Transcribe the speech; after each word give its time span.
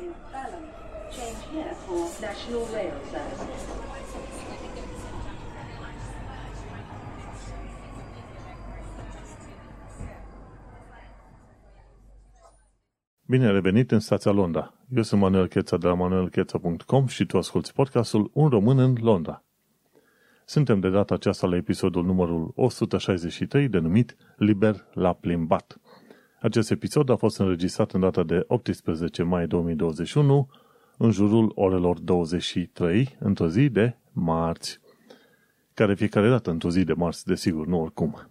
in 0.00 0.12
Balham. 0.32 0.64
Change 1.10 1.40
here 1.52 1.74
for 1.86 2.08
National 2.20 2.64
Rail 2.74 2.94
Services. 3.10 3.62
Bine 13.28 13.50
revenit 13.50 13.90
în 13.90 14.00
stația 14.00 14.30
Londra. 14.30 14.74
Eu 14.94 15.02
sunt 15.02 15.20
Manuel 15.20 15.46
Cheța 15.46 15.76
de 15.76 15.86
la 15.86 15.94
manuelcheța.com 15.94 17.06
și 17.06 17.26
tu 17.26 17.38
asculti 17.38 17.72
podcastul 17.72 18.30
Un 18.32 18.48
român 18.48 18.78
în 18.78 18.96
Londra. 19.00 19.44
Suntem 20.44 20.80
de 20.80 20.88
data 20.88 21.14
aceasta 21.14 21.46
la 21.46 21.56
episodul 21.56 22.04
numărul 22.04 22.52
163 22.54 23.68
denumit 23.68 24.16
Liber 24.36 24.86
la 24.92 25.12
plimbat. 25.12 25.80
Acest 26.40 26.70
episod 26.70 27.10
a 27.10 27.16
fost 27.16 27.38
înregistrat 27.38 27.92
în 27.92 28.00
data 28.00 28.22
de 28.22 28.44
18 28.46 29.22
mai 29.22 29.46
2021 29.46 30.48
în 30.98 31.10
jurul 31.10 31.52
orelor 31.54 31.98
23 31.98 33.16
într-o 33.18 33.48
zi 33.48 33.68
de 33.68 33.96
marți. 34.12 34.80
Care 35.74 35.94
fiecare 35.94 36.28
dată 36.28 36.50
într-o 36.50 36.70
zi 36.70 36.84
de 36.84 36.92
marți, 36.92 37.26
desigur, 37.26 37.66
nu 37.66 37.80
oricum. 37.80 38.30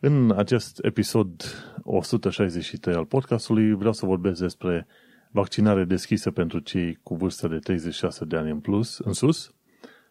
În 0.00 0.32
acest 0.36 0.84
episod 0.84 1.42
163 1.82 2.94
al 2.94 3.04
podcastului 3.04 3.74
vreau 3.74 3.92
să 3.92 4.06
vorbesc 4.06 4.40
despre 4.40 4.86
vaccinare 5.30 5.84
deschisă 5.84 6.30
pentru 6.30 6.58
cei 6.58 6.98
cu 7.02 7.14
vârstă 7.14 7.48
de 7.48 7.58
36 7.58 8.24
de 8.24 8.36
ani 8.36 8.50
în 8.50 8.60
plus, 8.60 8.98
în 8.98 9.12
sus, 9.12 9.54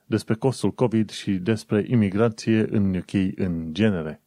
despre 0.05 0.33
costul 0.33 0.71
COVID 0.71 1.09
și 1.09 1.31
despre 1.31 1.85
imigrație 1.87 2.65
în 2.69 2.95
UK 2.95 3.13
în 3.35 3.73
genere. 3.73 4.21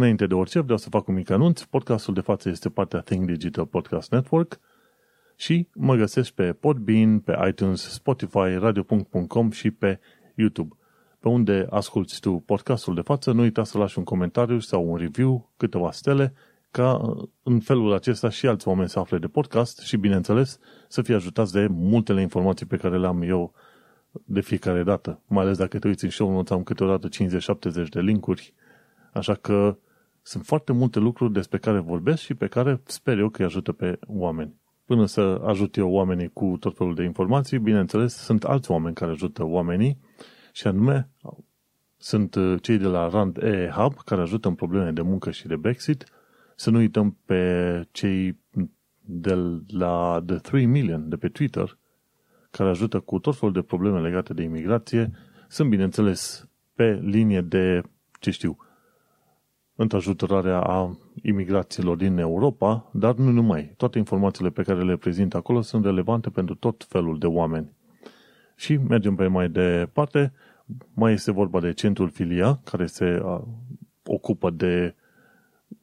Înainte 0.00 0.26
de 0.26 0.34
orice, 0.34 0.60
vreau 0.60 0.78
să 0.78 0.88
fac 0.88 1.08
un 1.08 1.14
mic 1.14 1.30
anunț. 1.30 1.62
Podcastul 1.62 2.14
de 2.14 2.20
față 2.20 2.48
este 2.48 2.68
partea 2.68 3.00
Think 3.00 3.26
Digital 3.26 3.66
Podcast 3.66 4.10
Network 4.10 4.60
și 5.36 5.68
mă 5.74 5.94
găsești 5.94 6.34
pe 6.34 6.52
Podbean, 6.52 7.18
pe 7.18 7.38
iTunes, 7.48 7.80
Spotify, 7.80 8.54
radio.com 8.58 9.50
și 9.50 9.70
pe 9.70 10.00
YouTube 10.34 10.74
pe 11.18 11.28
unde 11.28 11.66
asculti 11.70 12.20
tu 12.20 12.42
podcastul 12.46 12.94
de 12.94 13.00
față, 13.00 13.32
nu 13.32 13.40
uita 13.40 13.64
să 13.64 13.78
lași 13.78 13.98
un 13.98 14.04
comentariu 14.04 14.58
sau 14.58 14.90
un 14.90 14.96
review, 14.96 15.50
câteva 15.56 15.90
stele, 15.90 16.34
ca 16.70 17.16
în 17.42 17.60
felul 17.60 17.92
acesta 17.92 18.28
și 18.28 18.46
alți 18.46 18.68
oameni 18.68 18.88
să 18.88 18.98
afle 18.98 19.18
de 19.18 19.26
podcast 19.26 19.80
și, 19.80 19.96
bineînțeles, 19.96 20.58
să 20.88 21.02
fie 21.02 21.14
ajutați 21.14 21.52
de 21.52 21.66
multele 21.70 22.20
informații 22.20 22.66
pe 22.66 22.76
care 22.76 22.98
le 22.98 23.06
am 23.06 23.22
eu 23.22 23.52
de 24.24 24.40
fiecare 24.40 24.82
dată. 24.82 25.20
Mai 25.26 25.44
ales 25.44 25.58
dacă 25.58 25.78
te 25.78 25.88
uiți 25.88 26.04
în 26.04 26.10
show 26.10 26.32
notes, 26.32 26.50
am 26.50 26.62
câteodată 26.62 27.08
50-70 27.08 27.88
de 27.90 28.00
linkuri. 28.00 28.54
Așa 29.12 29.34
că 29.34 29.76
sunt 30.22 30.44
foarte 30.44 30.72
multe 30.72 30.98
lucruri 30.98 31.32
despre 31.32 31.58
care 31.58 31.78
vorbesc 31.78 32.22
și 32.22 32.34
pe 32.34 32.46
care 32.46 32.80
sper 32.84 33.18
eu 33.18 33.28
că 33.28 33.40
îi 33.40 33.46
ajută 33.46 33.72
pe 33.72 33.98
oameni. 34.06 34.54
Până 34.84 35.06
să 35.06 35.40
ajut 35.44 35.76
eu 35.76 35.90
oamenii 35.90 36.28
cu 36.28 36.56
tot 36.60 36.76
felul 36.76 36.94
de 36.94 37.02
informații, 37.02 37.58
bineînțeles, 37.58 38.14
sunt 38.14 38.44
alți 38.44 38.70
oameni 38.70 38.94
care 38.94 39.10
ajută 39.10 39.44
oamenii 39.44 39.98
și 40.52 40.66
anume 40.66 41.08
sunt 41.96 42.34
uh, 42.34 42.62
cei 42.62 42.78
de 42.78 42.86
la 42.86 43.08
Rand 43.08 43.36
E 43.36 43.70
Hub 43.74 43.94
care 44.04 44.20
ajută 44.20 44.48
în 44.48 44.54
probleme 44.54 44.90
de 44.90 45.02
muncă 45.02 45.30
și 45.30 45.46
de 45.46 45.56
Brexit. 45.56 46.04
Să 46.56 46.70
nu 46.70 46.78
uităm 46.78 47.16
pe 47.24 47.82
cei 47.90 48.38
de 49.00 49.34
la 49.68 50.22
The 50.26 50.36
3 50.36 50.66
Million 50.66 51.08
de 51.08 51.16
pe 51.16 51.28
Twitter 51.28 51.78
care 52.50 52.68
ajută 52.68 53.00
cu 53.00 53.18
tot 53.18 53.36
felul 53.36 53.54
de 53.54 53.62
probleme 53.62 54.00
legate 54.00 54.34
de 54.34 54.42
imigrație. 54.42 55.10
Sunt, 55.48 55.70
bineînțeles, 55.70 56.48
pe 56.74 57.00
linie 57.02 57.40
de, 57.40 57.82
ce 58.20 58.30
știu, 58.30 58.56
întrajutorarea 59.80 60.60
a 60.60 60.96
imigrațiilor 61.22 61.96
din 61.96 62.18
Europa, 62.18 62.90
dar 62.92 63.14
nu 63.14 63.30
numai. 63.30 63.74
Toate 63.76 63.98
informațiile 63.98 64.50
pe 64.50 64.62
care 64.62 64.82
le 64.82 64.96
prezint 64.96 65.34
acolo 65.34 65.60
sunt 65.60 65.84
relevante 65.84 66.30
pentru 66.30 66.54
tot 66.54 66.84
felul 66.88 67.18
de 67.18 67.26
oameni. 67.26 67.72
Și 68.56 68.76
mergem 68.76 69.14
pe 69.14 69.26
mai 69.26 69.48
departe. 69.48 70.32
Mai 70.94 71.12
este 71.12 71.32
vorba 71.32 71.60
de 71.60 71.72
centrul 71.72 72.08
Filia, 72.08 72.60
care 72.64 72.86
se 72.86 73.22
ocupă 74.06 74.50
de 74.50 74.94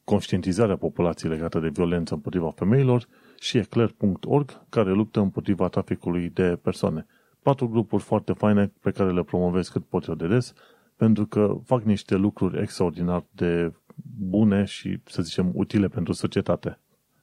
conștientizarea 0.03 0.75
populației 0.75 1.31
legată 1.31 1.59
de 1.59 1.69
violență 1.69 2.13
împotriva 2.13 2.51
femeilor 2.55 3.07
și 3.39 3.57
eclair.org, 3.57 4.61
care 4.69 4.91
luptă 4.91 5.19
împotriva 5.19 5.67
traficului 5.67 6.29
de 6.29 6.59
persoane. 6.61 7.05
Patru 7.41 7.67
grupuri 7.67 8.03
foarte 8.03 8.33
faine 8.33 8.71
pe 8.81 8.91
care 8.91 9.11
le 9.11 9.23
promovez 9.23 9.67
cât 9.67 9.85
pot 9.85 10.05
eu 10.05 10.15
de 10.15 10.27
des, 10.27 10.53
pentru 10.95 11.25
că 11.25 11.57
fac 11.63 11.83
niște 11.83 12.15
lucruri 12.15 12.61
extraordinar 12.61 13.23
de 13.31 13.71
bune 14.19 14.63
și, 14.63 14.99
să 15.05 15.21
zicem, 15.21 15.51
utile 15.53 15.87
pentru 15.87 16.13
societate. 16.13 16.79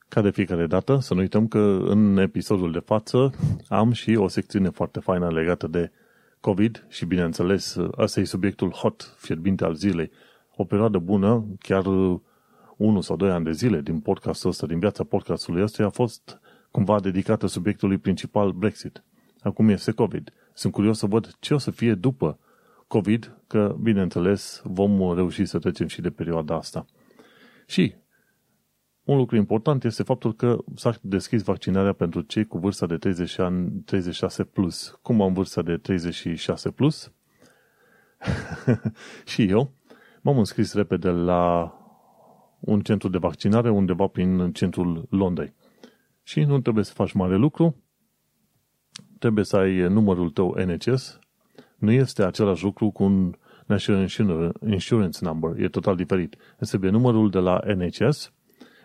Ca 0.09 0.21
de 0.21 0.31
fiecare 0.31 0.67
dată, 0.67 0.99
să 0.99 1.15
nu 1.15 1.21
uităm 1.21 1.49
că 1.49 1.83
în 1.85 2.17
episodul 2.17 2.73
de 2.73 2.79
față 2.79 3.31
am 3.69 3.93
și 3.93 4.17
o 4.17 4.29
secțiune 4.29 4.69
foarte 4.69 5.01
faină 5.01 5.31
legată 5.31 5.67
de 5.67 5.91
COVID 6.41 6.87
și, 6.89 7.07
bineînțeles, 7.07 7.77
ăsta 7.99 8.21
e 8.21 8.25
subiectul 8.25 8.71
hot, 8.71 9.15
fierbinte 9.19 9.65
al 9.65 9.75
zilei. 9.75 10.11
O 10.57 10.65
perioadă 10.65 10.99
bună, 10.99 11.47
chiar 11.59 11.85
unul 12.77 13.03
sau 13.03 13.17
doi 13.17 13.31
ani 13.31 13.45
de 13.45 13.53
zile 13.53 13.81
din 13.81 14.01
podcastul 14.01 14.51
ăsta, 14.51 14.67
din 14.67 14.79
viața 14.79 15.05
podcastului 15.05 15.63
ăsta, 15.63 15.85
a 15.85 15.89
fost 15.89 16.41
cumva 16.71 17.01
dedicată 17.01 17.47
subiectului 17.47 17.99
principal 17.99 18.53
Brexit. 18.53 19.05
Acum 19.41 19.69
este 19.69 19.93
COVID. 19.93 20.33
Sunt 20.55 20.73
curios 20.73 20.99
să 20.99 21.07
văd 21.07 21.37
ce 21.41 21.55
o 21.55 21.59
să 21.59 21.71
fie 21.71 21.95
după 21.95 22.39
COVID, 22.95 23.39
că, 23.47 23.77
bineînțeles, 23.81 24.63
vom 24.65 25.15
reuși 25.15 25.45
să 25.45 25.59
trecem 25.59 25.87
și 25.87 26.01
de 26.01 26.11
perioada 26.11 26.55
asta. 26.55 26.85
Și 27.67 27.95
un 29.05 29.17
lucru 29.17 29.37
important 29.37 29.85
este 29.85 30.03
faptul 30.03 30.35
că 30.35 30.59
s-a 30.75 30.95
deschis 31.01 31.43
vaccinarea 31.43 31.93
pentru 31.93 32.21
cei 32.21 32.45
cu 32.45 32.59
vârsta 32.59 32.87
de 32.87 32.97
30 32.97 33.39
ani, 33.39 33.83
36 33.85 34.45
plus. 34.45 34.99
Cum 35.03 35.23
am 35.23 35.33
vârsta 35.33 35.63
de 35.63 35.77
36 35.77 36.71
plus? 36.71 37.13
și 39.33 39.43
eu 39.43 39.73
m-am 40.23 40.39
înscris 40.39 40.75
repede 40.75 41.11
la 41.11 41.75
un 42.61 42.81
centru 42.81 43.09
de 43.09 43.19
vaccinare 43.19 43.71
undeva 43.71 44.07
prin 44.07 44.53
centrul 44.53 45.07
Londrei. 45.11 45.55
Și 46.23 46.41
nu 46.41 46.61
trebuie 46.61 46.85
să 46.85 46.93
faci 46.93 47.13
mare 47.13 47.37
lucru, 47.37 47.83
trebuie 49.19 49.45
să 49.45 49.57
ai 49.57 49.89
numărul 49.89 50.31
tău 50.31 50.57
NHS. 50.67 51.19
Nu 51.85 51.93
este 51.93 52.23
același 52.23 52.65
lucru 52.65 52.91
cu 52.91 53.03
un 53.03 53.35
National 53.67 54.09
Insurance 54.71 55.19
Number, 55.25 55.61
e 55.61 55.69
total 55.69 55.97
diferit. 55.97 56.37
Este 56.61 56.77
numărul 56.77 57.31
de 57.31 57.39
la 57.39 57.61
NHS, 57.77 58.33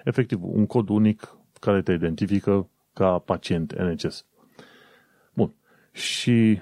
efectiv 0.04 0.40
un 0.44 0.66
cod 0.66 0.90
unic 0.90 1.38
care 1.60 1.82
te 1.82 1.92
identifică 1.92 2.70
ca 2.94 3.20
pacient 3.20 3.74
NHS. 3.74 4.26
Bun. 5.34 5.54
Și 5.92 6.62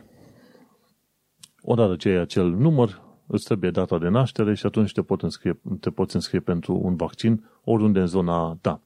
odată 1.61 1.95
ce 1.95 2.09
ai 2.09 2.15
acel 2.15 2.49
număr, 2.49 3.01
îți 3.27 3.45
trebuie 3.45 3.71
data 3.71 3.97
de 3.97 4.07
naștere 4.07 4.53
și 4.53 4.65
atunci 4.65 4.91
te, 4.91 5.01
pot 5.01 5.21
înscrie, 5.21 5.59
te 5.79 5.89
poți 5.89 6.15
înscrie 6.15 6.39
pentru 6.39 6.79
un 6.83 6.95
vaccin 6.95 7.49
oriunde 7.63 7.99
în 7.99 8.07
zona 8.07 8.57
ta. 8.61 8.81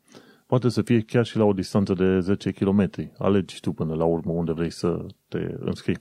Poate 0.47 0.69
să 0.69 0.81
fie 0.81 1.01
chiar 1.01 1.25
și 1.25 1.37
la 1.37 1.43
o 1.43 1.53
distanță 1.53 1.93
de 1.93 2.19
10 2.19 2.51
km. 2.51 2.89
Alegi 3.17 3.59
tu 3.59 3.71
până 3.71 3.95
la 3.95 4.05
urmă 4.05 4.31
unde 4.31 4.51
vrei 4.51 4.71
să 4.71 5.05
te 5.27 5.55
înscrii. 5.59 5.97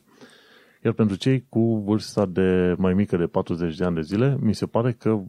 Iar 0.84 0.92
pentru 0.92 1.16
cei 1.16 1.46
cu 1.48 1.76
vârsta 1.76 2.26
de 2.26 2.74
mai 2.78 2.94
mică 2.94 3.16
de 3.16 3.26
40 3.26 3.76
de 3.76 3.84
ani 3.84 3.94
de 3.94 4.00
zile, 4.00 4.36
mi 4.40 4.54
se 4.54 4.66
pare 4.66 4.92
că 4.92 5.22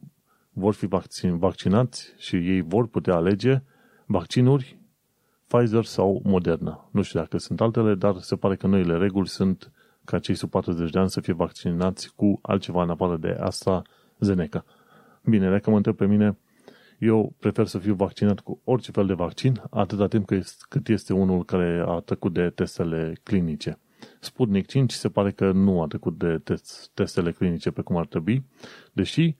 vor 0.53 0.73
fi 0.73 0.85
vaccin, 0.85 1.37
vaccinați 1.37 2.13
și 2.17 2.35
ei 2.35 2.61
vor 2.61 2.87
putea 2.87 3.15
alege 3.15 3.61
vaccinuri 4.05 4.79
Pfizer 5.47 5.83
sau 5.83 6.21
Moderna. 6.23 6.89
Nu 6.91 7.01
știu 7.01 7.19
dacă 7.19 7.37
sunt 7.37 7.61
altele, 7.61 7.95
dar 7.95 8.17
se 8.17 8.35
pare 8.35 8.55
că 8.55 8.67
noile 8.67 8.97
reguli 8.97 9.27
sunt 9.27 9.71
ca 10.05 10.19
cei 10.19 10.35
sub 10.35 10.49
40 10.49 10.89
de 10.89 10.99
ani 10.99 11.09
să 11.09 11.21
fie 11.21 11.33
vaccinați 11.33 12.13
cu 12.15 12.39
altceva 12.41 12.83
în 12.83 12.89
afară 12.89 13.17
de 13.17 13.37
AstraZeneca. 13.39 14.65
Bine, 15.25 15.49
dacă 15.49 15.69
mă 15.69 15.75
întreb 15.75 15.95
pe 15.95 16.05
mine, 16.05 16.37
eu 16.99 17.33
prefer 17.39 17.65
să 17.65 17.77
fiu 17.77 17.93
vaccinat 17.93 18.39
cu 18.39 18.59
orice 18.63 18.91
fel 18.91 19.05
de 19.05 19.13
vaccin, 19.13 19.61
atâta 19.69 20.07
timp 20.07 20.29
cât 20.69 20.87
este 20.87 21.13
unul 21.13 21.45
care 21.45 21.83
a 21.87 21.99
trecut 21.99 22.33
de 22.33 22.49
testele 22.49 23.13
clinice. 23.23 23.79
Sputnik 24.23 24.67
5 24.67 24.91
se 24.91 25.09
pare 25.09 25.31
că 25.31 25.51
nu 25.51 25.81
a 25.81 25.87
trecut 25.87 26.17
de 26.17 26.41
testele 26.93 27.31
clinice 27.31 27.71
pe 27.71 27.81
cum 27.81 27.95
ar 27.95 28.05
trebui, 28.05 28.45
deși 28.93 29.35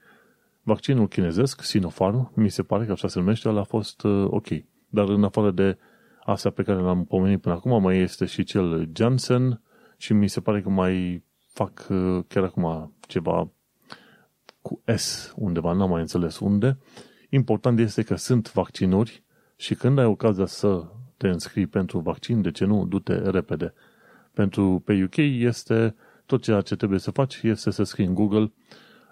Vaccinul 0.63 1.07
chinezesc, 1.07 1.61
Sinopharm, 1.63 2.31
mi 2.35 2.49
se 2.49 2.63
pare 2.63 2.85
că 2.85 2.91
așa 2.91 3.07
se 3.07 3.19
numește, 3.19 3.47
a 3.47 3.63
fost 3.63 4.03
uh, 4.03 4.27
ok. 4.29 4.47
Dar 4.89 5.09
în 5.09 5.23
afară 5.23 5.51
de 5.51 5.77
astea 6.23 6.51
pe 6.51 6.63
care 6.63 6.81
le-am 6.81 7.05
pomenit 7.05 7.41
până 7.41 7.55
acum, 7.55 7.81
mai 7.81 7.97
este 7.97 8.25
și 8.25 8.43
cel 8.43 8.89
Janssen 8.93 9.61
și 9.97 10.13
mi 10.13 10.27
se 10.27 10.41
pare 10.41 10.61
că 10.61 10.69
mai 10.69 11.23
fac 11.47 11.87
uh, 11.89 12.23
chiar 12.27 12.43
acum 12.43 12.93
ceva 13.07 13.51
cu 14.61 14.81
S 14.95 15.33
undeva, 15.35 15.73
n-am 15.73 15.89
mai 15.89 16.01
înțeles 16.01 16.39
unde. 16.39 16.77
Important 17.29 17.79
este 17.79 18.03
că 18.03 18.15
sunt 18.15 18.53
vaccinuri 18.53 19.23
și 19.55 19.75
când 19.75 19.99
ai 19.99 20.05
ocazia 20.05 20.45
să 20.45 20.83
te 21.17 21.27
înscrii 21.27 21.67
pentru 21.67 21.99
vaccin, 21.99 22.41
de 22.41 22.51
ce 22.51 22.65
nu, 22.65 22.85
du-te 22.85 23.29
repede. 23.29 23.73
Pentru 24.33 24.81
pe 24.85 25.03
UK 25.03 25.17
este 25.17 25.95
tot 26.25 26.41
ceea 26.41 26.61
ce 26.61 26.75
trebuie 26.75 26.99
să 26.99 27.11
faci 27.11 27.41
este 27.43 27.71
să 27.71 27.83
scrii 27.83 28.05
în 28.05 28.13
Google 28.13 28.51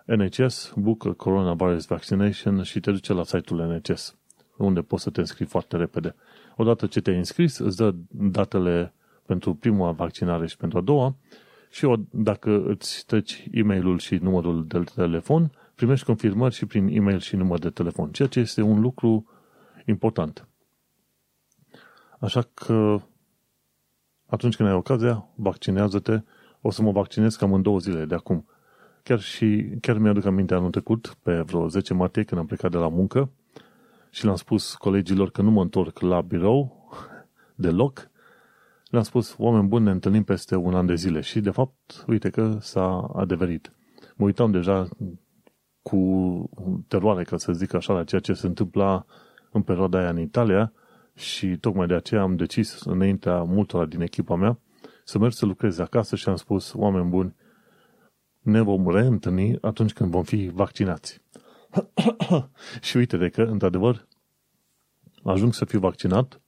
NHS, 0.06 0.74
Book 0.76 1.16
Coronavirus 1.16 1.86
Vaccination 1.86 2.64
și 2.64 2.80
te 2.80 2.92
duce 2.92 3.14
la 3.14 3.24
site-ul 3.24 3.82
NHS, 3.84 4.16
unde 4.58 4.82
poți 4.82 5.04
să 5.04 5.10
te 5.10 5.20
înscrii 5.20 5.46
foarte 5.46 5.78
repede. 5.78 6.16
Odată 6.56 6.86
ce 6.88 7.02
te-ai 7.02 7.18
înscris, 7.18 7.58
îți 7.58 7.78
dă 7.78 7.96
datele 8.10 8.94
pentru 9.26 9.54
prima 9.54 9.92
vaccinare 9.92 10.48
și 10.48 10.58
pentru 10.58 10.78
a 10.78 10.82
doua 10.82 11.16
și 11.70 11.86
o, 11.86 11.96
dacă 12.10 12.64
îți 12.68 13.06
treci 13.06 13.48
e-mailul 13.52 14.00
și 14.00 14.16
numărul 14.16 14.68
de 14.68 14.84
telefon, 14.96 15.52
primești 15.76 16.06
confirmări 16.06 16.54
și 16.54 16.66
prin 16.66 16.88
e-mail 16.88 17.20
și 17.20 17.36
număr 17.36 17.60
de 17.60 17.70
telefon, 17.70 18.12
ceea 18.12 18.28
ce 18.28 18.40
este 18.40 18.62
un 18.62 18.80
lucru 18.80 19.26
important. 19.86 20.48
Așa 22.20 22.48
că 22.54 23.02
atunci 24.30 24.56
când 24.56 24.70
ai 24.70 24.76
ocazia, 24.76 25.28
vaccinează-te. 25.36 26.22
O 26.62 26.72
să 26.72 26.82
mă 26.82 26.92
vaccinez 26.92 27.36
cam 27.36 27.54
în 27.54 27.62
două 27.62 27.80
zile 27.80 28.06
de 28.06 28.16
acum. 28.16 28.46
Chiar 29.04 29.20
și 29.20 29.70
chiar 29.82 29.98
mi-aduc 29.98 30.26
aminte 30.26 30.54
anul 30.54 30.70
trecut, 30.70 31.18
pe 31.24 31.42
vreo 31.42 31.68
10 31.68 31.94
martie, 31.94 32.24
când 32.24 32.40
am 32.40 32.46
plecat 32.46 32.72
de 32.72 32.78
la 32.78 32.88
muncă 32.88 33.32
și 34.10 34.24
le-am 34.24 34.36
spus 34.36 34.76
colegilor 34.76 35.32
că 35.32 35.42
nu 35.42 35.52
mă 35.52 35.62
întorc 35.62 36.00
la 36.00 36.22
birou 36.22 36.90
deloc, 37.56 38.10
le-am 38.90 39.04
spus, 39.04 39.36
oameni 39.38 39.68
buni, 39.68 39.84
ne 39.84 39.92
întâlnim 39.92 40.24
peste 40.24 40.56
un 40.56 40.76
an 40.76 40.86
de 40.86 40.96
zile 40.96 41.22
și, 41.22 41.40
de 41.40 41.50
fapt, 41.50 42.04
uite 42.08 42.30
că 42.30 42.58
s-a 42.60 43.12
adeverit. 43.16 43.74
Mă 44.16 44.26
uitam 44.26 44.52
deja 44.52 44.88
cu 45.82 46.50
teroare, 46.88 47.24
ca 47.24 47.38
să 47.38 47.52
zic 47.52 47.74
așa, 47.74 47.94
la 47.94 48.04
ceea 48.04 48.22
ce 48.22 48.34
se 48.34 48.48
întâmpla 48.48 49.06
în 49.52 49.62
perioada 49.62 50.00
aia 50.00 50.10
în 50.10 50.20
Italia 50.20 50.74
și 51.20 51.58
tocmai 51.58 51.88
de 51.88 51.94
aceea 51.94 52.22
am 52.22 52.36
decis, 52.36 52.82
înaintea 52.82 53.44
multora 53.44 53.86
din 53.86 54.02
echipa 54.02 54.36
mea, 54.36 54.60
să 55.04 55.18
merg 55.18 55.34
să 55.34 55.46
lucrez 55.46 55.80
acasă 55.80 56.16
și 56.16 56.30
am 56.30 56.36
spus, 56.36 56.74
oameni 56.74 57.10
buni, 57.10 57.36
ne 58.40 58.62
vom 58.62 58.90
reîntâlni 58.90 59.58
atunci 59.62 59.94
când 59.94 60.12
vom 60.12 60.24
fi 60.24 60.50
vaccinați. 60.54 61.22
și 62.82 62.98
uite 62.98 63.18
de 63.18 63.30
că, 63.30 63.42
într-adevăr, 63.42 64.08
ajung 65.24 65.54
să 65.54 65.66
fiu 65.66 65.80
vaccinat, 65.80 66.42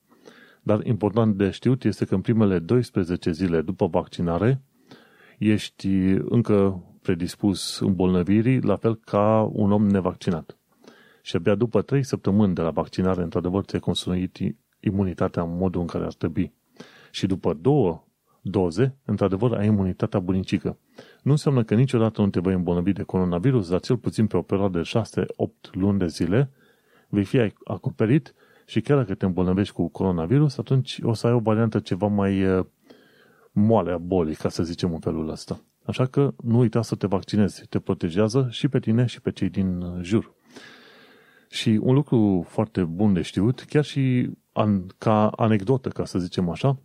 dar 0.62 0.86
important 0.86 1.36
de 1.36 1.50
știut 1.50 1.84
este 1.84 2.06
că 2.06 2.16
în 2.16 2.22
primele 2.22 2.60
12 2.60 3.32
zile 3.32 3.62
după 3.62 3.88
vaccinare 3.88 4.62
ești 5.38 5.88
încă 6.30 6.84
predispus 7.02 7.80
îmbolnăvirii, 7.80 8.62
la 8.62 8.76
fel 8.76 8.96
ca 8.96 9.50
un 9.54 9.72
om 9.72 9.88
nevaccinat. 9.88 10.61
Și 11.22 11.36
abia 11.36 11.56
după 11.56 11.82
3 11.82 12.04
săptămâni 12.04 12.56
de 12.56 12.62
la 12.62 12.70
vaccinare, 12.70 13.22
într-adevăr, 13.22 13.64
ți-ai 13.64 13.82
construit 13.82 14.38
imunitatea 14.80 15.44
în 15.44 15.58
modul 15.58 15.82
în 15.82 15.88
care 15.88 16.04
ar 16.04 16.14
trebui. 16.14 16.54
Și 17.12 17.26
după 17.26 17.54
două 17.54 18.04
doze, 18.42 18.96
într-adevăr, 19.06 19.54
ai 19.54 19.66
imunitatea 19.66 20.20
bunicică. 20.20 20.78
Nu 21.22 21.32
înseamnă 21.32 21.64
că 21.64 21.76
niciodată 21.76 22.22
nu 22.22 22.30
te 22.30 22.40
vei 22.40 22.54
îmbolnăvi 22.54 22.94
de 22.94 23.04
coronavirus, 23.04 23.70
dar 23.70 23.80
cel 23.80 23.98
puțin 23.98 24.28
pe 24.28 24.38
o 24.38 24.42
perioadă 24.42 24.82
de 24.82 24.90
6-8 25.70 25.72
luni 25.72 26.00
de 26.00 26.08
zile 26.08 26.52
vei 27.10 27.24
fi 27.24 27.54
acoperit 27.64 28.34
și 28.66 28.82
chiar 28.82 28.98
dacă 28.98 29.14
te 29.14 29.26
îmbolnăvești 29.26 29.74
cu 29.74 29.88
coronavirus, 29.88 30.58
atunci 30.58 31.00
o 31.04 31.14
să 31.14 31.28
ai 31.28 31.34
o 31.34 31.40
variantă 31.40 31.80
ceva 31.80 32.08
mai 32.08 32.40
eh, 32.40 32.66
moale 33.52 33.92
a 33.92 33.98
bolii, 33.98 34.36
ca 34.36 34.50
să 34.50 34.64
zicem 34.64 34.94
în 34.94 35.00
felul 35.00 35.30
ăsta. 35.30 35.60
Așa 35.86 36.06
că 36.06 36.34
nu 36.44 36.58
uita 36.58 36.82
să 36.82 36.96
te 36.96 37.08
vaccinezi, 37.08 37.66
te 37.70 37.80
protejează 37.80 38.48
și 38.50 38.68
pe 38.68 38.80
tine 38.80 39.06
și 39.06 39.22
pe 39.22 39.32
cei 39.32 39.50
din 39.50 39.82
eh, 39.82 40.04
jur. 40.04 40.34
Și 41.52 41.80
un 41.82 41.94
lucru 41.94 42.46
foarte 42.48 42.84
bun 42.84 43.14
de 43.14 43.22
știut, 43.22 43.60
chiar 43.62 43.84
și 43.84 44.30
an, 44.52 44.86
ca 44.98 45.28
anecdotă, 45.28 45.90
ca 45.90 46.06
să 46.06 46.20
zicem 46.20 46.50
așa, 46.50 46.78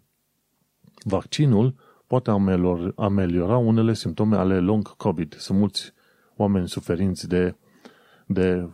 vaccinul 1.04 1.74
poate 2.06 2.30
ameliora, 2.30 2.92
ameliora 2.96 3.56
unele 3.56 3.94
simptome 3.94 4.36
ale 4.36 4.58
long 4.58 4.96
COVID. 4.96 5.34
Sunt 5.38 5.58
mulți 5.58 5.92
oameni 6.36 6.68
suferinți 6.68 7.28
de, 7.28 7.56
de 8.26 8.68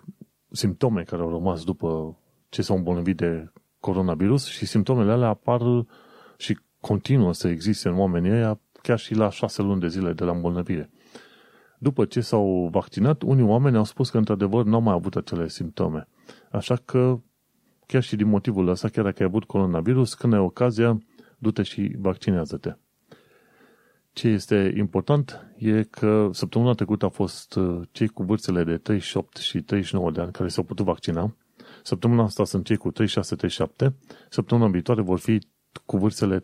simptome 0.51 1.03
care 1.03 1.23
au 1.23 1.31
rămas 1.31 1.65
după 1.65 2.19
ce 2.49 2.63
s-au 2.63 2.77
îmbolnăvit 2.77 3.17
de 3.17 3.53
coronavirus 3.81 4.47
și 4.47 4.67
simptomele 4.67 5.13
alea 5.13 5.29
apar 5.29 5.61
și 6.37 6.59
continuă 6.81 7.33
să 7.33 7.49
existe 7.49 7.89
în 7.89 7.99
oamenii 7.99 8.31
ăia 8.31 8.61
chiar 8.83 8.99
și 8.99 9.15
la 9.15 9.31
șase 9.31 9.63
luni 9.63 9.81
de 9.81 9.89
zile 9.89 10.13
de 10.13 10.25
la 10.25 10.33
îmbolnăvire. 10.33 10.91
După 11.83 12.05
ce 12.05 12.21
s-au 12.21 12.69
vaccinat, 12.73 13.23
unii 13.23 13.45
oameni 13.45 13.77
au 13.77 13.85
spus 13.85 14.11
că 14.11 14.19
într-adevăr 14.19 14.65
nu 14.65 14.75
au 14.75 14.81
mai 14.81 14.95
avut 14.95 15.17
acele 15.17 15.49
simptome. 15.49 16.09
Așa 16.51 16.77
că, 16.77 17.21
chiar 17.87 18.03
și 18.03 18.17
din 18.17 18.29
motivul 18.29 18.69
ăsta, 18.69 18.89
chiar 18.89 19.05
dacă 19.05 19.23
ai 19.23 19.29
avut 19.29 19.45
coronavirus, 19.45 20.15
când 20.15 20.33
ai 20.33 20.39
ocazia, 20.39 20.99
du-te 21.39 21.63
și 21.63 21.97
vaccinează-te. 21.99 22.77
Ce 24.13 24.29
este 24.29 24.75
important 24.77 25.55
e 25.57 25.83
că 25.83 26.29
săptămâna 26.33 26.73
trecută 26.73 27.05
a 27.05 27.09
fost 27.09 27.55
uh, 27.55 27.81
cei 27.93 28.09
cu 28.09 28.23
vârstele 28.23 28.65
de 28.65 28.77
38 28.77 29.37
și 29.37 29.61
39 29.63 30.11
de 30.11 30.21
ani 30.21 30.33
care 30.33 30.49
s-au 30.49 30.65
putut 30.65 30.85
vaccina. 30.85 31.37
Săptămâna 31.83 32.23
asta 32.23 32.45
sunt 32.45 32.65
cei 32.65 32.77
cu 32.77 32.93
36-37. 32.93 32.95
Săptămâna 34.29 34.71
viitoare 34.71 35.03
vor 35.03 35.19
fi 35.19 35.47
cu 35.87 35.99
vârstele 35.99 36.41
34-35. 36.41 36.43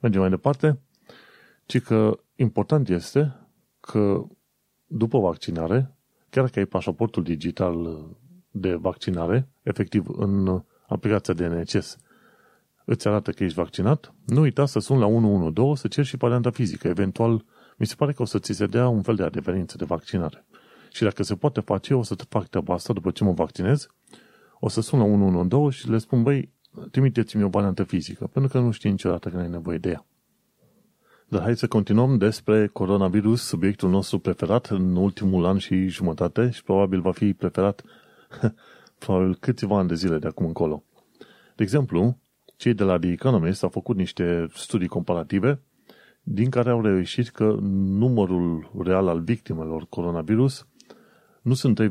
Mergem 0.00 0.20
mai 0.20 0.30
departe. 0.30 0.80
Ci 1.70 1.80
că 1.80 2.18
important 2.40 2.88
este 2.88 3.36
că 3.80 4.26
după 4.86 5.18
vaccinare, 5.18 5.94
chiar 6.30 6.44
dacă 6.44 6.58
ai 6.58 6.64
pașaportul 6.64 7.22
digital 7.22 8.06
de 8.50 8.74
vaccinare, 8.74 9.48
efectiv 9.62 10.06
în 10.08 10.62
aplicația 10.88 11.34
de 11.34 11.46
NHS, 11.46 11.96
îți 12.84 13.08
arată 13.08 13.30
că 13.30 13.44
ești 13.44 13.56
vaccinat, 13.56 14.14
nu 14.26 14.40
uita 14.40 14.66
să 14.66 14.78
suni 14.78 15.00
la 15.00 15.06
112 15.06 15.80
să 15.80 15.88
ceri 15.88 16.06
și 16.06 16.16
varianta 16.16 16.50
fizică. 16.50 16.88
Eventual, 16.88 17.44
mi 17.76 17.86
se 17.86 17.94
pare 17.94 18.12
că 18.12 18.22
o 18.22 18.24
să 18.24 18.38
ți 18.38 18.52
se 18.52 18.66
dea 18.66 18.88
un 18.88 19.02
fel 19.02 19.14
de 19.14 19.22
adeverință 19.22 19.76
de 19.76 19.84
vaccinare. 19.84 20.46
Și 20.92 21.02
dacă 21.02 21.22
se 21.22 21.34
poate 21.34 21.60
face, 21.60 21.94
o 21.94 22.02
să 22.02 22.14
te 22.14 22.24
fac 22.28 22.48
treaba 22.48 22.74
asta 22.74 22.92
după 22.92 23.10
ce 23.10 23.24
mă 23.24 23.32
vaccinez, 23.32 23.88
o 24.58 24.68
să 24.68 24.80
sun 24.80 24.98
la 24.98 25.04
112 25.04 25.82
și 25.82 25.90
le 25.90 25.98
spun, 25.98 26.22
băi, 26.22 26.52
trimiteți-mi 26.90 27.42
o 27.42 27.48
variantă 27.48 27.84
fizică, 27.84 28.26
pentru 28.26 28.50
că 28.50 28.58
nu 28.58 28.70
știi 28.70 28.90
niciodată 28.90 29.28
când 29.28 29.42
ai 29.42 29.48
nevoie 29.48 29.78
de 29.78 29.88
ea. 29.88 30.04
Dar 31.30 31.42
hai 31.42 31.56
să 31.56 31.68
continuăm 31.68 32.18
despre 32.18 32.66
coronavirus, 32.66 33.42
subiectul 33.42 33.90
nostru 33.90 34.18
preferat 34.18 34.66
în 34.66 34.96
ultimul 34.96 35.44
an 35.44 35.58
și 35.58 35.88
jumătate 35.88 36.50
și 36.50 36.62
probabil 36.62 37.00
va 37.00 37.12
fi 37.12 37.34
preferat 37.34 37.82
probabil 38.98 39.36
câțiva 39.40 39.78
ani 39.78 39.88
de 39.88 39.94
zile 39.94 40.18
de 40.18 40.26
acum 40.26 40.46
încolo. 40.46 40.84
De 41.56 41.62
exemplu, 41.62 42.18
cei 42.56 42.74
de 42.74 42.82
la 42.82 42.98
The 42.98 43.10
Economist 43.10 43.62
au 43.62 43.68
făcut 43.68 43.96
niște 43.96 44.46
studii 44.54 44.88
comparative 44.88 45.62
din 46.22 46.50
care 46.50 46.70
au 46.70 46.82
reușit 46.82 47.28
că 47.28 47.56
numărul 47.98 48.70
real 48.84 49.08
al 49.08 49.20
victimelor 49.20 49.86
coronavirus 49.88 50.66
nu 51.42 51.54
sunt 51.54 51.80
3,3 51.82 51.90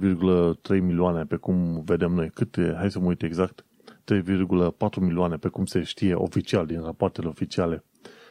milioane 0.70 1.24
pe 1.24 1.36
cum 1.36 1.82
vedem 1.86 2.12
noi, 2.12 2.30
câte, 2.30 2.74
hai 2.78 2.92
să 2.92 3.00
mă 3.00 3.06
uit 3.06 3.24
exact, 3.24 3.66
3,4 4.14 5.00
milioane 5.00 5.36
pe 5.36 5.48
cum 5.48 5.66
se 5.66 5.84
știe 5.84 6.14
oficial 6.14 6.66
din 6.66 6.82
rapoartele 6.82 7.28
oficiale 7.28 7.84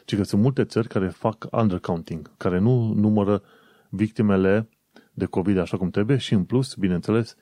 ci 0.08 0.16
că 0.16 0.22
sunt 0.22 0.42
multe 0.42 0.64
țări 0.64 0.88
care 0.88 1.08
fac 1.08 1.46
undercounting, 1.50 2.30
care 2.36 2.58
nu 2.58 2.92
numără 2.92 3.42
victimele 3.88 4.68
de 5.12 5.24
COVID 5.24 5.58
așa 5.58 5.76
cum 5.76 5.90
trebuie 5.90 6.16
și 6.16 6.34
în 6.34 6.44
plus, 6.44 6.74
bineînțeles, 6.74 7.36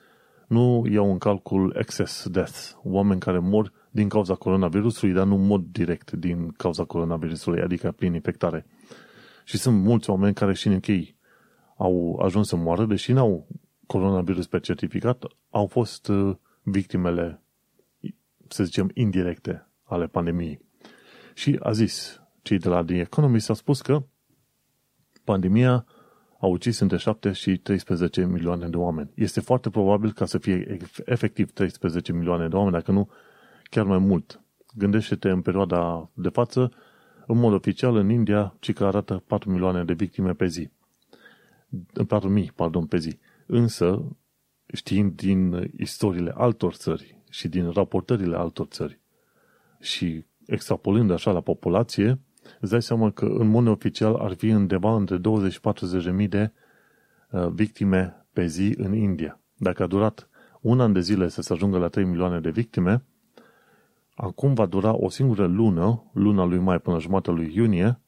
nu 0.47 0.85
iau 0.89 1.11
în 1.11 1.17
calcul 1.17 1.75
excess 1.79 2.27
deaths, 2.27 2.77
oameni 2.83 3.19
care 3.19 3.39
mor 3.39 3.71
din 3.91 4.09
cauza 4.09 4.35
coronavirusului, 4.35 5.13
dar 5.13 5.25
nu 5.25 5.35
în 5.35 5.45
mod 5.45 5.65
direct 5.71 6.11
din 6.11 6.51
cauza 6.51 6.83
coronavirusului, 6.83 7.61
adică 7.61 7.91
prin 7.91 8.13
infectare. 8.13 8.65
Și 9.43 9.57
sunt 9.57 9.81
mulți 9.81 10.09
oameni 10.09 10.33
care 10.33 10.53
și 10.53 10.67
în 10.67 10.73
închei 10.73 11.15
au 11.77 12.19
ajuns 12.23 12.47
să 12.47 12.55
moară, 12.55 12.85
deși 12.85 13.11
n-au 13.11 13.47
coronavirus 13.85 14.47
pe 14.47 14.59
certificat, 14.59 15.23
au 15.49 15.67
fost 15.67 16.07
uh, 16.07 16.35
victimele, 16.61 17.41
să 18.47 18.63
zicem, 18.63 18.91
indirecte 18.93 19.67
ale 19.83 20.07
pandemiei. 20.07 20.59
Și 21.33 21.59
a 21.59 21.71
zis, 21.71 22.21
cei 22.47 22.57
de 22.57 22.69
la 22.69 22.83
The 22.83 22.99
Economist 22.99 23.49
au 23.49 23.55
spus 23.55 23.81
că 23.81 24.03
pandemia 25.23 25.85
a 26.39 26.45
ucis 26.45 26.79
între 26.79 26.97
7 26.97 27.31
și 27.31 27.57
13 27.57 28.25
milioane 28.25 28.67
de 28.67 28.77
oameni. 28.77 29.09
Este 29.15 29.39
foarte 29.39 29.69
probabil 29.69 30.11
ca 30.11 30.25
să 30.25 30.37
fie 30.37 30.77
efectiv 31.05 31.51
13 31.51 32.13
milioane 32.13 32.47
de 32.47 32.55
oameni, 32.55 32.73
dacă 32.73 32.91
nu 32.91 33.09
chiar 33.63 33.85
mai 33.85 33.97
mult. 33.97 34.41
Gândește-te 34.75 35.29
în 35.29 35.41
perioada 35.41 36.09
de 36.13 36.29
față, 36.29 36.71
în 37.25 37.37
mod 37.37 37.53
oficial, 37.53 37.95
în 37.95 38.09
India, 38.09 38.55
ci 38.59 38.73
că 38.73 38.85
arată 38.85 39.23
4 39.27 39.49
milioane 39.51 39.83
de 39.83 39.93
victime 39.93 40.33
pe 40.33 40.45
zi. 40.45 40.69
4 42.07 42.29
mii, 42.29 42.51
pardon, 42.55 42.85
pe 42.85 42.97
zi. 42.97 43.17
Însă, 43.45 44.17
știind 44.73 45.15
din 45.15 45.71
istoriile 45.77 46.31
altor 46.35 46.73
țări 46.73 47.21
și 47.29 47.47
din 47.47 47.69
raportările 47.69 48.35
altor 48.35 48.65
țări 48.65 48.99
și 49.79 50.25
extrapolând 50.45 51.11
așa 51.11 51.31
la 51.31 51.41
populație, 51.41 52.19
îți 52.59 52.71
dai 52.71 52.81
seama 52.81 53.11
că 53.11 53.25
în 53.25 53.47
mod 53.47 53.67
oficial 53.67 54.15
ar 54.15 54.33
fi 54.33 54.51
undeva 54.51 54.95
între 54.95 55.17
20 55.17 55.51
și 55.51 55.59
40.000 56.21 56.29
de 56.29 56.51
uh, 57.31 57.47
victime 57.47 58.25
pe 58.33 58.45
zi 58.45 58.73
în 58.77 58.93
India. 58.93 59.39
Dacă 59.55 59.83
a 59.83 59.87
durat 59.87 60.29
un 60.61 60.79
an 60.79 60.93
de 60.93 60.99
zile 60.99 61.27
să 61.27 61.41
se 61.41 61.53
ajungă 61.53 61.77
la 61.77 61.87
3 61.87 62.05
milioane 62.05 62.39
de 62.39 62.49
victime, 62.49 63.03
acum 64.15 64.53
va 64.53 64.65
dura 64.65 64.95
o 64.95 65.09
singură 65.09 65.45
lună, 65.45 66.03
luna 66.13 66.43
lui 66.43 66.59
mai 66.59 66.79
până 66.79 66.99
jumătatea 66.99 67.33
lui 67.33 67.51
iunie, 67.55 67.99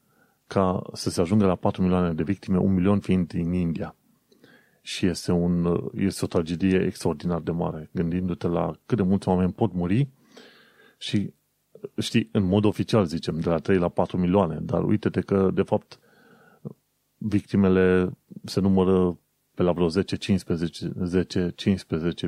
ca 0.47 0.81
să 0.93 1.09
se 1.09 1.21
ajungă 1.21 1.45
la 1.45 1.55
4 1.55 1.81
milioane 1.81 2.13
de 2.13 2.23
victime, 2.23 2.57
un 2.57 2.73
milion 2.73 2.99
fiind 2.99 3.27
din 3.27 3.53
India. 3.53 3.95
și 4.81 5.05
este, 5.05 5.31
un, 5.31 5.81
este 5.93 6.25
o 6.25 6.27
tragedie 6.27 6.85
extraordinar 6.85 7.39
de 7.39 7.51
mare, 7.51 7.89
gândindu-te 7.91 8.47
la 8.47 8.71
cât 8.85 8.97
de 8.97 9.03
mulți 9.03 9.27
oameni 9.27 9.51
pot 9.51 9.73
muri 9.73 10.09
și, 10.97 11.33
știi, 11.97 12.29
în 12.31 12.43
mod 12.43 12.65
oficial 12.65 13.05
zicem, 13.05 13.39
de 13.39 13.49
la 13.49 13.57
3 13.57 13.77
la 13.77 13.89
4 13.89 14.17
milioane, 14.17 14.59
dar 14.61 14.83
uite-te 14.83 15.21
că, 15.21 15.49
de 15.53 15.61
fapt, 15.61 15.99
victimele 17.17 18.17
se 18.43 18.59
numără 18.59 19.17
pe 19.55 19.63
la 19.63 19.71
vreo 19.71 19.89
10-15 19.89 19.91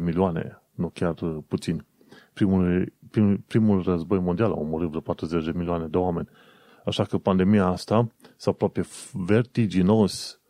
milioane, 0.01 0.61
nu 0.71 0.89
chiar 0.89 1.13
puțin. 1.47 1.85
Primul, 2.33 2.93
prim, 3.11 3.43
primul 3.47 3.81
război 3.81 4.19
mondial 4.19 4.51
a 4.51 4.55
omorât 4.55 4.87
vreo 4.87 5.01
40 5.01 5.45
de 5.45 5.51
milioane 5.55 5.87
de 5.87 5.97
oameni. 5.97 6.29
Așa 6.85 7.03
că 7.03 7.17
pandemia 7.17 7.65
asta 7.65 8.11
s-a 8.37 8.51
aproape 8.51 8.81
vertiginos 9.13 10.41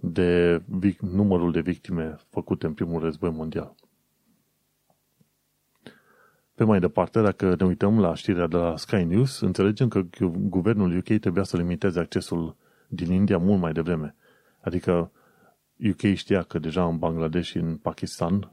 de 0.00 0.62
numărul 1.00 1.52
de 1.52 1.60
victime 1.60 2.16
făcute 2.28 2.66
în 2.66 2.72
primul 2.72 3.00
război 3.00 3.30
mondial. 3.30 3.74
Pe 6.56 6.64
mai 6.64 6.80
departe, 6.80 7.20
dacă 7.20 7.54
ne 7.58 7.66
uităm 7.66 8.00
la 8.00 8.14
știrea 8.14 8.46
de 8.46 8.56
la 8.56 8.76
Sky 8.76 9.04
News, 9.04 9.40
înțelegem 9.40 9.88
că 9.88 10.02
guvernul 10.48 10.96
UK 10.96 11.18
trebuia 11.20 11.42
să 11.42 11.56
limiteze 11.56 11.98
accesul 11.98 12.56
din 12.88 13.12
India 13.12 13.38
mult 13.38 13.60
mai 13.60 13.72
devreme. 13.72 14.14
Adică 14.60 15.10
UK 15.90 16.14
știa 16.14 16.42
că 16.42 16.58
deja 16.58 16.84
în 16.84 16.98
Bangladesh 16.98 17.48
și 17.48 17.56
în 17.56 17.76
Pakistan 17.76 18.52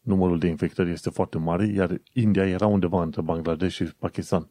numărul 0.00 0.38
de 0.38 0.46
infectări 0.46 0.90
este 0.90 1.10
foarte 1.10 1.38
mare, 1.38 1.66
iar 1.66 2.00
India 2.12 2.46
era 2.46 2.66
undeva 2.66 3.02
între 3.02 3.20
Bangladesh 3.20 3.74
și 3.74 3.84
Pakistan. 3.84 4.48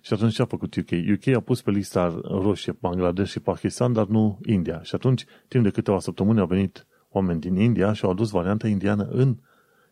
Și 0.00 0.12
atunci 0.12 0.34
ce 0.34 0.42
a 0.42 0.44
făcut 0.44 0.74
UK? 0.74 0.90
UK 1.12 1.34
a 1.34 1.40
pus 1.40 1.62
pe 1.62 1.70
lista 1.70 2.20
roșie 2.22 2.76
Bangladesh 2.80 3.30
și 3.30 3.40
Pakistan, 3.40 3.92
dar 3.92 4.06
nu 4.06 4.38
India. 4.46 4.82
Și 4.82 4.94
atunci, 4.94 5.24
timp 5.48 5.64
de 5.64 5.70
câteva 5.70 5.98
săptămâni, 5.98 6.40
au 6.40 6.46
venit 6.46 6.86
oameni 7.08 7.40
din 7.40 7.56
India 7.56 7.92
și 7.92 8.04
au 8.04 8.10
adus 8.10 8.30
varianta 8.30 8.68
indiană 8.68 9.08
în 9.10 9.36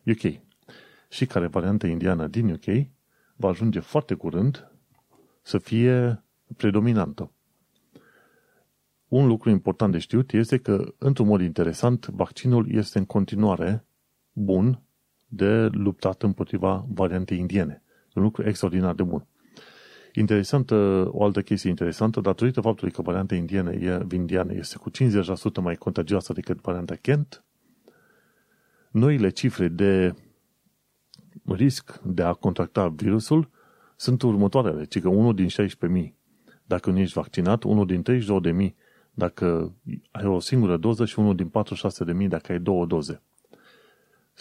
UK. 0.06 0.50
Și 1.12 1.26
care 1.26 1.46
varianta 1.46 1.86
indiană 1.86 2.26
din 2.26 2.50
UK 2.50 2.86
va 3.36 3.48
ajunge 3.48 3.80
foarte 3.80 4.14
curând 4.14 4.70
să 5.42 5.58
fie 5.58 6.22
predominantă. 6.56 7.32
Un 9.08 9.26
lucru 9.26 9.50
important 9.50 9.92
de 9.92 9.98
știut 9.98 10.32
este 10.32 10.58
că, 10.58 10.94
într-un 10.98 11.26
mod 11.26 11.40
interesant, 11.40 12.06
vaccinul 12.06 12.70
este 12.70 12.98
în 12.98 13.04
continuare 13.04 13.84
bun 14.32 14.80
de 15.26 15.66
luptat 15.66 16.22
împotriva 16.22 16.86
variantei 16.88 17.38
indiene. 17.38 17.82
Un 18.14 18.22
lucru 18.22 18.48
extraordinar 18.48 18.94
de 18.94 19.02
bun. 19.02 19.26
Interesantă, 20.12 21.08
o 21.10 21.24
altă 21.24 21.42
chestie 21.42 21.70
interesantă, 21.70 22.20
datorită 22.20 22.60
faptului 22.60 22.92
că 22.92 23.02
varianta 23.02 23.34
indiană, 23.34 23.72
indiană 24.12 24.54
este 24.54 24.78
cu 24.78 24.90
50% 24.90 24.94
mai 25.60 25.74
contagioasă 25.74 26.32
decât 26.32 26.60
varianta 26.60 26.94
Kent, 26.94 27.44
noile 28.90 29.28
cifre 29.28 29.68
de 29.68 30.14
risc 31.46 32.00
de 32.04 32.22
a 32.22 32.32
contracta 32.32 32.88
virusul 32.88 33.50
sunt 33.96 34.22
următoarele, 34.22 34.84
ci 34.84 35.00
că 35.00 35.08
unul 35.08 35.34
din 35.34 35.48
16.000 35.48 36.12
dacă 36.64 36.90
nu 36.90 36.98
ești 36.98 37.14
vaccinat, 37.14 37.62
unul 37.62 37.86
din 37.86 38.02
32.000 38.62 38.74
dacă 39.14 39.74
ai 40.10 40.26
o 40.26 40.40
singură 40.40 40.76
doză 40.76 41.04
și 41.04 41.18
unul 41.18 41.36
din 41.36 41.50
46.000 42.22 42.28
dacă 42.28 42.52
ai 42.52 42.58
două 42.58 42.86
doze. 42.86 43.22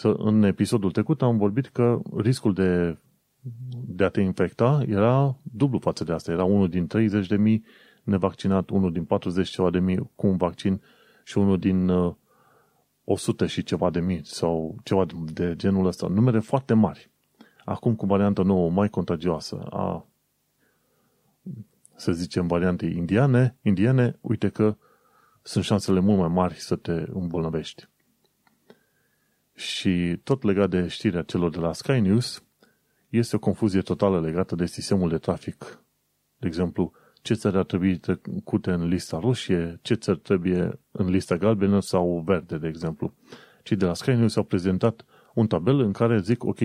În 0.02 0.42
episodul 0.42 0.90
trecut 0.90 1.22
am 1.22 1.36
vorbit 1.36 1.66
că 1.66 2.00
riscul 2.16 2.54
de, 2.54 2.98
de 3.86 4.04
a 4.04 4.08
te 4.08 4.20
infecta 4.20 4.82
era 4.86 5.36
dublu 5.42 5.78
față 5.78 6.04
de 6.04 6.12
asta. 6.12 6.32
Era 6.32 6.44
unul 6.44 6.68
din 6.68 6.86
30.000 6.96 7.60
nevaccinat, 8.02 8.70
unul 8.70 8.92
din 8.92 9.04
40 9.04 9.48
ceva 9.48 9.70
de 9.70 9.78
mii 9.78 10.10
cu 10.14 10.26
un 10.26 10.36
vaccin 10.36 10.80
și 11.24 11.38
unul 11.38 11.58
din 11.58 11.90
100 13.04 13.44
uh, 13.44 13.50
și 13.50 13.62
ceva 13.62 13.90
de 13.90 14.00
mii 14.00 14.20
sau 14.24 14.76
ceva 14.82 15.06
de 15.32 15.56
genul 15.56 15.86
ăsta. 15.86 16.06
Numere 16.06 16.38
foarte 16.38 16.74
mari. 16.74 17.10
Acum 17.64 17.94
cu 17.94 18.06
varianta 18.06 18.42
nouă 18.42 18.70
mai 18.70 18.88
contagioasă 18.88 19.66
a 19.70 20.06
să 21.96 22.12
zicem, 22.12 22.46
variante 22.46 22.86
indiane, 22.86 23.56
indiene, 23.62 24.18
uite 24.20 24.48
că 24.48 24.76
sunt 25.42 25.64
șansele 25.64 26.00
mult 26.00 26.18
mai 26.18 26.28
mari 26.28 26.54
să 26.54 26.76
te 26.76 27.04
îmbolnăvești. 27.12 27.88
Și 29.54 30.20
tot 30.24 30.42
legat 30.42 30.70
de 30.70 30.86
știrea 30.86 31.22
celor 31.22 31.50
de 31.50 31.58
la 31.58 31.72
Sky 31.72 32.00
News, 32.00 32.44
este 33.08 33.36
o 33.36 33.38
confuzie 33.38 33.80
totală 33.80 34.20
legată 34.20 34.54
de 34.54 34.66
sistemul 34.66 35.08
de 35.08 35.18
trafic. 35.18 35.82
De 36.36 36.46
exemplu, 36.46 36.92
ce 37.22 37.34
țări 37.34 37.56
ar 37.56 37.64
trebui 37.64 37.96
trecute 37.96 38.70
în 38.70 38.88
lista 38.88 39.18
roșie, 39.18 39.78
ce 39.82 39.94
țări 39.94 40.18
trebuie 40.18 40.80
în 40.90 41.10
lista 41.10 41.36
galbenă 41.36 41.80
sau 41.80 42.22
verde, 42.26 42.58
de 42.58 42.68
exemplu. 42.68 43.14
Cei 43.62 43.76
de 43.76 43.84
la 43.84 43.94
Sky 43.94 44.10
News 44.10 44.36
au 44.36 44.42
prezentat 44.42 45.04
un 45.34 45.46
tabel 45.46 45.78
în 45.78 45.92
care 45.92 46.20
zic, 46.20 46.44
ok, 46.44 46.58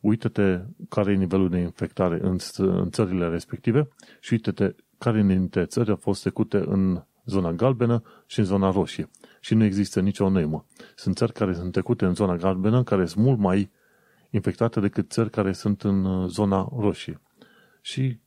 uită-te 0.00 0.60
care 0.88 1.12
e 1.12 1.14
nivelul 1.14 1.48
de 1.48 1.58
infectare 1.58 2.18
în, 2.22 2.36
în 2.56 2.90
țările 2.90 3.28
respective 3.28 3.88
și 4.20 4.32
uită-te 4.32 4.74
care 4.98 5.22
dintre 5.22 5.64
țări 5.64 5.90
a 5.90 5.96
fost 5.96 6.20
trecute 6.20 6.56
în 6.56 7.02
zona 7.24 7.52
galbenă 7.52 8.02
și 8.26 8.38
în 8.38 8.44
zona 8.44 8.70
roșie. 8.70 9.10
Și 9.40 9.54
nu 9.54 9.64
există 9.64 10.00
nicio 10.00 10.30
neimă. 10.30 10.66
Sunt 10.94 11.16
țări 11.16 11.32
care 11.32 11.54
sunt 11.54 11.72
trecute 11.72 12.04
în 12.04 12.14
zona 12.14 12.36
galbenă, 12.36 12.82
care 12.82 13.06
sunt 13.06 13.24
mult 13.24 13.38
mai 13.38 13.70
infectate 14.30 14.80
decât 14.80 15.10
țări 15.10 15.30
care 15.30 15.52
sunt 15.52 15.82
în 15.82 16.04
uh, 16.04 16.28
zona 16.28 16.68
roșie. 16.78 17.20
Și 17.80 18.20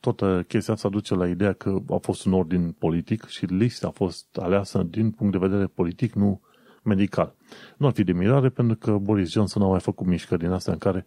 toată 0.00 0.44
chestia 0.48 0.74
asta 0.74 0.88
duce 0.88 1.14
la 1.14 1.28
ideea 1.28 1.52
că 1.52 1.78
a 1.88 1.96
fost 1.96 2.24
un 2.24 2.32
ordin 2.32 2.72
politic 2.72 3.26
și 3.26 3.44
lista 3.44 3.86
a 3.86 3.90
fost 3.90 4.36
aleasă 4.36 4.82
din 4.82 5.10
punct 5.10 5.32
de 5.32 5.46
vedere 5.46 5.66
politic, 5.66 6.12
nu 6.12 6.40
medical. 6.82 7.36
Nu 7.76 7.86
ar 7.86 7.92
fi 7.92 8.04
de 8.04 8.12
mirare 8.12 8.48
pentru 8.48 8.76
că 8.76 8.98
Boris 8.98 9.30
Johnson 9.30 9.62
a 9.62 9.66
mai 9.66 9.80
făcut 9.80 10.06
mișcări 10.06 10.40
din 10.40 10.50
astea 10.50 10.72
în 10.72 10.78
care 10.78 11.04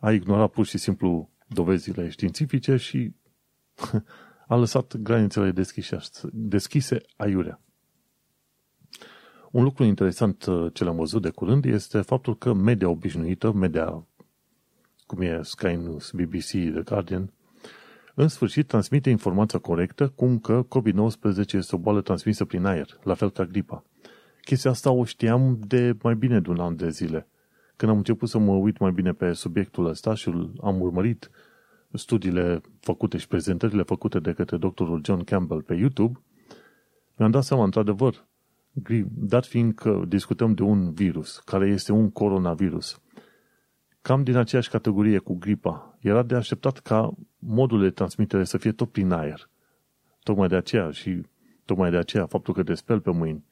a 0.00 0.12
ignorat 0.12 0.50
pur 0.50 0.66
și 0.66 0.78
simplu 0.78 1.30
dovezile 1.46 2.08
științifice 2.08 2.76
și 2.76 3.14
a 4.46 4.56
lăsat 4.56 4.96
granițele 4.96 5.50
deschise, 5.50 5.98
deschise 6.32 7.00
aiurea. 7.16 7.60
Un 9.50 9.62
lucru 9.62 9.84
interesant 9.84 10.44
uh, 10.44 10.72
ce 10.72 10.84
l-am 10.84 10.96
văzut 10.96 11.22
de 11.22 11.30
curând 11.30 11.64
este 11.64 12.00
faptul 12.00 12.36
că 12.36 12.52
media 12.52 12.88
obișnuită, 12.88 13.52
media 13.52 14.06
cum 15.06 15.20
e 15.20 15.42
Sky 15.42 15.66
News, 15.66 16.10
BBC, 16.10 16.50
The 16.50 16.82
Guardian, 16.84 17.32
în 18.14 18.28
sfârșit 18.28 18.66
transmite 18.66 19.10
informația 19.10 19.58
corectă 19.58 20.08
cum 20.08 20.38
că 20.38 20.66
COVID-19 20.68 21.52
este 21.52 21.74
o 21.74 21.78
boală 21.78 22.00
transmisă 22.00 22.44
prin 22.44 22.64
aer, 22.64 22.98
la 23.02 23.14
fel 23.14 23.30
ca 23.30 23.44
gripa. 23.44 23.84
Chestia 24.40 24.70
asta 24.70 24.90
o 24.90 25.04
știam 25.04 25.58
de 25.66 25.96
mai 26.02 26.14
bine 26.14 26.40
de 26.40 26.50
un 26.50 26.58
an 26.58 26.76
de 26.76 26.88
zile. 26.88 27.28
Când 27.76 27.90
am 27.90 27.96
început 27.96 28.28
să 28.28 28.38
mă 28.38 28.52
uit 28.52 28.78
mai 28.78 28.92
bine 28.92 29.12
pe 29.12 29.32
subiectul 29.32 29.86
ăsta 29.86 30.14
și 30.14 30.50
am 30.62 30.80
urmărit 30.80 31.30
studiile 31.92 32.60
făcute 32.80 33.18
și 33.18 33.28
prezentările 33.28 33.82
făcute 33.82 34.18
de 34.18 34.32
către 34.32 34.56
doctorul 34.56 35.00
John 35.04 35.24
Campbell 35.24 35.62
pe 35.62 35.74
YouTube, 35.74 36.20
mi-am 37.16 37.30
dat 37.30 37.42
seama, 37.44 37.64
într-adevăr, 37.64 38.26
dat 39.08 39.46
fiind 39.46 39.74
că 39.74 40.02
discutăm 40.08 40.54
de 40.54 40.62
un 40.62 40.92
virus, 40.92 41.38
care 41.38 41.68
este 41.68 41.92
un 41.92 42.10
coronavirus, 42.10 43.00
cam 44.04 44.22
din 44.22 44.36
aceeași 44.36 44.70
categorie 44.70 45.18
cu 45.18 45.34
gripa, 45.34 45.98
era 46.00 46.22
de 46.22 46.34
așteptat 46.34 46.78
ca 46.78 47.14
modul 47.38 47.80
de 47.80 47.90
transmitere 47.90 48.44
să 48.44 48.58
fie 48.58 48.72
tot 48.72 48.90
prin 48.90 49.12
aer. 49.12 49.48
Tocmai 50.22 50.48
de 50.48 50.56
aceea 50.56 50.90
și 50.90 51.20
tocmai 51.64 51.90
de 51.90 51.96
aceea 51.96 52.26
faptul 52.26 52.54
că 52.54 52.62
te 52.62 52.74
speli 52.74 53.00
pe 53.00 53.10
mâini, 53.10 53.44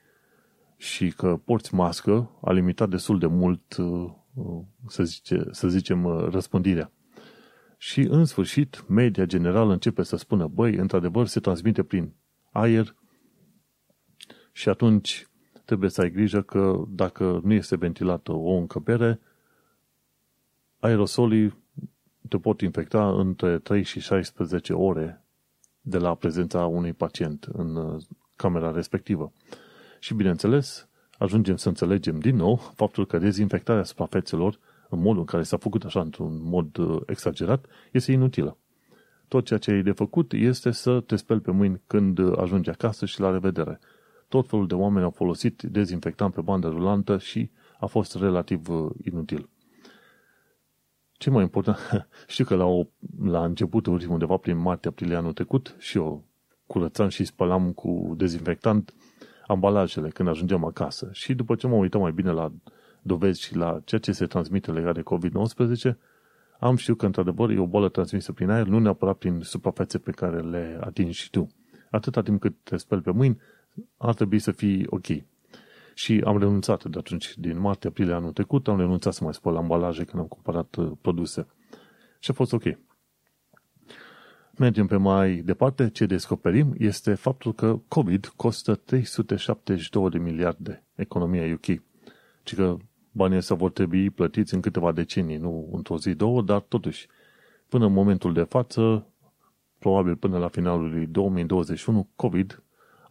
și 0.77 1.11
că 1.11 1.41
porți 1.45 1.75
mască 1.75 2.31
a 2.41 2.53
limitat 2.53 2.89
destul 2.89 3.19
de 3.19 3.27
mult, 3.27 3.77
uh, 3.77 4.11
uh, 4.35 4.63
să, 4.87 5.05
zice, 5.05 5.45
să 5.51 5.69
zicem, 5.69 6.05
uh, 6.05 6.29
răspândirea. 6.31 6.93
Și, 7.79 8.01
în 8.01 8.25
sfârșit, 8.25 8.89
media 8.89 9.25
generală 9.25 9.73
începe 9.73 10.03
să 10.03 10.17
spună, 10.17 10.47
băi, 10.47 10.75
într-adevăr, 10.75 11.27
se 11.27 11.41
transmite 11.41 11.83
prin 11.83 12.13
aer 12.51 12.95
și 14.53 14.69
atunci 14.69 15.27
trebuie 15.65 15.91
să 15.91 16.01
ai 16.01 16.11
grijă 16.11 16.43
că 16.43 16.83
dacă 16.89 17.41
nu 17.45 17.53
este 17.53 17.77
ventilată 17.77 18.33
o 18.33 18.53
încăpere, 18.53 19.21
aerosolii 20.83 21.55
te 22.29 22.39
pot 22.39 22.61
infecta 22.61 23.11
între 23.11 23.59
3 23.59 23.83
și 23.83 24.01
16 24.01 24.73
ore 24.73 25.25
de 25.81 25.99
la 25.99 26.15
prezența 26.15 26.67
unui 26.67 26.93
pacient 26.93 27.45
în 27.53 27.99
camera 28.37 28.71
respectivă. 28.71 29.33
Și, 29.99 30.15
bineînțeles, 30.15 30.89
ajungem 31.19 31.57
să 31.57 31.69
înțelegem 31.69 32.19
din 32.19 32.37
nou 32.37 32.57
faptul 32.57 33.07
că 33.07 33.19
dezinfectarea 33.19 33.83
suprafețelor, 33.83 34.59
în 34.89 35.01
modul 35.01 35.19
în 35.19 35.25
care 35.25 35.43
s-a 35.43 35.57
făcut 35.57 35.85
așa 35.85 36.01
într-un 36.01 36.41
mod 36.43 36.77
uh, 36.77 37.01
exagerat, 37.07 37.67
este 37.93 38.13
inutilă. 38.13 38.57
Tot 39.29 39.45
ceea 39.45 39.59
ce 39.59 39.71
ai 39.71 39.83
de 39.83 39.93
făcut 39.93 40.33
este 40.33 40.71
să 40.71 41.01
te 41.01 41.17
speli 41.17 41.41
pe 41.41 41.51
mâini 41.51 41.81
când 41.87 42.19
uh, 42.19 42.39
ajungi 42.39 42.71
acasă 42.71 43.07
și 43.07 43.21
la 43.21 43.31
revedere. 43.31 43.79
Tot 44.29 44.49
felul 44.49 44.67
de 44.67 44.75
oameni 44.75 45.05
au 45.05 45.11
folosit 45.11 45.63
dezinfectant 45.63 46.35
pe 46.35 46.41
bandă 46.41 46.69
rulantă 46.69 47.19
și 47.19 47.51
a 47.79 47.87
fost 47.87 48.17
relativ 48.17 48.69
uh, 48.69 48.91
inutil. 49.05 49.49
Ce 51.23 51.31
mai 51.31 51.43
important, 51.43 51.79
știu 52.27 52.45
că 52.45 52.55
la, 52.55 52.65
o, 52.65 52.87
la 53.23 53.45
începutul 53.45 54.07
undeva 54.09 54.37
prin 54.37 54.57
martie-aprilie 54.57 55.17
anul 55.17 55.33
trecut 55.33 55.77
și 55.79 55.97
eu 55.97 56.25
curățam 56.67 57.09
și 57.09 57.25
spălam 57.25 57.73
cu 57.73 58.15
dezinfectant 58.17 58.95
ambalajele 59.47 60.09
când 60.09 60.29
ajungem 60.29 60.65
acasă. 60.65 61.09
Și 61.13 61.35
după 61.35 61.55
ce 61.55 61.67
mă 61.67 61.75
uitam 61.75 62.01
mai 62.01 62.13
bine 62.13 62.31
la 62.31 62.53
dovezi 63.03 63.41
și 63.41 63.57
la 63.57 63.81
ceea 63.85 64.01
ce 64.01 64.13
se 64.13 64.27
transmite 64.27 64.71
legat 64.71 64.95
de 64.95 65.03
COVID-19, 65.03 65.97
am 66.59 66.77
știut 66.77 66.99
că 66.99 67.07
într-adevăr 67.07 67.51
e 67.51 67.59
o 67.59 67.67
boală 67.67 67.89
transmisă 67.89 68.33
prin 68.33 68.51
aer, 68.51 68.67
nu 68.67 68.79
neapărat 68.79 69.17
prin 69.17 69.41
suprafețe 69.41 69.99
pe 69.99 70.11
care 70.11 70.41
le 70.41 70.79
atingi 70.81 71.19
și 71.19 71.31
tu. 71.31 71.49
Atâta 71.91 72.23
timp 72.23 72.41
cât 72.41 72.55
te 72.63 72.77
speli 72.77 73.01
pe 73.01 73.11
mâini, 73.11 73.41
ar 73.97 74.15
trebui 74.15 74.39
să 74.39 74.51
fii 74.51 74.87
ok. 74.89 75.07
Și 75.95 76.23
am 76.25 76.39
renunțat 76.39 76.85
de 76.85 76.99
atunci, 76.99 77.35
din 77.39 77.59
martie-aprilie 77.59 78.15
anul 78.15 78.33
trecut, 78.33 78.69
am 78.69 78.79
renunțat 78.79 79.13
să 79.13 79.25
mai 79.25 79.35
spăl 79.35 79.57
ambalaje 79.57 80.05
când 80.05 80.23
am 80.23 80.29
cumpărat 80.29 80.75
uh, 80.75 80.91
produse. 81.01 81.47
Și 82.19 82.31
a 82.31 82.35
fost 82.35 82.53
ok. 82.53 82.63
Mergem 84.59 84.87
pe 84.87 84.97
mai 84.97 85.35
departe, 85.35 85.91
ce 85.91 86.07
descoperim 86.07 86.75
este 86.79 87.15
faptul 87.15 87.55
că 87.55 87.79
COVID 87.89 88.33
costă 88.37 88.75
372 88.75 90.11
de 90.11 90.19
miliarde 90.19 90.85
economia 90.95 91.55
UK. 91.55 91.65
Și 92.43 92.55
că 92.55 92.77
banii 93.13 93.37
ăsta 93.37 93.55
vor 93.55 93.71
trebui 93.71 94.11
plătiți 94.11 94.55
în 94.55 94.61
câteva 94.61 94.93
decenii, 94.93 95.37
nu 95.37 95.71
într-o 95.73 95.99
zi, 95.99 96.15
două, 96.15 96.43
dar 96.43 96.61
totuși, 96.61 97.07
până 97.69 97.87
în 97.87 97.93
momentul 97.93 98.33
de 98.33 98.43
față, 98.43 99.07
probabil 99.79 100.17
până 100.17 100.39
la 100.39 100.49
finalul 100.49 100.91
lui 100.91 101.07
2021, 101.07 102.09
COVID 102.17 102.63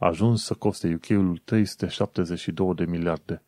a 0.02 0.08
ajuns 0.08 0.44
să 0.44 0.54
coste 0.54 0.94
UK-ul 0.94 1.42
372 1.44 2.74
de 2.76 2.86
miliarde, 2.86 3.44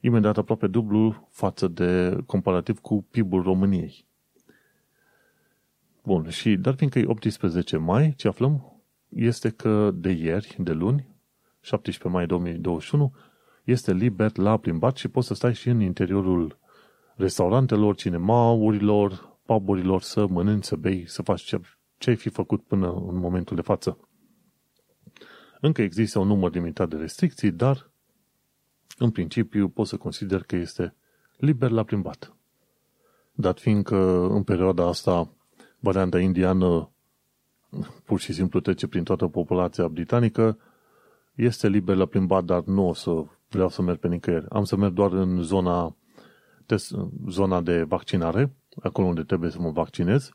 imediat 0.00 0.36
aproape 0.36 0.66
dublu 0.66 1.28
față 1.30 1.68
de 1.68 2.18
comparativ 2.26 2.78
cu 2.78 3.06
PIB-ul 3.10 3.42
României. 3.42 4.06
Bun, 6.02 6.28
și 6.28 6.56
dar 6.56 6.74
fiindcă 6.74 6.98
e 6.98 7.06
18 7.06 7.76
mai, 7.76 8.14
ce 8.16 8.28
aflăm 8.28 8.82
este 9.08 9.50
că 9.50 9.90
de 9.94 10.10
ieri, 10.10 10.56
de 10.58 10.72
luni, 10.72 11.08
17 11.60 12.08
mai 12.08 12.26
2021, 12.26 13.12
este 13.64 13.92
liber 13.92 14.36
la 14.36 14.56
plimbat 14.56 14.96
și 14.96 15.08
poți 15.08 15.26
să 15.26 15.34
stai 15.34 15.54
și 15.54 15.68
în 15.68 15.80
interiorul 15.80 16.58
restaurantelor, 17.16 17.94
cinemaurilor, 17.94 19.38
puburilor, 19.44 20.02
să 20.02 20.26
mănânci, 20.26 20.64
să 20.64 20.76
bei, 20.76 21.04
să 21.06 21.22
faci 21.22 21.42
ce, 21.42 21.60
ce 21.98 22.10
ai 22.10 22.16
fi 22.16 22.28
făcut 22.28 22.62
până 22.62 22.86
în 22.86 23.16
momentul 23.16 23.56
de 23.56 23.62
față. 23.62 24.07
Încă 25.60 25.82
există 25.82 26.18
un 26.18 26.26
număr 26.26 26.52
limitat 26.52 26.88
de 26.88 26.96
restricții, 26.96 27.50
dar 27.50 27.90
în 28.98 29.10
principiu 29.10 29.68
pot 29.68 29.86
să 29.86 29.96
consider 29.96 30.42
că 30.42 30.56
este 30.56 30.94
liber 31.36 31.70
la 31.70 31.82
plimbat. 31.82 32.36
Dat 33.32 33.60
fiindcă 33.60 34.26
în 34.30 34.42
perioada 34.42 34.86
asta 34.86 35.32
varianta 35.78 36.18
indiană 36.18 36.90
pur 38.04 38.20
și 38.20 38.32
simplu 38.32 38.60
trece 38.60 38.86
prin 38.86 39.04
toată 39.04 39.26
populația 39.26 39.88
britanică, 39.88 40.58
este 41.34 41.68
liber 41.68 41.96
la 41.96 42.06
plimbat, 42.06 42.44
dar 42.44 42.62
nu 42.64 42.88
o 42.88 42.94
să 42.94 43.24
vreau 43.48 43.68
să 43.68 43.82
merg 43.82 43.98
pe 43.98 44.08
nicăieri. 44.08 44.46
Am 44.48 44.64
să 44.64 44.76
merg 44.76 44.92
doar 44.92 45.12
în 45.12 45.42
zona, 45.42 45.96
test, 46.66 46.94
zona 47.28 47.60
de 47.60 47.82
vaccinare, 47.82 48.52
acolo 48.82 49.06
unde 49.06 49.22
trebuie 49.22 49.50
să 49.50 49.60
mă 49.60 49.70
vaccinez, 49.70 50.30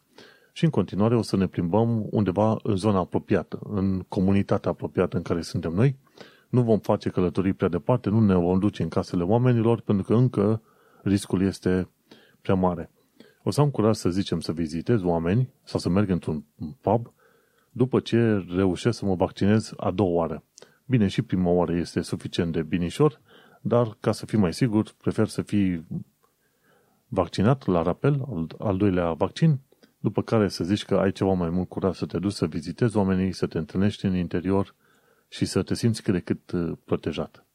și 0.55 0.63
în 0.63 0.69
continuare 0.69 1.15
o 1.15 1.21
să 1.21 1.35
ne 1.35 1.47
plimbăm 1.47 2.07
undeva 2.09 2.59
în 2.63 2.75
zona 2.75 2.99
apropiată, 2.99 3.59
în 3.63 3.99
comunitatea 4.07 4.71
apropiată 4.71 5.17
în 5.17 5.23
care 5.23 5.41
suntem 5.41 5.73
noi. 5.73 5.95
Nu 6.49 6.61
vom 6.61 6.79
face 6.79 7.09
călătorii 7.09 7.53
prea 7.53 7.69
departe, 7.69 8.09
nu 8.09 8.19
ne 8.19 8.35
vom 8.35 8.59
duce 8.59 8.83
în 8.83 8.89
casele 8.89 9.23
oamenilor, 9.23 9.81
pentru 9.81 10.05
că 10.05 10.13
încă 10.13 10.61
riscul 11.03 11.41
este 11.41 11.89
prea 12.41 12.55
mare. 12.55 12.91
O 13.43 13.51
să 13.51 13.61
am 13.61 13.69
curaj 13.69 13.95
să 13.95 14.09
zicem 14.09 14.39
să 14.39 14.51
vizitez 14.51 15.03
oameni 15.03 15.49
sau 15.63 15.79
să 15.79 15.89
merg 15.89 16.09
într-un 16.09 16.45
pub 16.81 17.13
după 17.69 17.99
ce 17.99 18.45
reușesc 18.55 18.97
să 18.97 19.05
mă 19.05 19.15
vaccinez 19.15 19.73
a 19.77 19.91
doua 19.91 20.11
oară. 20.11 20.43
Bine, 20.85 21.07
și 21.07 21.21
prima 21.21 21.49
oară 21.49 21.75
este 21.75 22.01
suficient 22.01 22.51
de 22.51 22.63
binișor, 22.63 23.21
dar 23.61 23.97
ca 23.99 24.11
să 24.11 24.25
fii 24.25 24.37
mai 24.37 24.53
sigur, 24.53 24.93
prefer 25.01 25.27
să 25.27 25.41
fii 25.41 25.87
vaccinat 27.07 27.65
la 27.65 27.81
rapel, 27.81 28.25
al, 28.29 28.47
al 28.57 28.77
doilea 28.77 29.13
vaccin, 29.13 29.59
după 30.03 30.21
care 30.21 30.47
să 30.47 30.63
zici 30.63 30.85
că 30.85 30.95
ai 30.95 31.11
ceva 31.11 31.33
mai 31.33 31.49
mult 31.49 31.69
curaj 31.69 31.95
să 31.95 32.05
te 32.05 32.19
duci 32.19 32.31
să 32.31 32.45
vizitezi 32.45 32.97
oamenii, 32.97 33.31
să 33.31 33.47
te 33.47 33.57
întâlnești 33.57 34.05
în 34.05 34.15
interior 34.15 34.75
și 35.27 35.45
să 35.45 35.61
te 35.61 35.73
simți 35.73 36.03
cât 36.03 36.13
de 36.13 36.19
cât 36.19 36.51
uh, 36.51 36.71
protejat. 36.85 37.45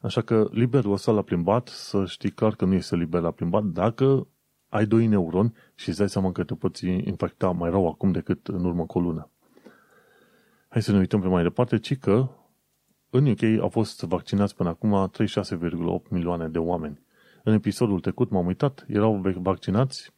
Așa 0.00 0.22
că 0.22 0.48
liberul 0.50 0.92
ăsta 0.92 1.12
la 1.12 1.22
plimbat, 1.22 1.68
să 1.68 2.04
știi 2.06 2.30
clar 2.30 2.54
că 2.54 2.64
nu 2.64 2.74
este 2.74 2.96
liber 2.96 3.20
la 3.20 3.30
plimbat 3.30 3.64
dacă 3.64 4.26
ai 4.68 4.86
doi 4.86 5.06
neuroni 5.06 5.54
și 5.74 5.88
îți 5.88 5.98
dai 5.98 6.08
seama 6.08 6.32
că 6.32 6.44
te 6.44 6.54
poți 6.54 6.86
infecta 6.86 7.50
mai 7.50 7.70
rău 7.70 7.88
acum 7.88 8.12
decât 8.12 8.46
în 8.46 8.64
urmă 8.64 8.86
cu 8.86 8.98
o 8.98 9.00
lună. 9.00 9.30
Hai 10.68 10.82
să 10.82 10.92
ne 10.92 10.98
uităm 10.98 11.20
pe 11.20 11.28
mai 11.28 11.42
departe, 11.42 11.78
ci 11.78 11.98
că 11.98 12.28
în 13.10 13.26
UK 13.26 13.42
au 13.60 13.68
fost 13.68 14.02
vaccinați 14.02 14.56
până 14.56 14.68
acum 14.68 15.10
36,8 16.02 16.08
milioane 16.08 16.48
de 16.48 16.58
oameni. 16.58 17.00
În 17.42 17.52
episodul 17.52 18.00
trecut 18.00 18.30
m-am 18.30 18.46
uitat, 18.46 18.84
erau 18.88 19.20
vaccinați 19.36 20.16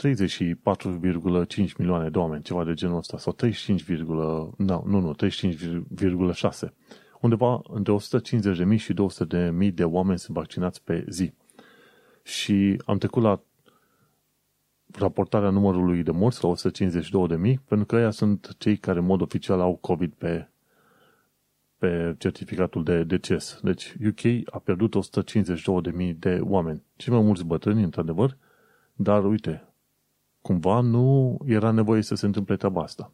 34,5 0.00 1.76
milioane 1.76 2.08
de 2.08 2.18
oameni, 2.18 2.42
ceva 2.42 2.64
de 2.64 2.74
genul 2.74 2.96
ăsta, 2.96 3.18
sau 3.18 3.32
35, 3.32 3.92
no, 4.08 4.50
nu, 4.56 4.82
nu, 4.84 5.14
35,6. 5.24 6.68
Undeva 7.20 7.60
între 7.68 7.96
150.000 8.72 8.76
și 8.76 8.94
200.000 8.94 9.74
de 9.74 9.84
oameni 9.84 10.18
sunt 10.18 10.36
vaccinați 10.36 10.84
pe 10.84 11.04
zi. 11.08 11.32
Și 12.22 12.82
am 12.84 12.98
trecut 12.98 13.22
la 13.22 13.40
raportarea 14.92 15.50
numărului 15.50 16.02
de 16.02 16.10
morți 16.10 16.44
la 16.44 16.52
152.000, 16.52 17.54
pentru 17.64 17.86
că 17.86 17.96
ăia 17.96 18.10
sunt 18.10 18.54
cei 18.58 18.76
care 18.76 18.98
în 18.98 19.04
mod 19.04 19.20
oficial 19.20 19.60
au 19.60 19.76
COVID 19.76 20.12
pe, 20.12 20.48
pe 21.78 22.14
certificatul 22.18 22.84
de 22.84 23.04
deces. 23.04 23.58
Deci 23.62 23.96
UK 24.06 24.54
a 24.54 24.58
pierdut 24.58 24.94
152.000 24.96 26.14
de 26.18 26.40
oameni. 26.42 26.82
Cei 26.96 27.12
mai 27.12 27.22
mulți 27.22 27.44
bătrâni, 27.44 27.82
într-adevăr, 27.82 28.36
dar 28.94 29.24
uite, 29.24 29.69
cumva 30.42 30.80
nu 30.80 31.38
era 31.44 31.70
nevoie 31.70 32.02
să 32.02 32.14
se 32.14 32.26
întâmple 32.26 32.56
treaba 32.56 32.82
asta. 32.82 33.12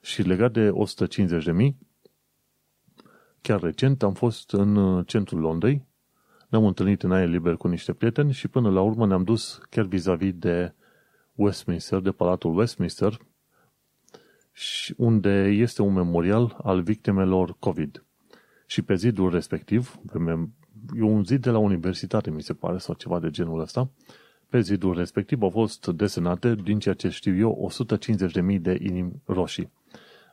Și 0.00 0.22
legat 0.22 0.52
de 0.52 0.72
150.000, 1.70 1.74
chiar 3.40 3.60
recent 3.60 4.02
am 4.02 4.12
fost 4.14 4.52
în 4.52 5.02
centrul 5.04 5.40
Londrei, 5.40 5.84
ne-am 6.48 6.66
întâlnit 6.66 7.02
în 7.02 7.12
aer 7.12 7.28
liber 7.28 7.56
cu 7.56 7.68
niște 7.68 7.92
prieteni 7.92 8.32
și 8.32 8.48
până 8.48 8.70
la 8.70 8.80
urmă 8.80 9.06
ne-am 9.06 9.24
dus 9.24 9.60
chiar 9.70 9.84
vis-a-vis 9.84 10.32
de 10.32 10.74
Westminster, 11.34 12.00
de 12.00 12.10
Palatul 12.10 12.56
Westminster, 12.56 13.18
unde 14.96 15.48
este 15.48 15.82
un 15.82 15.92
memorial 15.92 16.58
al 16.62 16.82
victimelor 16.82 17.56
COVID. 17.58 18.04
Și 18.66 18.82
pe 18.82 18.94
zidul 18.94 19.30
respectiv, 19.30 20.00
e 20.96 21.02
un 21.02 21.24
zid 21.24 21.42
de 21.42 21.50
la 21.50 21.58
universitate, 21.58 22.30
mi 22.30 22.42
se 22.42 22.54
pare, 22.54 22.78
sau 22.78 22.94
ceva 22.94 23.18
de 23.18 23.30
genul 23.30 23.60
ăsta, 23.60 23.90
pe 24.48 24.60
zidul 24.60 24.94
respectiv 24.94 25.42
au 25.42 25.50
fost 25.50 25.86
desenate, 25.86 26.54
din 26.54 26.78
ceea 26.78 26.94
ce 26.94 27.08
știu 27.08 27.36
eu, 27.36 27.70
150.000 28.50 28.60
de 28.60 28.78
inimi 28.82 29.22
roșii. 29.24 29.70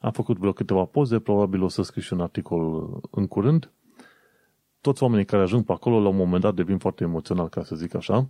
Am 0.02 0.12
făcut 0.12 0.38
vreo 0.38 0.52
câteva 0.52 0.86
poze, 0.86 1.19
probabil 1.19 1.63
o 1.63 1.67
să 1.67 1.82
scriu 1.82 2.02
și 2.02 2.13
un 2.13 2.21
articol 2.21 2.89
în 3.12 3.28
curând. 3.28 3.71
Toți 4.82 5.04
oamenii 5.04 5.26
care 5.26 5.41
ajung 5.41 5.63
pe 5.63 5.71
acolo, 5.71 6.02
la 6.02 6.08
un 6.08 6.15
moment 6.15 6.41
dat, 6.41 6.56
devin 6.56 6.78
foarte 6.78 7.04
emoțional, 7.04 7.49
ca 7.49 7.63
să 7.63 7.76
zic 7.76 7.95
așa, 7.95 8.30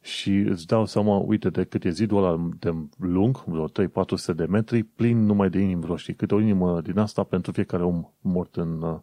și 0.00 0.30
îți 0.30 0.66
dau 0.66 0.86
seama, 0.86 1.16
uite 1.16 1.50
de 1.50 1.64
cât 1.64 1.84
e 1.84 1.90
zidul 1.90 2.24
ăla 2.24 2.48
de 2.58 2.74
lung, 2.98 3.44
vreo 3.44 3.68
3-400 3.68 4.34
de 4.34 4.44
metri, 4.44 4.82
plin 4.82 5.24
numai 5.24 5.50
de 5.50 5.58
inimi 5.58 5.84
roșii. 5.84 6.14
Câte 6.14 6.34
o 6.34 6.40
inimă 6.40 6.80
din 6.80 6.98
asta 6.98 7.22
pentru 7.22 7.52
fiecare 7.52 7.84
om 7.84 8.08
mort 8.20 8.56
în, 8.56 9.00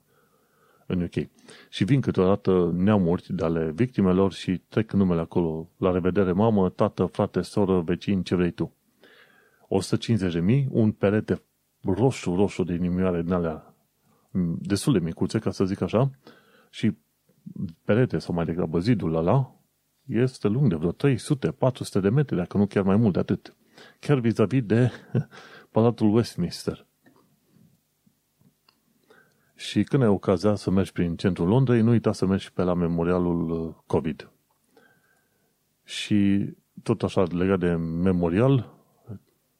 în 0.86 1.02
UK. 1.02 1.28
Și 1.70 1.84
vin 1.84 2.02
câteodată 2.02 2.72
neamuri 2.76 3.26
de 3.30 3.44
ale 3.44 3.72
victimelor 3.72 4.34
și 4.34 4.58
trec 4.58 4.92
numele 4.92 5.22
acolo. 5.22 5.70
La 5.78 5.92
revedere 5.92 6.32
mamă, 6.32 6.70
tată, 6.70 7.06
frate, 7.06 7.42
soră, 7.42 7.82
vecin, 7.82 8.24
ce 8.24 8.36
vrei 8.36 8.52
tu. 8.52 8.74
150.000, 10.50 10.66
un 10.70 10.92
perete 10.92 11.42
roșu, 11.82 12.36
roșu 12.36 12.64
de 12.64 12.74
inimioare 12.74 13.22
din 13.22 13.32
alea 13.32 13.76
destul 14.60 14.94
de 14.94 15.00
micuțe, 15.00 15.40
ca 15.40 15.52
să 15.52 15.66
zic 15.66 15.82
așa, 15.82 16.12
și 16.70 16.98
perete 17.84 18.18
sau 18.18 18.34
mai 18.34 18.46
degrabă 18.46 18.80
zidul 18.80 19.16
ăla 19.16 19.56
este 20.06 20.48
lung 20.48 20.70
de 20.70 20.76
vreo 20.76 20.92
300-400 20.94 22.02
de 22.02 22.10
metri, 22.10 22.36
dacă 22.36 22.58
nu 22.58 22.66
chiar 22.66 22.84
mai 22.84 22.96
mult 22.96 23.14
de 23.14 23.20
atât. 23.20 23.56
Chiar 24.00 24.20
vis-a-vis 24.20 24.64
de 24.64 24.92
Palatul 25.72 26.16
Westminster. 26.16 26.86
Și 29.56 29.84
când 29.84 30.04
ai 30.04 30.10
ocazia 30.10 30.56
să 30.56 30.72
mergi 30.72 30.92
prin 30.92 31.16
centrul 31.16 31.48
Londrei, 31.48 31.82
nu 31.82 31.90
uita 31.90 32.12
să 32.12 32.26
mergi 32.26 32.52
pe 32.54 32.64
la 32.64 32.74
memorialul 32.74 33.50
uh, 33.50 33.74
COVID. 33.86 34.30
Și 35.84 36.50
tot 36.84 37.04
așa 37.04 37.24
legat 37.24 37.60
de 37.60 37.72
memorial, 37.76 38.74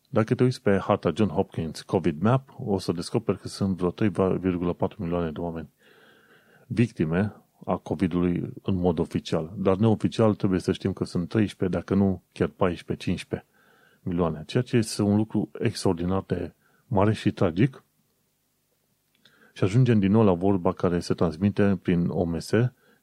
dacă 0.10 0.36
te 0.36 0.44
uiți 0.44 0.62
pe 0.62 0.78
harta 0.78 1.12
John 1.16 1.30
Hopkins 1.30 1.82
COVID 1.82 2.22
Map, 2.22 2.56
o 2.58 2.78
să 2.78 2.92
descoperi 2.92 3.40
că 3.40 3.48
sunt 3.48 3.78
vreo 3.78 3.92
3,4 3.92 4.98
milioane 4.98 5.32
de 5.32 5.40
oameni 5.40 5.70
victime 6.68 7.36
a 7.66 7.76
COVID-ului 7.76 8.54
în 8.62 8.76
mod 8.76 9.00
oficial. 9.00 9.54
Dar 9.58 9.76
neoficial 9.76 10.36
trebuie 10.36 10.60
să 10.60 10.72
știm 10.72 10.94
că 10.94 11.06
sunt 11.06 11.30
13, 11.30 11.78
dacă 11.78 11.94
nu 11.94 12.22
chiar 12.32 12.50
14-15 12.50 13.46
milioane. 14.02 14.44
Ceea 14.46 14.64
ce 14.64 14.78
este 14.78 15.02
un 15.02 15.16
lucru 15.16 15.50
extraordinar 15.60 16.24
de 16.28 16.54
mare 16.88 17.14
și 17.14 17.32
tragic, 17.32 17.84
Și 19.56 19.64
ajungem 19.64 20.00
din 20.00 20.12
nou 20.12 20.24
la 20.24 20.34
vorba 20.34 20.74
care 20.74 21.00
se 21.00 21.14
transmite 21.14 21.80
prin 21.82 22.08
OMS 22.08 22.52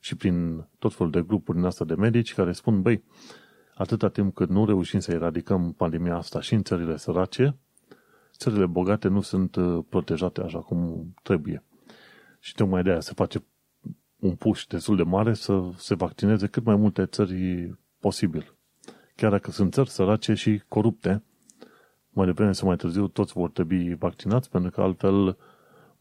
și 0.00 0.16
prin 0.16 0.66
tot 0.78 0.94
felul 0.94 1.12
de 1.12 1.22
grupuri 1.22 1.56
din 1.56 1.66
asta 1.66 1.84
de 1.84 1.94
medici 1.94 2.34
care 2.34 2.52
spun, 2.52 2.82
băi, 2.82 3.04
atâta 3.74 4.08
timp 4.08 4.34
cât 4.34 4.48
nu 4.48 4.66
reușim 4.66 5.00
să 5.00 5.12
eradicăm 5.12 5.72
pandemia 5.72 6.16
asta 6.16 6.40
și 6.40 6.54
în 6.54 6.62
țările 6.62 6.96
sărace, 6.96 7.56
țările 8.36 8.66
bogate 8.66 9.08
nu 9.08 9.20
sunt 9.20 9.56
uh, 9.56 9.84
protejate 9.88 10.40
așa 10.40 10.58
cum 10.58 11.12
trebuie. 11.22 11.64
Și 12.38 12.54
tocmai 12.54 12.82
de 12.82 12.90
aia 12.90 13.00
se 13.00 13.12
face 13.14 13.44
un 14.18 14.34
push 14.34 14.64
destul 14.66 14.96
de 14.96 15.02
mare 15.02 15.34
să 15.34 15.70
se 15.76 15.94
vaccineze 15.94 16.46
cât 16.46 16.64
mai 16.64 16.76
multe 16.76 17.06
țări 17.06 17.70
posibil. 18.00 18.54
Chiar 19.16 19.30
dacă 19.30 19.50
sunt 19.50 19.72
țări 19.72 19.90
sărace 19.90 20.34
și 20.34 20.62
corupte, 20.68 21.22
mai 22.08 22.26
devreme 22.26 22.52
sau 22.52 22.66
mai 22.66 22.76
târziu 22.76 23.08
toți 23.08 23.32
vor 23.32 23.50
trebui 23.50 23.94
vaccinați, 23.94 24.50
pentru 24.50 24.70
că 24.70 24.80
altfel 24.80 25.36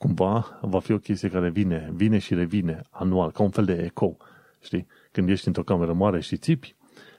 cumva 0.01 0.59
va 0.61 0.79
fi 0.79 0.91
o 0.91 0.97
chestie 0.97 1.29
care 1.29 1.49
vine, 1.49 1.91
vine 1.93 2.17
și 2.17 2.33
revine 2.33 2.81
anual, 2.89 3.31
ca 3.31 3.43
un 3.43 3.49
fel 3.49 3.65
de 3.65 3.73
eco. 3.73 4.17
Știi? 4.61 4.87
Când 5.11 5.29
ești 5.29 5.47
într-o 5.47 5.63
cameră 5.63 5.93
mare 5.93 6.19
și 6.21 6.37
țipi, 6.37 6.75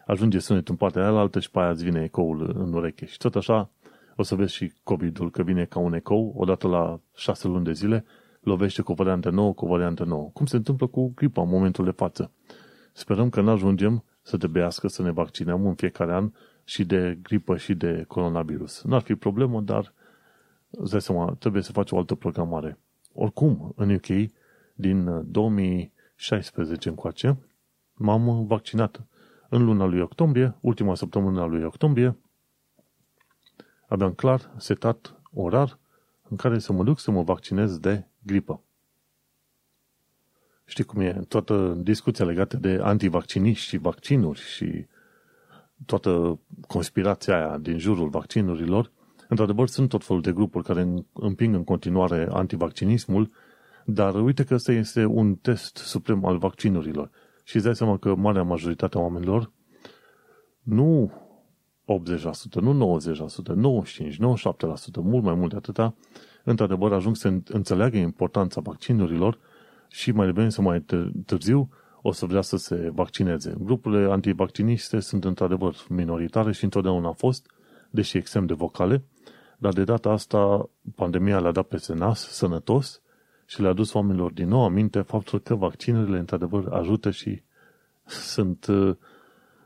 ajunge 0.06 0.38
sunetul 0.38 0.72
în 0.72 0.76
partea 0.76 1.02
aia 1.02 1.18
altă 1.18 1.40
și 1.40 1.50
pe 1.50 1.58
aia 1.58 1.70
îți 1.70 1.84
vine 1.84 2.02
ecoul 2.02 2.54
în 2.58 2.72
ureche. 2.72 3.06
Și 3.06 3.16
tot 3.16 3.36
așa 3.36 3.70
o 4.16 4.22
să 4.22 4.34
vezi 4.34 4.54
și 4.54 4.72
COVID-ul 4.82 5.30
că 5.30 5.42
vine 5.42 5.64
ca 5.64 5.78
un 5.78 5.94
ecou, 5.94 6.34
odată 6.36 6.68
la 6.68 7.00
șase 7.14 7.48
luni 7.48 7.64
de 7.64 7.72
zile, 7.72 8.04
lovește 8.40 8.82
cu 8.82 8.92
o 8.92 8.94
variantă 8.94 9.30
nouă, 9.30 9.52
cu 9.52 9.64
o 9.64 9.68
variantă 9.68 10.04
nouă. 10.04 10.30
Cum 10.32 10.46
se 10.46 10.56
întâmplă 10.56 10.86
cu 10.86 11.12
gripa 11.14 11.42
în 11.42 11.48
momentul 11.48 11.84
de 11.84 11.90
față. 11.90 12.30
Sperăm 12.92 13.28
că 13.28 13.40
nu 13.40 13.50
ajungem 13.50 14.04
să 14.22 14.36
trebuiască 14.36 14.88
să 14.88 15.02
ne 15.02 15.10
vaccinăm 15.10 15.66
în 15.66 15.74
fiecare 15.74 16.12
an 16.12 16.30
și 16.64 16.84
de 16.84 17.18
gripă 17.22 17.56
și 17.56 17.74
de 17.74 18.04
coronavirus. 18.08 18.82
N-ar 18.82 19.00
fi 19.00 19.14
problemă, 19.14 19.60
dar 19.60 19.92
îți 20.72 20.90
dai 20.90 21.00
seama, 21.00 21.34
trebuie 21.38 21.62
să 21.62 21.72
faci 21.72 21.90
o 21.90 21.96
altă 21.96 22.14
programare. 22.14 22.78
Oricum, 23.14 23.72
în 23.76 23.94
UK, 23.94 24.30
din 24.74 25.30
2016 25.30 26.88
încoace, 26.88 27.38
m-am 27.94 28.46
vaccinat 28.46 29.06
în 29.48 29.64
luna 29.64 29.84
lui 29.84 30.00
octombrie, 30.00 30.56
ultima 30.60 30.94
săptămână 30.94 31.40
a 31.40 31.44
lui 31.44 31.64
octombrie, 31.64 32.16
aveam 33.86 34.12
clar 34.12 34.50
setat 34.56 35.20
orar 35.32 35.78
în 36.28 36.36
care 36.36 36.58
să 36.58 36.72
mă 36.72 36.84
duc 36.84 36.98
să 36.98 37.10
mă 37.10 37.22
vaccinez 37.22 37.78
de 37.78 38.06
gripă. 38.22 38.60
Știi 40.64 40.84
cum 40.84 41.00
e? 41.00 41.12
Toată 41.28 41.78
discuția 41.82 42.24
legată 42.24 42.56
de 42.56 42.78
antivacciniști 42.82 43.66
și 43.66 43.76
vaccinuri 43.76 44.40
și 44.40 44.86
toată 45.86 46.38
conspirația 46.66 47.36
aia 47.36 47.58
din 47.58 47.78
jurul 47.78 48.08
vaccinurilor, 48.08 48.90
într-adevăr 49.32 49.68
sunt 49.68 49.88
tot 49.88 50.04
felul 50.04 50.22
de 50.22 50.32
grupuri 50.32 50.64
care 50.64 50.94
împing 51.12 51.54
în 51.54 51.64
continuare 51.64 52.28
antivaccinismul, 52.30 53.30
dar 53.84 54.14
uite 54.14 54.44
că 54.44 54.54
ăsta 54.54 54.72
este 54.72 55.04
un 55.04 55.34
test 55.34 55.76
suprem 55.76 56.24
al 56.24 56.38
vaccinurilor. 56.38 57.10
Și 57.44 57.56
îți 57.56 57.64
dai 57.64 57.76
seama 57.76 57.96
că 57.96 58.14
marea 58.14 58.42
majoritate 58.42 58.96
a 58.96 59.00
oamenilor 59.00 59.52
nu 60.62 61.12
80%, 61.86 62.60
nu 62.60 62.98
90%, 63.00 63.02
95%, 63.02 64.14
97%, 64.14 64.16
mult 65.02 65.24
mai 65.24 65.34
mult 65.34 65.50
de 65.50 65.56
atâta, 65.56 65.94
într-adevăr 66.44 66.92
ajung 66.92 67.16
să 67.16 67.34
înțeleagă 67.44 67.96
importanța 67.96 68.60
vaccinurilor 68.60 69.38
și 69.88 70.10
mai 70.10 70.26
devreme 70.26 70.48
sau 70.48 70.64
mai 70.64 70.84
târziu 71.26 71.68
o 72.02 72.12
să 72.12 72.26
vrea 72.26 72.40
să 72.40 72.56
se 72.56 72.90
vaccineze. 72.94 73.54
Grupurile 73.58 74.10
antivacciniste 74.10 75.00
sunt 75.00 75.24
într-adevăr 75.24 75.74
minoritare 75.88 76.52
și 76.52 76.64
întotdeauna 76.64 77.06
au 77.06 77.12
fost, 77.12 77.46
deși 77.90 78.16
extrem 78.16 78.46
de 78.46 78.54
vocale, 78.54 79.04
dar 79.62 79.72
de 79.72 79.84
data 79.84 80.10
asta 80.10 80.68
pandemia 80.94 81.40
le-a 81.40 81.52
dat 81.52 81.66
peste 81.66 81.94
nas, 81.94 82.28
sănătos, 82.28 83.02
și 83.46 83.60
le-a 83.60 83.72
dus 83.72 83.92
oamenilor 83.92 84.32
din 84.32 84.48
nou 84.48 84.64
aminte 84.64 85.00
faptul 85.00 85.40
că 85.40 85.54
vaccinurile 85.54 86.18
într-adevăr 86.18 86.68
ajută 86.72 87.10
și 87.10 87.42
sunt, 88.04 88.66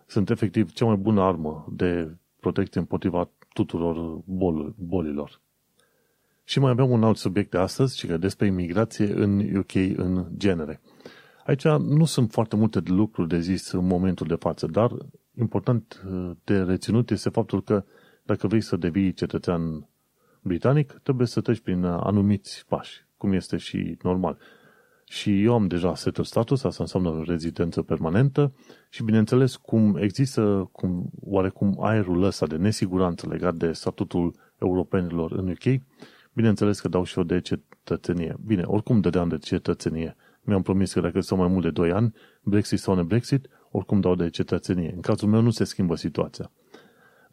sunt 0.07 0.31
efectiv 0.31 0.73
cea 0.73 0.85
mai 0.85 0.97
bună 0.97 1.23
armă 1.23 1.67
de 1.73 2.17
protecție 2.41 2.81
împotriva 2.81 3.29
tuturor 3.53 4.21
bol, 4.25 4.75
bolilor. 4.79 5.41
Și 6.45 6.59
mai 6.59 6.71
avem 6.71 6.91
un 6.91 7.03
alt 7.03 7.17
subiect 7.17 7.51
de 7.51 7.59
astăzi, 7.59 7.99
și 7.99 8.07
că 8.07 8.17
despre 8.17 8.47
imigrație 8.47 9.13
în 9.13 9.57
UK 9.57 9.75
în 9.75 10.27
genere. 10.37 10.81
Aici 11.47 11.65
nu 11.65 12.05
sunt 12.05 12.33
foarte 12.33 12.57
multe 12.57 12.81
lucruri 12.85 13.29
de 13.29 13.41
zis 13.41 13.71
în 13.71 13.87
momentul 13.87 14.27
de 14.27 14.35
față, 14.35 14.67
dar 14.67 14.91
important 15.39 16.03
uh, 16.11 16.31
de 16.45 16.59
reținut 16.59 17.11
este 17.11 17.29
faptul 17.29 17.63
că 17.63 17.85
dacă 18.27 18.47
vrei 18.47 18.61
să 18.61 18.77
devii 18.77 19.13
cetățean 19.13 19.89
britanic, 20.43 20.93
trebuie 21.03 21.27
să 21.27 21.41
treci 21.41 21.61
prin 21.61 21.85
uh, 21.85 22.01
anumiți 22.03 22.65
pași, 22.69 23.07
cum 23.17 23.33
este 23.33 23.57
și 23.57 23.97
normal. 24.03 24.39
Și 25.09 25.43
eu 25.43 25.55
am 25.55 25.67
deja 25.67 25.95
setul 25.95 26.25
status, 26.25 26.65
asta 26.65 26.83
înseamnă 26.83 27.23
rezidență 27.27 27.83
permanentă 27.83 28.53
și 28.91 29.03
bineînțeles 29.03 29.57
cum 29.57 29.97
există 29.97 30.69
cum, 30.73 31.11
oarecum 31.21 31.77
aerul 31.81 32.23
ăsta 32.23 32.47
de 32.47 32.57
nesiguranță 32.57 33.29
legat 33.29 33.55
de 33.55 33.73
statutul 33.73 34.35
europenilor 34.59 35.33
în 35.33 35.49
UK, 35.49 35.83
bineînțeles 36.33 36.81
că 36.81 36.89
dau 36.89 37.05
și 37.05 37.19
eu 37.19 37.25
de 37.25 37.41
cetățenie. 37.41 38.37
Bine, 38.47 38.63
oricum 38.63 39.01
dădeam 39.01 39.29
de 39.29 39.39
cetățenie 39.39 40.17
mi-am 40.47 40.63
promis 40.63 40.93
că 40.93 41.01
dacă 41.01 41.21
stau 41.21 41.39
mai 41.39 41.49
mult 41.49 41.63
de 41.63 41.71
2 41.71 41.91
ani, 41.93 42.15
Brexit 42.43 42.79
sau 42.79 42.95
ne-Brexit, 42.95 43.49
oricum 43.71 44.01
dau 44.01 44.15
de 44.15 44.31
cetățenie. 44.31 44.93
În 44.95 45.01
cazul 45.01 45.29
meu 45.29 45.41
nu 45.41 45.51
se 45.51 45.65
schimbă 45.65 45.97
situația. 45.97 46.51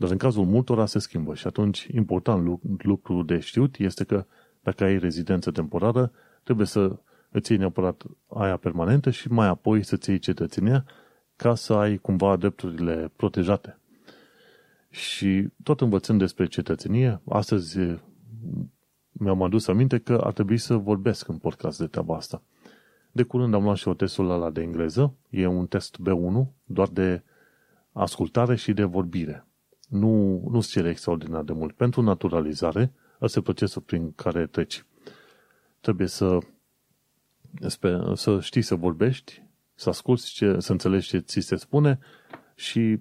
Dar 0.04 0.12
în 0.12 0.18
cazul 0.18 0.46
multora 0.46 0.86
se 0.86 1.00
schimbă 1.00 1.36
și 1.36 1.48
atunci 1.48 1.88
important 1.92 2.60
lucru 2.78 3.24
de 3.24 3.40
știut 3.40 3.78
este 3.78 4.04
că 4.04 4.26
dacă 4.62 4.84
ai 4.84 5.00
rezidență 5.00 5.52
temporară, 5.52 6.12
trebuie 6.44 6.68
să 6.68 7.00
îți 7.30 7.52
iei 7.52 7.60
neapărat 7.60 8.04
aia 8.28 8.58
permanentă 8.58 9.10
și 9.10 9.32
mai 9.32 9.48
apoi 9.48 9.84
să-ți 9.84 10.10
iei 10.10 10.20
cetățenia 10.20 10.86
ca 11.36 11.56
să 11.56 11.74
ai 11.74 11.98
cumva 11.98 12.36
drepturile 12.36 13.12
protejate. 13.16 13.80
Și 14.90 15.48
tot 15.64 15.82
învățând 15.82 16.20
despre 16.20 16.46
cetățenie, 16.46 17.22
astăzi 17.30 17.80
mi-am 19.12 19.42
adus 19.42 19.68
aminte 19.68 19.98
că 19.98 20.14
ar 20.24 20.34
trebui 20.34 20.58
să 20.58 20.76
vorbesc 20.76 21.28
în 21.28 21.38
podcast 21.38 21.80
de 21.80 21.88
treaba 21.88 22.16
asta. 22.16 22.42
De 23.12 23.24
curând 23.24 23.54
am 23.54 23.64
luat 23.64 23.78
și 23.78 23.88
o 23.88 23.94
testul 23.94 24.30
ăla 24.30 24.50
de 24.50 24.62
engleză. 24.62 25.14
E 25.30 25.48
un 25.48 25.68
test 25.68 25.98
B1, 25.98 26.48
doar 26.66 26.88
de 26.88 27.24
ascultare 27.92 28.56
și 28.56 28.74
de 28.74 28.84
vorbire. 28.84 29.46
Nu, 29.88 30.44
nu-ți 30.52 30.70
cere 30.70 30.90
extraordinar 30.90 31.44
de 31.44 31.54
mult. 31.54 31.76
Pentru 31.76 32.02
naturalizare, 32.02 32.94
ăsta 33.22 33.40
e 33.40 33.42
procesul 33.42 33.82
prin 33.82 34.12
care 34.12 34.46
treci. 34.46 34.86
Trebuie 35.80 36.08
să, 36.08 36.38
să 38.14 38.40
știi 38.40 38.62
să 38.62 38.76
vorbești, 38.76 39.44
să 39.76 39.90
asculți, 39.90 40.34
ce, 40.34 40.60
să 40.60 40.72
înțelegi 40.72 41.08
ce 41.08 41.18
ți 41.18 41.40
se 41.40 41.56
spune 41.56 42.00
și 42.56 43.00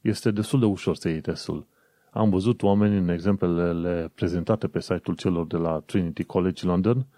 este 0.00 0.30
destul 0.30 0.60
de 0.60 0.66
ușor 0.66 0.96
să 0.96 1.08
iei 1.08 1.20
testul. 1.20 1.66
Am 2.10 2.30
văzut 2.30 2.62
oameni 2.62 2.96
în 2.96 3.08
exemplele 3.08 4.10
prezentate 4.14 4.68
pe 4.68 4.80
site-ul 4.80 5.16
celor 5.16 5.46
de 5.46 5.56
la 5.56 5.82
Trinity 5.86 6.24
College 6.24 6.66
London– 6.66 7.06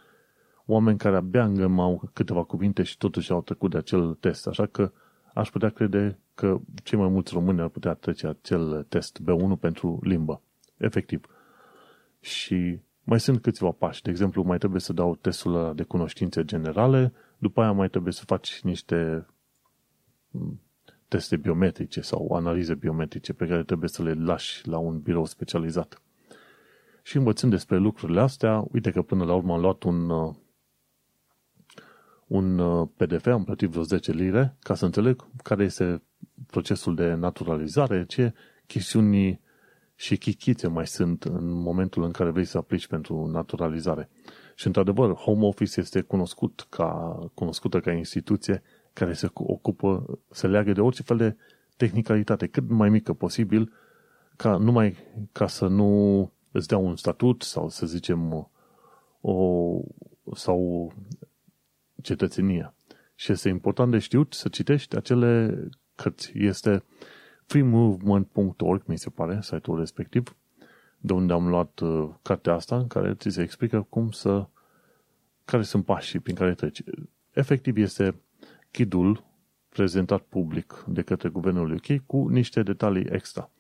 oameni 0.71 0.99
care 0.99 1.17
abia 1.17 1.45
îngămau 1.45 2.11
câteva 2.13 2.43
cuvinte 2.43 2.83
și 2.83 2.97
totuși 2.97 3.33
au 3.33 3.43
trecut 3.43 3.71
de 3.71 3.77
acel 3.77 4.15
test. 4.15 4.47
Așa 4.47 4.67
că 4.67 4.93
aș 5.41 5.51
putea 5.51 5.69
crede 5.69 6.19
că 6.35 6.61
cei 6.83 6.99
mai 6.99 7.09
mulți 7.09 7.33
români 7.33 7.61
ar 7.61 7.69
putea 7.69 7.95
trece 7.95 8.27
acel 8.27 8.87
test 8.89 9.21
B1 9.23 9.61
pentru 9.61 9.99
limbă. 10.03 10.43
Efectiv. 10.77 11.25
Și 12.21 12.81
mai 13.05 13.21
sunt 13.21 13.43
câțiva 13.43 13.71
pași. 13.71 14.03
De 14.03 14.11
exemplu, 14.11 14.43
mai 14.43 14.59
trebuie 14.59 14.81
să 14.81 14.93
dau 14.93 15.17
testul 15.17 15.73
de 15.75 15.83
cunoștințe 15.83 16.45
generale, 16.45 17.13
după 17.39 17.61
aia 17.61 17.73
mai 17.73 17.89
trebuie 17.89 18.13
să 18.13 18.25
faci 18.25 18.61
niște 18.63 19.27
mm, 20.31 20.61
teste 21.09 21.37
biometrice 21.37 22.01
sau 22.01 22.33
analize 22.33 22.75
biometrice 22.75 23.33
pe 23.33 23.47
care 23.47 23.63
trebuie 23.63 23.89
să 23.89 24.03
le 24.03 24.13
lași 24.15 24.69
la 24.69 24.79
un 24.79 25.01
birou 25.01 25.25
specializat. 25.25 26.03
Și 27.03 27.17
învățând 27.17 27.53
despre 27.53 27.77
lucrurile 27.77 28.21
astea, 28.21 28.65
uite 28.73 28.91
că 28.91 29.03
până 29.03 29.25
la 29.25 29.35
urmă 29.35 29.53
am 29.53 29.61
luat 29.61 29.83
un 29.83 30.11
uh, 30.11 30.35
un 32.31 32.59
uh, 32.59 32.89
PDF, 32.97 33.27
am 33.27 33.45
plătit 33.45 33.69
vreo 33.69 33.83
10 33.83 34.13
lire 34.13 34.57
ca 34.61 34.75
să 34.75 34.85
înțeleg 34.85 35.27
care 35.43 35.65
este 35.65 36.03
procesul 36.47 36.95
de 36.95 37.15
naturalizare, 37.15 38.05
ce 38.07 38.35
chestiuni 38.67 39.41
și 39.95 40.17
chichițe 40.17 40.69
mai 40.69 40.87
sunt 40.87 41.25
în 41.25 41.51
momentul 41.51 42.03
în 42.03 42.11
care 42.11 42.31
vrei 42.31 42.45
să 42.45 42.59
aplici 42.59 42.87
pentru 42.87 43.27
naturalizare. 43.27 44.09
Și 44.55 44.67
într-adevăr, 44.67 45.13
Home 45.13 45.47
Office 45.47 45.81
este 45.81 46.01
cunoscut 46.01 46.67
ca, 46.69 47.19
cunoscută 47.35 47.81
ca 47.81 47.93
instituție 47.93 48.63
care 48.93 49.13
se 49.13 49.29
ocupă, 49.33 50.19
se 50.31 50.47
leagă 50.47 50.73
de 50.73 50.81
orice 50.81 51.03
fel 51.03 51.17
de 51.17 51.37
tehnicalitate, 51.77 52.47
cât 52.47 52.69
mai 52.69 52.89
mică 52.89 53.13
posibil, 53.13 53.73
ca 54.37 54.57
numai 54.57 54.97
ca 55.33 55.47
să 55.47 55.67
nu 55.67 56.33
îți 56.51 56.69
dea 56.69 56.79
un 56.79 56.97
statut 56.97 57.43
sau 57.43 57.69
să 57.69 57.87
zicem 57.87 58.51
o, 59.21 59.77
sau 60.35 60.93
cetățenia. 62.03 62.75
Și 63.15 63.33
este 63.33 63.49
important 63.49 63.91
de 63.91 63.99
știut 63.99 64.35
să 64.35 64.49
citești 64.49 64.97
acele 64.97 65.61
cărți. 65.95 66.33
Este 66.35 66.85
freemovement.org, 67.47 68.83
mi 68.87 68.99
se 68.99 69.11
pare, 69.11 69.39
site-ul 69.43 69.79
respectiv, 69.79 70.37
de 70.99 71.13
unde 71.13 71.33
am 71.33 71.49
luat 71.49 71.81
uh, 71.81 72.09
cartea 72.23 72.55
asta, 72.55 72.77
în 72.77 72.87
care 72.87 73.15
ți 73.15 73.29
se 73.29 73.43
explică 73.43 73.87
cum 73.89 74.11
să 74.11 74.49
care 75.45 75.63
sunt 75.63 75.85
pașii 75.85 76.19
prin 76.19 76.35
care 76.35 76.55
treci. 76.55 76.83
Efectiv 77.33 77.77
este 77.77 78.21
chidul 78.71 79.25
prezentat 79.69 80.21
public 80.21 80.85
de 80.89 81.03
către 81.03 81.29
guvernul 81.29 81.73
UK 81.73 82.07
cu 82.07 82.29
niște 82.29 82.63
detalii 82.63 83.07
extra. 83.11 83.51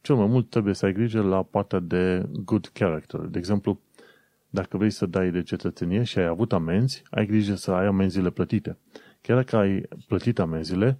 Cel 0.00 0.14
mai 0.14 0.26
mult 0.26 0.50
trebuie 0.50 0.74
să 0.74 0.86
ai 0.86 0.92
grijă 0.92 1.22
la 1.22 1.42
partea 1.42 1.78
de 1.78 2.28
good 2.44 2.66
character. 2.66 3.20
De 3.20 3.38
exemplu, 3.38 3.80
dacă 4.50 4.76
vrei 4.76 4.90
să 4.90 5.06
dai 5.06 5.30
de 5.30 5.42
cetățenie 5.42 6.02
și 6.02 6.18
ai 6.18 6.26
avut 6.26 6.52
amenzi, 6.52 7.02
ai 7.10 7.26
grijă 7.26 7.54
să 7.54 7.70
ai 7.70 7.86
amenziile 7.86 8.30
plătite. 8.30 8.78
Chiar 9.20 9.36
dacă 9.36 9.56
ai 9.56 9.88
plătit 10.06 10.38
amenziile, 10.38 10.98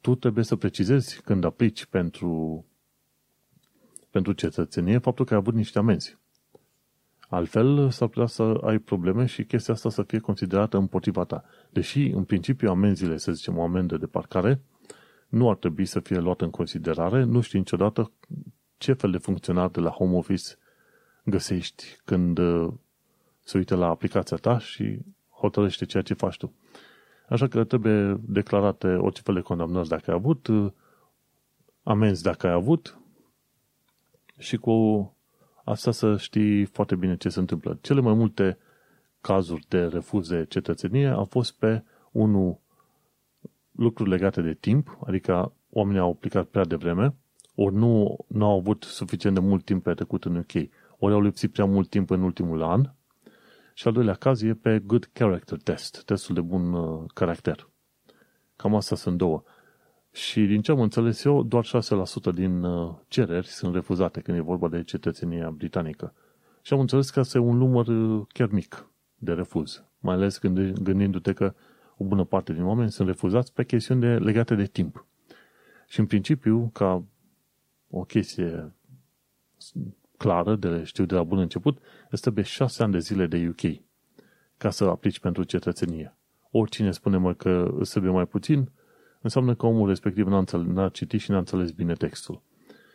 tu 0.00 0.14
trebuie 0.14 0.44
să 0.44 0.56
precizezi 0.56 1.20
când 1.22 1.44
aplici 1.44 1.84
pentru, 1.86 2.64
pentru 4.10 4.32
cetățenie 4.32 4.98
faptul 4.98 5.24
că 5.24 5.32
ai 5.32 5.38
avut 5.38 5.54
niște 5.54 5.78
amenzi. 5.78 6.20
Altfel, 7.28 7.90
s-ar 7.90 8.08
putea 8.08 8.26
să 8.26 8.42
ai 8.42 8.78
probleme 8.78 9.26
și 9.26 9.44
chestia 9.44 9.74
asta 9.74 9.90
să 9.90 10.02
fie 10.02 10.18
considerată 10.18 10.76
împotriva 10.76 11.24
ta. 11.24 11.44
Deși, 11.70 12.06
în 12.06 12.24
principiu, 12.24 12.70
amenziile, 12.70 13.16
să 13.16 13.32
zicem, 13.32 13.58
o 13.58 13.62
amendă 13.62 13.96
de 13.96 14.06
parcare, 14.06 14.60
nu 15.28 15.50
ar 15.50 15.56
trebui 15.56 15.84
să 15.84 16.00
fie 16.00 16.18
luată 16.18 16.44
în 16.44 16.50
considerare, 16.50 17.24
nu 17.24 17.40
știi 17.40 17.58
niciodată 17.58 18.12
ce 18.76 18.92
fel 18.92 19.10
de 19.10 19.18
funcționar 19.18 19.68
de 19.68 19.80
la 19.80 19.90
home 19.90 20.16
office 20.16 20.56
găsești 21.24 21.84
când 22.04 22.38
uh, 22.38 22.72
se 23.44 23.58
uită 23.58 23.74
la 23.74 23.86
aplicația 23.88 24.36
ta 24.36 24.58
și 24.58 24.98
hotărăște 25.30 25.84
ceea 25.84 26.02
ce 26.02 26.14
faci 26.14 26.36
tu. 26.36 26.52
Așa 27.28 27.48
că 27.48 27.64
trebuie 27.64 28.20
declarate 28.20 28.86
orice 28.86 29.20
fel 29.22 29.34
de 29.34 29.40
condamnări 29.40 29.88
dacă 29.88 30.10
ai 30.10 30.16
avut, 30.16 30.46
uh, 30.46 30.72
amenzi 31.82 32.22
dacă 32.22 32.46
ai 32.46 32.52
avut 32.52 32.98
și 34.38 34.56
cu 34.56 34.72
asta 35.64 35.90
să 35.90 36.16
știi 36.16 36.64
foarte 36.64 36.96
bine 36.96 37.16
ce 37.16 37.28
se 37.28 37.38
întâmplă. 37.38 37.78
Cele 37.80 38.00
mai 38.00 38.14
multe 38.14 38.58
cazuri 39.20 39.66
de 39.68 39.84
refuz 39.86 40.28
de 40.28 40.46
cetățenie 40.48 41.06
au 41.06 41.24
fost 41.24 41.52
pe 41.58 41.82
unul 42.10 42.58
lucruri 43.72 44.10
legate 44.10 44.40
de 44.42 44.54
timp, 44.54 44.98
adică 45.06 45.52
oamenii 45.70 46.00
au 46.00 46.10
aplicat 46.10 46.46
prea 46.46 46.64
devreme, 46.64 47.14
ori 47.54 47.74
nu, 47.74 48.16
nu 48.26 48.44
au 48.44 48.58
avut 48.58 48.82
suficient 48.82 49.34
de 49.34 49.40
mult 49.40 49.64
timp 49.64 49.82
petrecut 49.82 50.24
în 50.24 50.36
UK, 50.36 50.52
ori 50.98 51.14
au 51.14 51.20
lipsit 51.20 51.52
prea 51.52 51.64
mult 51.64 51.88
timp 51.88 52.10
în 52.10 52.22
ultimul 52.22 52.62
an. 52.62 52.90
Și 53.82 53.88
al 53.88 53.94
doilea 53.94 54.14
caz 54.14 54.42
e 54.42 54.54
pe 54.54 54.78
Good 54.78 55.10
Character 55.12 55.58
Test, 55.58 56.02
testul 56.04 56.34
de 56.34 56.40
bun 56.40 56.72
uh, 56.72 57.04
caracter. 57.14 57.68
Cam 58.56 58.74
asta 58.74 58.96
sunt 58.96 59.18
două. 59.18 59.42
Și 60.12 60.44
din 60.44 60.60
ce 60.60 60.70
am 60.70 60.80
înțeles 60.80 61.24
eu, 61.24 61.42
doar 61.42 61.66
6% 61.66 62.34
din 62.34 62.62
uh, 62.62 62.94
cereri 63.08 63.46
sunt 63.46 63.74
refuzate 63.74 64.20
când 64.20 64.38
e 64.38 64.40
vorba 64.40 64.68
de 64.68 64.82
cetățenia 64.82 65.50
britanică. 65.50 66.14
Și 66.60 66.72
am 66.72 66.80
înțeles 66.80 67.10
că 67.10 67.20
asta 67.20 67.38
e 67.38 67.40
un 67.40 67.56
număr 67.56 67.86
uh, 67.86 68.26
chiar 68.28 68.48
mic 68.48 68.90
de 69.14 69.32
refuz. 69.32 69.84
Mai 69.98 70.14
ales 70.14 70.38
gândindu-te 70.82 71.32
că 71.32 71.54
o 71.96 72.04
bună 72.04 72.24
parte 72.24 72.52
din 72.52 72.64
oameni 72.64 72.90
sunt 72.90 73.08
refuzați 73.08 73.52
pe 73.52 73.64
chestiuni 73.64 74.00
de, 74.00 74.18
legate 74.18 74.54
de 74.54 74.66
timp. 74.66 75.06
Și 75.88 76.00
în 76.00 76.06
principiu, 76.06 76.70
ca 76.72 77.04
o 77.90 78.02
chestie 78.02 78.72
clară, 80.22 80.56
de, 80.56 80.82
știu 80.84 81.04
de 81.04 81.14
la 81.14 81.22
bun 81.22 81.38
început, 81.38 81.78
îți 82.10 82.22
trebuie 82.22 82.44
șase 82.44 82.82
ani 82.82 82.92
de 82.92 82.98
zile 82.98 83.26
de 83.26 83.48
UK 83.48 83.80
ca 84.56 84.70
să 84.70 84.84
aplici 84.84 85.18
pentru 85.18 85.42
cetățenie. 85.42 86.14
Oricine 86.50 86.90
spune 86.90 87.16
mă 87.16 87.34
că 87.34 87.74
îți 87.78 87.90
trebuie 87.90 88.12
mai 88.12 88.26
puțin, 88.26 88.70
înseamnă 89.20 89.54
că 89.54 89.66
omul 89.66 89.88
respectiv 89.88 90.26
n-a, 90.26 90.38
înțeles, 90.38 90.66
n-a 90.66 90.88
citit 90.88 91.20
și 91.20 91.30
n-a 91.30 91.38
înțeles 91.38 91.70
bine 91.70 91.92
textul. 91.92 92.42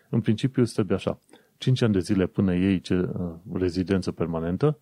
În 0.09 0.21
principiu 0.21 0.61
îți 0.61 0.73
trebuie 0.73 0.97
așa, 0.97 1.19
5 1.57 1.81
ani 1.81 1.93
de 1.93 1.99
zile 1.99 2.25
până 2.25 2.55
iei 2.55 2.81
ce, 2.81 2.95
uh, 2.95 3.33
rezidență 3.53 4.11
permanentă, 4.11 4.79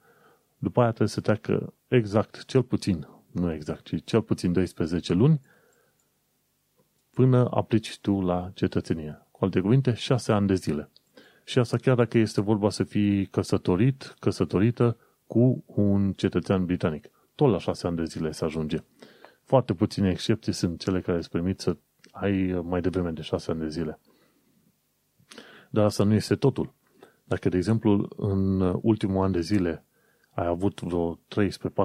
după 0.58 0.79
aia 0.79 0.89
trebuie 0.89 1.10
să 1.10 1.21
treacă 1.21 1.73
exact, 1.88 2.45
cel 2.45 2.63
puțin, 2.63 3.08
nu 3.31 3.53
exact, 3.53 3.84
ci 3.84 4.03
cel 4.03 4.21
puțin 4.21 4.51
12 4.51 5.13
luni 5.13 5.41
până 7.13 7.47
aplici 7.51 7.99
tu 7.99 8.21
la 8.21 8.51
cetățenie. 8.53 9.27
Cu 9.31 9.43
alte 9.43 9.60
cuvinte, 9.60 9.93
6 9.93 10.31
ani 10.31 10.47
de 10.47 10.53
zile. 10.55 10.89
Și 11.47 11.60
asta 11.60 11.77
chiar 11.77 11.95
dacă 11.95 12.17
este 12.17 12.41
vorba 12.41 12.69
să 12.69 12.84
fii 12.84 13.25
căsătorit, 13.25 14.15
căsătorită 14.19 14.97
cu 15.27 15.63
un 15.65 16.13
cetățean 16.13 16.65
britanic. 16.65 17.10
Tot 17.36 17.51
la 17.51 17.58
6 17.58 17.88
ani 17.88 17.95
de 17.95 18.03
zile 18.03 18.31
se 18.31 18.45
ajunge. 18.45 18.77
Foarte 19.43 19.73
puține 19.73 20.10
excepții 20.10 20.53
sunt 20.53 20.79
cele 20.79 21.01
care 21.01 21.17
îți 21.17 21.29
permit 21.29 21.60
să 21.60 21.77
ai 22.12 22.62
mai 22.63 22.81
devreme 22.81 23.12
de 23.12 23.21
6 23.21 23.51
ani 23.51 23.60
de 23.60 23.69
zile. 23.69 23.99
Dar 25.69 25.86
asta 25.86 26.03
nu 26.03 26.13
este 26.13 26.36
totul. 26.36 26.73
Dacă, 27.23 27.49
de 27.49 27.58
exemplu, 27.58 28.08
în 28.15 28.60
ultimul 28.81 29.23
an 29.23 29.31
de 29.31 29.41
zile 29.41 29.86
ai 30.29 30.45
avut 30.45 30.81
vreo 30.81 31.15
13-4 31.15 31.17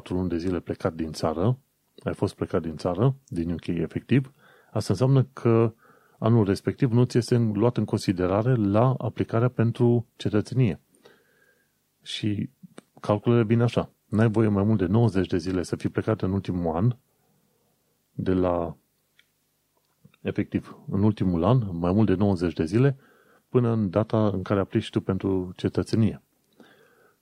luni 0.09 0.29
de 0.29 0.37
zile 0.37 0.61
plecat 0.61 0.95
din 0.95 1.13
țară, 1.13 1.59
ai 2.05 2.15
fost 2.15 2.35
plecat 2.35 2.63
din 2.63 2.77
țară, 2.77 3.17
din 3.27 3.53
UK 3.53 3.67
efectiv, 3.67 4.33
asta 4.71 4.93
înseamnă 4.93 5.23
că 5.33 5.75
anul 6.21 6.45
respectiv 6.45 6.93
nu 6.93 7.05
ți 7.05 7.19
este 7.19 7.37
luat 7.37 7.77
în 7.77 7.85
considerare 7.85 8.55
la 8.55 8.95
aplicarea 8.99 9.49
pentru 9.49 10.07
cetățenie. 10.17 10.81
Și 12.03 12.51
calculele 13.01 13.45
vin 13.45 13.61
așa. 13.61 13.91
N-ai 14.07 14.31
voie 14.31 14.49
mai 14.49 14.65
mult 14.65 14.79
de 14.79 14.87
90 14.87 15.27
de 15.27 15.37
zile 15.37 15.63
să 15.63 15.77
fii 15.77 15.89
plecat 15.89 16.23
în 16.23 16.33
ultimul 16.33 16.77
an 16.77 16.97
de 18.13 18.33
la 18.33 18.77
efectiv 20.21 20.79
în 20.91 21.03
ultimul 21.03 21.45
an, 21.45 21.63
mai 21.73 21.93
mult 21.93 22.07
de 22.07 22.15
90 22.15 22.53
de 22.53 22.65
zile, 22.65 22.97
până 23.49 23.73
în 23.73 23.91
data 23.91 24.29
în 24.29 24.43
care 24.43 24.61
aplici 24.61 24.91
tu 24.91 25.01
pentru 25.01 25.53
cetățenie. 25.57 26.23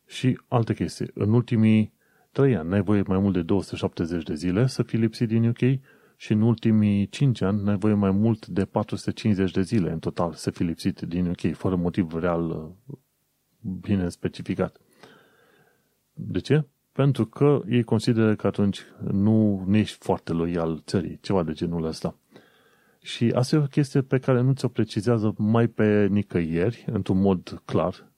Și 0.06 0.40
alte 0.48 0.74
chestii. 0.74 1.10
În 1.14 1.32
ultimii 1.32 1.92
3 2.32 2.56
ani 2.56 2.68
n-ai 2.68 2.82
voie 2.82 3.02
mai 3.06 3.18
mult 3.18 3.34
de 3.34 3.42
270 3.42 4.22
de 4.22 4.34
zile 4.34 4.66
să 4.66 4.82
fii 4.82 4.98
lipsit 4.98 5.28
din 5.28 5.48
UK 5.48 5.80
și 6.20 6.32
în 6.32 6.40
ultimii 6.40 7.08
5 7.08 7.40
ani 7.40 7.62
n-ai 7.62 7.76
voie 7.76 7.94
mai 7.94 8.10
mult 8.10 8.46
de 8.46 8.64
450 8.64 9.50
de 9.50 9.62
zile 9.62 9.90
în 9.90 9.98
total 9.98 10.32
să 10.32 10.50
fii 10.50 10.64
lipsit 10.64 11.00
din 11.00 11.28
UK, 11.28 11.56
fără 11.56 11.76
motiv 11.76 12.14
real 12.14 12.50
uh, 12.50 12.96
bine 13.80 14.08
specificat. 14.08 14.80
De 16.12 16.38
ce? 16.38 16.66
Pentru 16.92 17.26
că 17.26 17.62
ei 17.68 17.82
consideră 17.82 18.34
că 18.34 18.46
atunci 18.46 18.80
nu, 19.10 19.64
nu 19.66 19.76
ești 19.76 19.96
foarte 20.00 20.32
loial 20.32 20.82
țării, 20.86 21.18
ceva 21.20 21.42
de 21.42 21.52
genul 21.52 21.84
ăsta. 21.84 22.16
Și 23.02 23.32
asta 23.34 23.56
e 23.56 23.58
o 23.58 23.66
chestie 23.66 24.02
pe 24.02 24.18
care 24.18 24.40
nu 24.40 24.52
ți-o 24.52 24.68
precizează 24.68 25.34
mai 25.36 25.66
pe 25.66 26.06
nicăieri, 26.06 26.84
într-un 26.92 27.20
mod 27.20 27.62
clar, 27.64 28.10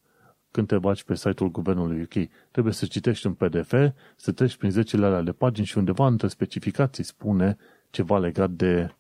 când 0.51 0.67
te 0.67 0.79
baci 0.79 1.03
pe 1.03 1.15
site-ul 1.15 1.51
guvernului 1.51 2.03
UK. 2.03 2.29
Trebuie 2.51 2.73
să 2.73 2.87
citești 2.87 3.27
un 3.27 3.35
PDF, 3.35 3.75
să 4.17 4.33
treci 4.33 4.57
prin 4.57 4.71
10 4.71 4.97
alea 4.97 5.23
de 5.23 5.33
pagini 5.33 5.67
și 5.67 5.79
undeva 5.79 6.07
între 6.07 6.29
specificații 6.29 7.05
spune 7.05 7.57
ceva 7.91 8.19
legat 8.19 8.51
de 8.51 8.95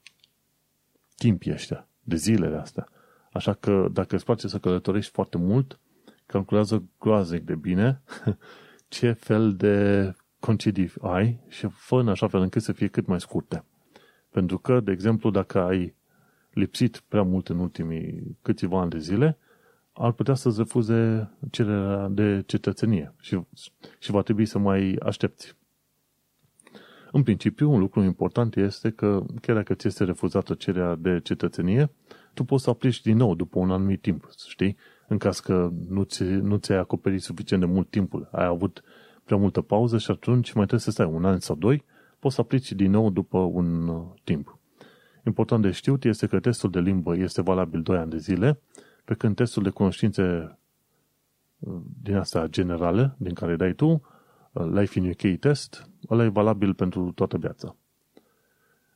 timpii 1.17 1.53
ăștia, 1.53 1.89
de 2.03 2.17
zilele 2.17 2.57
astea. 2.57 2.89
Așa 3.33 3.53
că 3.53 3.89
dacă 3.93 4.15
îți 4.15 4.25
place 4.25 4.49
să 4.49 4.59
călătorești 4.59 5.13
foarte 5.13 5.39
mult, 5.39 5.79
calculează 6.27 6.85
groaznic 6.99 7.45
de 7.45 7.55
bine 7.55 8.03
ce 8.89 9.13
fel 9.13 9.55
de 9.57 10.13
concedii 10.39 10.93
ai 11.01 11.41
și 11.49 11.67
fă 11.69 11.95
în 11.95 12.09
așa 12.09 12.29
fel 12.29 12.41
încât 12.41 12.63
să 12.63 12.73
fie 12.73 12.87
cât 12.87 13.07
mai 13.07 13.21
scurte. 13.21 13.65
Pentru 14.31 14.59
că, 14.59 14.81
de 14.81 14.93
exemplu, 14.93 15.31
dacă 15.31 15.61
ai 15.61 15.95
lipsit 16.53 17.03
prea 17.09 17.23
mult 17.23 17.49
în 17.49 17.59
ultimii 17.59 18.37
câțiva 18.43 18.81
ani 18.81 18.91
de 18.91 18.99
zile, 18.99 19.39
ar 19.93 20.13
putea 20.13 20.35
să-ți 20.35 20.59
refuze 20.59 21.31
cererea 21.51 22.09
de 22.09 22.43
cetățenie 22.47 23.15
și, 23.21 23.41
și 23.99 24.11
va 24.11 24.23
trebui 24.23 24.47
să 24.47 24.59
mai 24.59 24.97
aștepți. 25.03 25.57
În 27.13 27.23
principiu, 27.23 27.73
un 27.73 27.79
lucru 27.79 28.03
important 28.03 28.57
este 28.57 28.91
că 28.91 29.23
chiar 29.41 29.57
dacă 29.57 29.75
ți 29.75 29.87
este 29.87 30.05
refuzată 30.05 30.55
cererea 30.55 30.95
de 30.95 31.21
cetățenie, 31.23 31.91
tu 32.35 32.45
poți 32.45 32.63
să 32.63 32.71
aplici 32.71 33.03
din 33.03 33.17
nou 33.17 33.35
după 33.35 33.59
un 33.59 33.71
anumit 33.71 34.01
timp, 34.01 34.31
știi? 34.49 34.77
În 35.09 35.19
caz 35.19 35.41
că 35.41 35.71
nu, 35.89 36.03
ți, 36.03 36.25
nu 36.25 36.57
ți-ai 36.57 36.79
acoperit 36.79 37.23
suficient 37.23 37.63
de 37.63 37.69
mult 37.69 37.91
timpul, 37.91 38.29
ai 38.33 38.45
avut 38.45 38.83
prea 39.25 39.37
multă 39.37 39.61
pauză 39.61 39.99
și 39.99 40.11
atunci 40.11 40.53
mai 40.53 40.67
trebuie 40.67 40.81
să 40.81 40.91
stai 40.91 41.07
un 41.07 41.25
an 41.25 41.39
sau 41.39 41.57
doi, 41.57 41.85
poți 42.19 42.35
să 42.35 42.41
aplici 42.41 42.73
din 42.73 42.91
nou 42.91 43.11
după 43.11 43.39
un 43.39 43.89
uh, 43.89 44.03
timp. 44.25 44.59
Important 45.27 45.63
de 45.63 45.71
știut 45.71 46.05
este 46.05 46.27
că 46.27 46.41
testul 46.41 46.71
de 46.71 46.81
limbă 46.81 47.17
este 47.17 47.43
valabil 47.43 47.83
2 47.83 47.97
ani 47.97 48.11
de 48.11 48.19
zile, 48.19 48.61
pe 49.05 49.15
când 49.15 49.37
testul 49.37 49.63
de 49.63 49.71
cunoștințe 49.71 50.59
uh, 51.59 51.81
din 52.03 52.17
asta 52.17 52.47
generale, 52.47 53.15
din 53.19 53.35
care 53.35 53.57
dai 53.57 53.73
tu, 53.73 53.87
uh, 53.87 54.01
Life 54.53 54.99
in 54.99 55.09
UK 55.11 55.39
test, 55.39 55.91
ăla 56.09 56.25
e 56.25 56.29
valabil 56.29 56.75
pentru 56.75 57.13
toată 57.13 57.37
viața. 57.37 57.77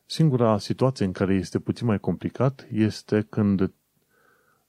Singura 0.06 0.58
situație 0.58 1.04
în 1.04 1.12
care 1.12 1.34
este 1.34 1.58
puțin 1.58 1.86
mai 1.86 1.98
complicat 1.98 2.66
este 2.70 3.26
când 3.30 3.72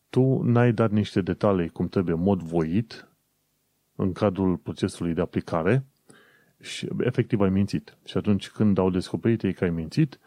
tu 0.09 0.41
n-ai 0.43 0.73
dat 0.73 0.91
niște 0.91 1.21
detalii 1.21 1.69
cum 1.69 1.87
trebuie, 1.87 2.15
mod 2.15 2.41
voit, 2.41 3.09
în 3.95 4.11
cadrul 4.11 4.57
procesului 4.57 5.13
de 5.13 5.21
aplicare 5.21 5.85
și 6.59 6.87
efectiv 6.99 7.41
ai 7.41 7.49
mințit. 7.49 7.97
Și 8.05 8.17
atunci 8.17 8.49
când 8.49 8.77
au 8.77 8.89
descoperit 8.89 9.43
ei 9.43 9.53
că 9.53 9.63
ai 9.63 9.69
mințit, 9.69 10.19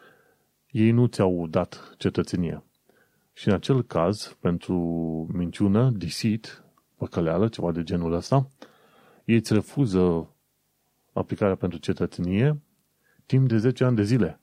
ei 0.71 0.91
nu 0.91 1.05
ți-au 1.05 1.47
dat 1.47 1.93
cetățenia. 1.97 2.63
Și 3.33 3.47
în 3.47 3.53
acel 3.53 3.83
caz, 3.83 4.37
pentru 4.39 4.75
minciună, 5.33 5.89
deceit, 5.89 6.63
păcăleală, 6.95 7.47
ceva 7.47 7.71
de 7.71 7.83
genul 7.83 8.13
ăsta, 8.13 8.47
ei 9.25 9.35
îți 9.35 9.53
refuză 9.53 10.33
aplicarea 11.19 11.55
pentru 11.55 11.79
cetățenie 11.79 12.61
timp 13.25 13.47
de 13.47 13.57
10 13.57 13.83
ani 13.83 13.95
de 13.95 14.03
zile. 14.03 14.39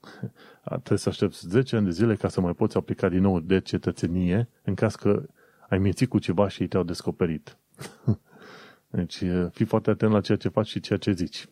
Trebuie 0.64 0.98
să 0.98 1.08
aștepți 1.08 1.48
10 1.48 1.76
ani 1.76 1.84
de 1.84 1.90
zile 1.90 2.14
ca 2.14 2.28
să 2.28 2.40
mai 2.40 2.52
poți 2.52 2.76
aplica 2.76 3.08
din 3.08 3.20
nou 3.20 3.40
de 3.40 3.60
cetățenie 3.60 4.48
în 4.62 4.74
caz 4.74 4.94
că 4.94 5.26
ai 5.68 5.78
mințit 5.78 6.08
cu 6.08 6.18
ceva 6.18 6.48
și 6.48 6.62
ei 6.62 6.68
te-au 6.68 6.82
descoperit. 6.82 7.56
deci 8.90 9.22
fii 9.50 9.64
foarte 9.64 9.90
atent 9.90 10.12
la 10.12 10.20
ceea 10.20 10.38
ce 10.38 10.48
faci 10.48 10.66
și 10.66 10.80
ceea 10.80 10.98
ce 10.98 11.12
zici. 11.12 11.48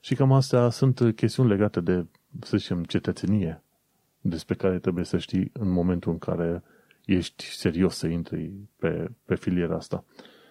Și 0.00 0.14
cam 0.14 0.32
astea 0.32 0.68
sunt 0.68 1.12
chestiuni 1.14 1.48
legate 1.48 1.80
de, 1.80 2.06
să 2.40 2.56
zicem, 2.56 2.84
cetățenie, 2.84 3.62
despre 4.20 4.54
care 4.54 4.78
trebuie 4.78 5.04
să 5.04 5.18
știi 5.18 5.50
în 5.52 5.68
momentul 5.68 6.12
în 6.12 6.18
care 6.18 6.62
ești 7.04 7.44
serios 7.44 7.96
să 7.96 8.06
intri 8.06 8.52
pe, 8.76 9.10
pe 9.24 9.34
filiera 9.34 9.76
asta. 9.76 10.04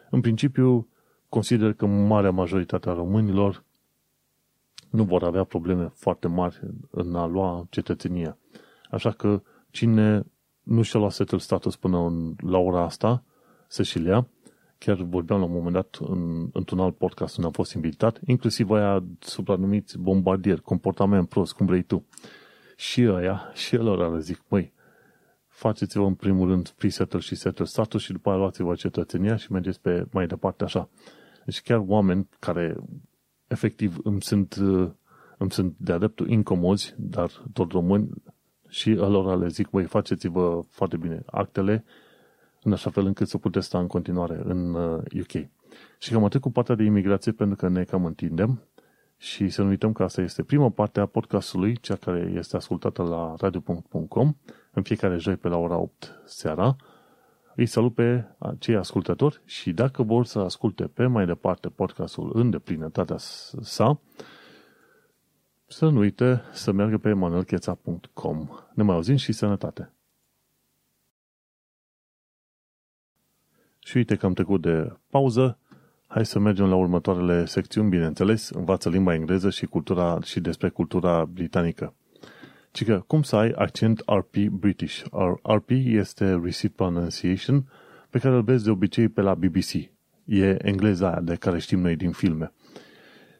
În 0.09 0.21
principiu, 0.21 0.87
consider 1.31 1.73
că 1.73 1.85
marea 1.85 2.31
majoritate 2.31 2.89
a 2.89 2.93
românilor 2.93 3.63
nu 4.89 5.03
vor 5.03 5.23
avea 5.23 5.43
probleme 5.43 5.91
foarte 5.93 6.27
mari 6.27 6.59
în 6.89 7.15
a 7.15 7.25
lua 7.25 7.67
cetățenia. 7.69 8.37
Așa 8.89 9.11
că 9.11 9.41
cine 9.69 10.25
nu 10.63 10.81
și-a 10.81 10.99
luat 10.99 11.11
settle 11.11 11.37
status 11.37 11.75
până 11.75 11.97
în, 11.97 12.35
la 12.37 12.57
ora 12.57 12.83
asta, 12.83 13.23
să 13.67 13.83
și 13.83 14.03
ia. 14.03 14.27
Chiar 14.77 14.95
vorbeam 14.95 15.39
la 15.39 15.45
un 15.45 15.51
moment 15.51 15.73
dat 15.73 15.97
în, 15.99 16.49
într-un 16.53 16.79
alt 16.79 16.97
podcast 16.97 17.35
unde 17.35 17.47
am 17.47 17.53
fost 17.53 17.73
invitat, 17.73 18.19
inclusiv 18.25 18.69
aia 18.69 19.03
supranumiți 19.19 19.99
bombardier, 19.99 20.59
comportament 20.59 21.29
prost, 21.29 21.53
cum 21.53 21.65
vrei 21.65 21.81
tu. 21.83 22.05
Și 22.75 23.01
aia, 23.01 23.51
și 23.53 23.75
elor 23.75 24.19
zic, 24.19 24.43
măi, 24.47 24.73
faceți-vă 25.47 26.05
în 26.05 26.15
primul 26.15 26.47
rând 26.47 26.69
pre-settle 26.69 27.19
și 27.19 27.35
settle 27.35 27.65
status 27.65 28.01
și 28.01 28.11
după 28.11 28.29
aia 28.29 28.37
luați-vă 28.37 28.75
cetățenia 28.75 29.35
și 29.35 29.51
mergeți 29.51 29.81
pe 29.81 30.05
mai 30.11 30.27
departe 30.27 30.63
așa. 30.63 30.89
Deci 31.45 31.61
chiar 31.61 31.83
oameni 31.87 32.27
care 32.39 32.75
efectiv 33.47 33.97
îmi 34.03 34.21
sunt, 34.21 34.53
îmi 35.37 35.51
sunt 35.51 35.75
de 35.77 35.91
adeptul 35.91 36.29
incomozi, 36.29 36.95
dar 36.97 37.31
tot 37.53 37.71
români, 37.71 38.09
și 38.71 38.97
alora 38.99 39.35
le 39.35 39.47
zic, 39.47 39.69
voi 39.69 39.83
faceți-vă 39.83 40.61
foarte 40.69 40.97
bine 40.97 41.23
actele, 41.25 41.83
în 42.63 42.71
așa 42.71 42.89
fel 42.89 43.05
încât 43.05 43.27
să 43.27 43.37
puteți 43.37 43.65
sta 43.65 43.79
în 43.79 43.87
continuare 43.87 44.41
în 44.43 44.73
UK. 45.19 45.33
Uh, 45.33 45.45
și 45.97 46.11
cam 46.11 46.23
atât 46.23 46.41
cu 46.41 46.51
partea 46.51 46.75
de 46.75 46.83
imigrație, 46.83 47.31
pentru 47.31 47.55
că 47.55 47.67
ne 47.67 47.83
cam 47.83 48.05
întindem. 48.05 48.61
Și 49.17 49.49
să 49.49 49.61
nu 49.61 49.67
uităm 49.67 49.93
că 49.93 50.03
asta 50.03 50.21
este 50.21 50.43
prima 50.43 50.69
parte 50.69 50.99
a 50.99 51.05
podcastului, 51.05 51.77
cea 51.77 51.95
care 51.95 52.31
este 52.35 52.55
ascultată 52.55 53.03
la 53.03 53.33
radio.com 53.37 54.33
în 54.71 54.83
fiecare 54.83 55.17
joi 55.17 55.35
pe 55.35 55.47
la 55.47 55.57
ora 55.57 55.77
8 55.77 56.21
seara. 56.25 56.75
Îi 57.55 57.65
salut 57.65 57.93
pe 57.93 58.25
cei 58.59 58.75
ascultători 58.75 59.41
și 59.45 59.71
dacă 59.71 60.03
vor 60.03 60.25
să 60.25 60.39
asculte 60.39 60.87
pe 60.87 61.05
mai 61.05 61.25
departe 61.25 61.69
podcastul 61.69 62.31
în 62.33 62.49
deplinătatea 62.49 63.17
sa, 63.17 63.99
să 65.67 65.89
nu 65.89 65.99
uite 65.99 66.41
să 66.51 66.71
meargă 66.71 66.97
pe 66.97 67.13
manuelcheța.com. 67.13 68.47
Ne 68.73 68.83
mai 68.83 68.95
auzim 68.95 69.15
și 69.15 69.31
sănătate! 69.31 69.91
Și 73.79 73.97
uite 73.97 74.15
că 74.15 74.25
am 74.25 74.33
trecut 74.33 74.61
de 74.61 74.97
pauză. 75.09 75.57
Hai 76.07 76.25
să 76.25 76.39
mergem 76.39 76.69
la 76.69 76.75
următoarele 76.75 77.45
secțiuni, 77.45 77.89
bineînțeles, 77.89 78.49
învață 78.49 78.89
limba 78.89 79.13
engleză 79.13 79.49
și, 79.49 79.65
cultura, 79.65 80.19
și 80.21 80.39
despre 80.39 80.69
cultura 80.69 81.25
britanică. 81.25 81.93
Ci 82.71 82.85
că 82.85 83.03
cum 83.07 83.21
să 83.21 83.35
ai 83.35 83.49
accent 83.49 84.03
RP 84.05 84.35
British? 84.37 85.03
RP 85.43 85.69
este 85.69 86.39
Receipt 86.43 86.75
Pronunciation, 86.75 87.69
pe 88.09 88.19
care 88.19 88.35
îl 88.35 88.41
vezi 88.41 88.63
de 88.63 88.69
obicei 88.69 89.07
pe 89.07 89.21
la 89.21 89.35
BBC. 89.35 89.73
E 90.25 90.67
engleza 90.67 91.09
aia 91.09 91.21
de 91.21 91.35
care 91.35 91.59
știm 91.59 91.79
noi 91.79 91.95
din 91.95 92.11
filme. 92.11 92.51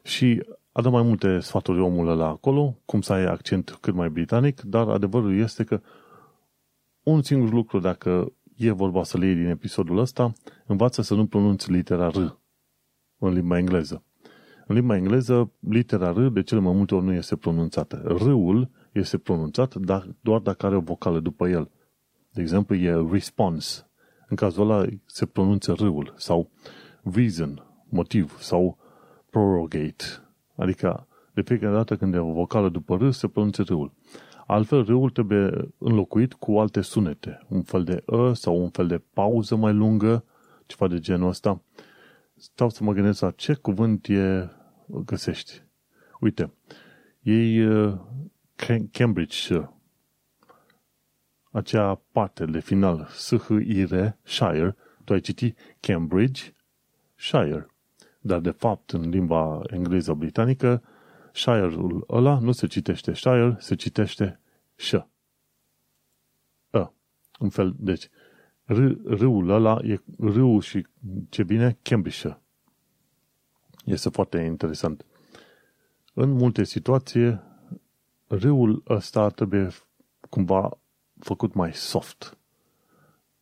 Și 0.02 0.42
a 0.72 0.80
dat 0.80 0.92
mai 0.92 1.02
multe 1.02 1.40
sfaturi 1.40 1.80
omul 1.80 2.08
ăla 2.08 2.26
acolo, 2.26 2.78
cum 2.84 3.00
să 3.00 3.12
ai 3.12 3.24
accent 3.24 3.78
cât 3.80 3.94
mai 3.94 4.10
britanic, 4.10 4.60
dar 4.60 4.88
adevărul 4.88 5.38
este 5.38 5.64
că 5.64 5.80
un 7.02 7.22
singur 7.22 7.52
lucru, 7.52 7.78
dacă 7.78 8.32
e 8.56 8.70
vorba 8.70 9.02
să 9.02 9.18
le 9.18 9.26
iei 9.26 9.34
din 9.34 9.46
episodul 9.46 9.98
ăsta, 9.98 10.32
învață 10.66 11.02
să 11.02 11.14
nu 11.14 11.26
pronunți 11.26 11.70
litera 11.70 12.08
R 12.08 12.16
în 13.18 13.32
limba 13.32 13.58
engleză. 13.58 14.04
În 14.66 14.74
limba 14.74 14.96
engleză, 14.96 15.52
litera 15.58 16.10
R 16.10 16.26
de 16.26 16.42
cele 16.42 16.60
mai 16.60 16.72
multe 16.72 16.94
ori 16.94 17.04
nu 17.04 17.12
este 17.12 17.36
pronunțată. 17.36 18.02
R-ul 18.06 18.70
este 18.92 19.18
pronunțat 19.18 19.74
dar, 19.74 20.06
doar 20.20 20.40
dacă 20.40 20.66
are 20.66 20.76
o 20.76 20.80
vocală 20.80 21.20
după 21.20 21.48
el. 21.48 21.70
De 22.30 22.40
exemplu, 22.40 22.74
e 22.74 23.06
response. 23.10 23.90
În 24.28 24.36
cazul 24.36 24.70
ăla 24.70 24.86
se 25.06 25.26
pronunță 25.26 25.72
R-ul. 25.72 26.14
Sau 26.16 26.50
reason, 27.14 27.66
motiv. 27.88 28.38
Sau 28.38 28.78
prorogate. 29.30 30.04
Adică, 30.56 31.06
de 31.34 31.42
fiecare 31.42 31.74
dată 31.74 31.96
când 31.96 32.14
e 32.14 32.18
o 32.18 32.32
vocală 32.32 32.68
după 32.68 32.96
R, 32.96 33.10
se 33.10 33.28
pronunță 33.28 33.62
R-ul. 33.62 33.92
Altfel, 34.46 34.84
râul 34.84 35.10
trebuie 35.10 35.72
înlocuit 35.78 36.32
cu 36.32 36.58
alte 36.58 36.80
sunete. 36.80 37.46
Un 37.48 37.62
fel 37.62 37.84
de 37.84 38.02
ă 38.08 38.34
sau 38.34 38.62
un 38.62 38.68
fel 38.68 38.86
de 38.86 39.02
pauză 39.14 39.56
mai 39.56 39.72
lungă, 39.72 40.24
ceva 40.66 40.88
de 40.88 40.98
genul 40.98 41.28
ăsta. 41.28 41.62
Stau 42.36 42.68
să 42.68 42.84
mă 42.84 42.92
gândesc 42.92 43.20
la 43.20 43.30
ce 43.30 43.54
cuvânt 43.54 44.06
e 44.06 44.48
găsești. 44.86 45.62
Uite, 46.20 46.52
ei 47.20 47.66
uh, 47.66 47.94
Cambridge 48.92 49.68
acea 51.52 52.02
parte 52.12 52.44
de 52.44 52.60
final 52.60 53.08
S-H-I-R, 53.10 54.16
Shire, 54.22 54.76
tu 55.04 55.12
ai 55.12 55.20
citit 55.20 55.58
Cambridge, 55.80 56.52
Shire. 57.14 57.66
Dar 58.20 58.40
de 58.40 58.50
fapt, 58.50 58.90
în 58.90 59.08
limba 59.08 59.60
engleză 59.66 60.12
britanică, 60.12 60.82
Shire-ul 61.32 62.04
ăla 62.08 62.38
nu 62.38 62.52
se 62.52 62.66
citește 62.66 63.14
Shire, 63.14 63.56
se 63.58 63.74
citește 63.74 64.40
Sh. 64.74 64.94
A. 66.70 66.94
Un 67.38 67.48
fel, 67.48 67.74
deci, 67.78 68.08
râul 69.04 69.48
ăla 69.48 69.80
e 69.84 70.00
râul 70.18 70.60
și 70.60 70.86
ce 71.28 71.42
bine, 71.42 71.78
Cambridgeshire. 71.82 72.40
Este 73.84 74.08
foarte 74.08 74.38
interesant. 74.38 75.04
În 76.14 76.30
multe 76.30 76.64
situații, 76.64 77.40
râul 78.32 78.82
ăsta 78.88 79.28
trebuie 79.28 79.68
cumva 80.30 80.78
făcut 81.18 81.54
mai 81.54 81.74
soft. 81.74 82.38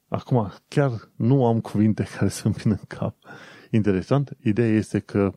Acum, 0.08 0.52
chiar 0.68 1.10
nu 1.16 1.46
am 1.46 1.60
cuvinte 1.60 2.04
care 2.16 2.28
să-mi 2.28 2.54
vină 2.54 2.74
în 2.74 2.84
cap. 2.98 3.16
Interesant, 3.70 4.36
ideea 4.42 4.68
este 4.68 4.98
că 4.98 5.32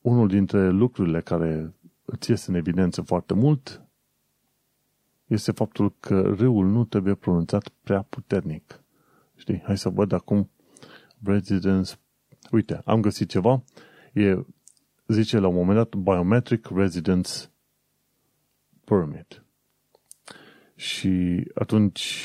unul 0.00 0.28
dintre 0.28 0.70
lucrurile 0.70 1.20
care 1.20 1.74
îți 2.04 2.30
iese 2.30 2.50
în 2.50 2.56
evidență 2.56 3.02
foarte 3.02 3.34
mult 3.34 3.82
este 5.26 5.52
faptul 5.52 5.94
că 6.00 6.20
râul 6.20 6.66
nu 6.66 6.84
trebuie 6.84 7.14
pronunțat 7.14 7.68
prea 7.68 8.02
puternic. 8.02 8.82
Știi? 9.36 9.62
Hai 9.64 9.78
să 9.78 9.88
văd 9.88 10.12
acum 10.12 10.50
residence. 11.24 11.94
Uite, 12.50 12.80
am 12.84 13.00
găsit 13.00 13.28
ceva. 13.28 13.62
E, 14.12 14.34
zice 15.08 15.38
la 15.38 15.46
un 15.46 15.54
moment 15.54 15.76
dat, 15.76 15.94
Biometric 15.94 16.68
Residence 16.74 17.30
Permit. 18.84 19.42
Și 20.74 21.44
atunci 21.54 22.24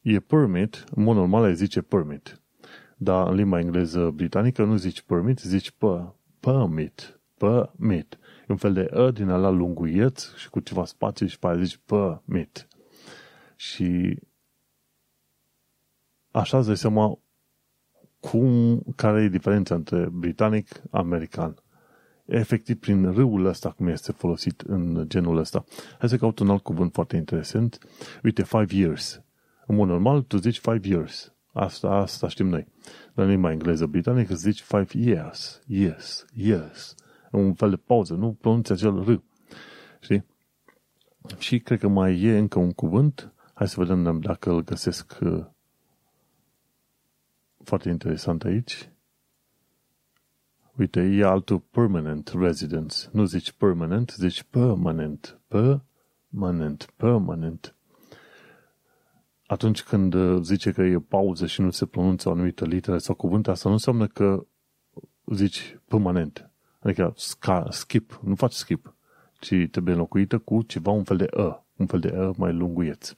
e 0.00 0.20
permit, 0.20 0.84
în 0.94 1.02
mod 1.02 1.16
normal 1.16 1.42
ai 1.42 1.54
zice 1.54 1.80
permit. 1.80 2.40
Dar 2.96 3.28
în 3.28 3.34
limba 3.34 3.58
engleză 3.58 4.10
britanică 4.10 4.64
nu 4.64 4.76
zici 4.76 5.02
permit, 5.02 5.38
zici 5.38 5.74
permit. 6.40 7.20
Permit. 7.38 8.18
E 8.40 8.46
un 8.48 8.56
fel 8.56 8.72
de 8.72 8.88
ă 8.92 9.10
din 9.10 9.28
ala 9.28 9.48
lunguieț 9.48 10.34
și 10.34 10.50
cu 10.50 10.60
ceva 10.60 10.84
spațiu 10.84 11.26
și 11.26 11.38
pe 11.38 11.46
aia 11.46 11.62
zici 11.62 11.80
permit. 11.84 12.68
Și 13.56 14.18
așa 16.30 16.58
îți 16.58 16.66
dai 16.66 16.76
seama 16.76 17.18
cum, 18.20 18.82
care 18.96 19.22
e 19.22 19.28
diferența 19.28 19.74
între 19.74 20.08
britanic, 20.12 20.68
american. 20.90 21.61
Efectiv, 22.24 22.78
prin 22.78 23.12
râul 23.12 23.44
ăsta, 23.44 23.70
cum 23.70 23.86
este 23.86 24.12
folosit 24.12 24.60
în 24.60 25.04
genul 25.08 25.36
ăsta. 25.36 25.64
Hai 25.98 26.08
să 26.08 26.16
caut 26.16 26.38
un 26.38 26.50
alt 26.50 26.62
cuvânt 26.62 26.92
foarte 26.92 27.16
interesant. 27.16 27.78
Uite, 28.22 28.42
five 28.42 28.76
years. 28.76 29.22
În 29.66 29.74
mod 29.76 29.88
normal, 29.88 30.22
tu 30.22 30.36
zici 30.36 30.58
five 30.58 30.88
years. 30.88 31.32
Asta, 31.52 31.88
asta 31.88 32.28
știm 32.28 32.46
noi. 32.46 32.66
Dar 33.14 33.24
în 33.24 33.30
limba 33.30 33.50
engleză 33.50 33.86
britanică 33.86 34.34
zici 34.34 34.60
five 34.60 34.86
years. 34.92 35.62
Yes, 35.66 36.24
yes. 36.34 36.94
Un 37.30 37.54
fel 37.54 37.70
de 37.70 37.76
pauză, 37.76 38.14
nu 38.14 38.32
pronunți 38.40 38.72
acel 38.72 39.02
r. 39.02 39.22
Știi? 40.00 40.24
Și 41.38 41.60
cred 41.60 41.78
că 41.78 41.88
mai 41.88 42.20
e 42.20 42.38
încă 42.38 42.58
un 42.58 42.72
cuvânt. 42.72 43.32
Hai 43.54 43.68
să 43.68 43.80
vedem 43.80 44.20
dacă 44.20 44.50
îl 44.50 44.64
găsesc 44.64 45.18
uh, 45.20 45.44
foarte 47.64 47.88
interesant 47.88 48.44
aici. 48.44 48.91
Uite, 50.76 51.00
e 51.00 51.24
altul 51.24 51.58
permanent 51.58 52.32
residence. 52.34 53.08
Nu 53.10 53.24
zici 53.24 53.52
permanent, 53.52 54.14
zici 54.16 54.42
permanent. 54.42 55.40
Permanent, 55.48 56.92
permanent. 56.96 57.74
Atunci 59.46 59.82
când 59.82 60.14
uh, 60.14 60.42
zice 60.42 60.72
că 60.72 60.82
e 60.82 60.98
pauză 60.98 61.46
și 61.46 61.60
nu 61.60 61.70
se 61.70 61.86
pronunță 61.86 62.28
o 62.28 62.32
anumită 62.32 62.64
literă 62.64 62.98
sau 62.98 63.14
cuvânt, 63.14 63.48
asta 63.48 63.68
nu 63.68 63.74
înseamnă 63.74 64.06
că 64.06 64.46
zici 65.26 65.78
permanent. 65.88 66.50
Adică 66.78 67.12
sca, 67.16 67.66
skip, 67.70 68.20
nu 68.22 68.34
faci 68.34 68.52
skip, 68.52 68.94
ci 69.40 69.54
trebuie 69.70 69.94
înlocuită 69.94 70.38
cu 70.38 70.62
ceva, 70.62 70.90
un 70.90 71.04
fel 71.04 71.16
de 71.16 71.26
ă, 71.32 71.64
un 71.76 71.86
fel 71.86 72.00
de 72.00 72.14
ă 72.16 72.32
mai 72.36 72.52
lunguieț. 72.52 73.14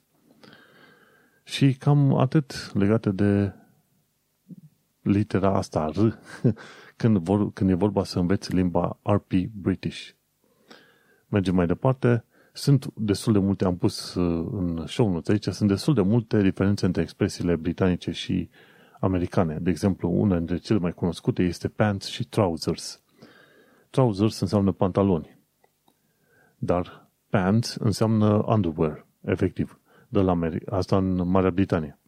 Și 1.45 1.75
cam 1.75 2.15
atât 2.15 2.71
legate 2.73 3.11
de 3.11 3.53
litera 5.03 5.57
asta, 5.57 5.91
R, 5.95 5.99
când, 6.97 7.17
vor, 7.19 7.53
când 7.53 7.71
e 7.71 7.75
vorba 7.75 8.05
să 8.05 8.19
înveți 8.19 8.55
limba 8.55 8.99
RP 9.03 9.33
British. 9.53 10.09
Mergem 11.29 11.55
mai 11.55 11.67
departe. 11.67 12.25
Sunt 12.53 12.87
destul 12.95 13.33
de 13.33 13.39
multe, 13.39 13.65
am 13.65 13.77
pus 13.77 14.15
uh, 14.15 14.49
în 14.53 14.87
show 14.87 15.13
notes 15.13 15.29
aici, 15.29 15.55
sunt 15.55 15.69
destul 15.69 15.95
de 15.95 16.01
multe 16.01 16.43
diferențe 16.43 16.87
între 16.87 17.03
expresiile 17.03 17.57
britanice 17.57 18.11
și 18.11 18.49
americane. 19.01 19.59
De 19.61 19.71
exemplu, 19.71 20.11
una 20.11 20.37
dintre 20.37 20.57
cele 20.57 20.79
mai 20.79 20.93
cunoscute 20.93 21.43
este 21.43 21.69
pants 21.69 22.07
și 22.07 22.25
trousers. 22.25 23.03
Trousers 23.91 24.41
înseamnă 24.41 24.73
pantaloni, 24.73 25.39
dar 26.59 27.09
pants 27.29 27.75
înseamnă 27.75 28.45
underwear, 28.47 29.07
efectiv, 29.21 29.81
de 30.09 30.21
la 30.21 30.35
Ameri- 30.35 30.67
asta 30.67 30.97
în 30.97 31.29
Marea 31.29 31.51
Britanie. 31.51 31.99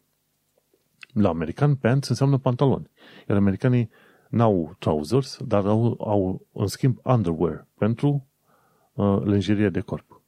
La 1.13 1.29
american, 1.29 1.75
pants 1.75 2.07
înseamnă 2.07 2.37
pantaloni, 2.37 2.89
iar 3.27 3.37
americanii 3.37 3.89
n-au 4.29 4.75
trousers, 4.79 5.39
dar 5.45 5.65
au, 5.65 5.97
au 5.99 6.47
în 6.53 6.67
schimb 6.67 6.97
underwear 7.03 7.67
pentru 7.77 8.27
uh, 8.93 9.21
lenjerie 9.23 9.69
de 9.69 9.79
corp. 9.79 10.21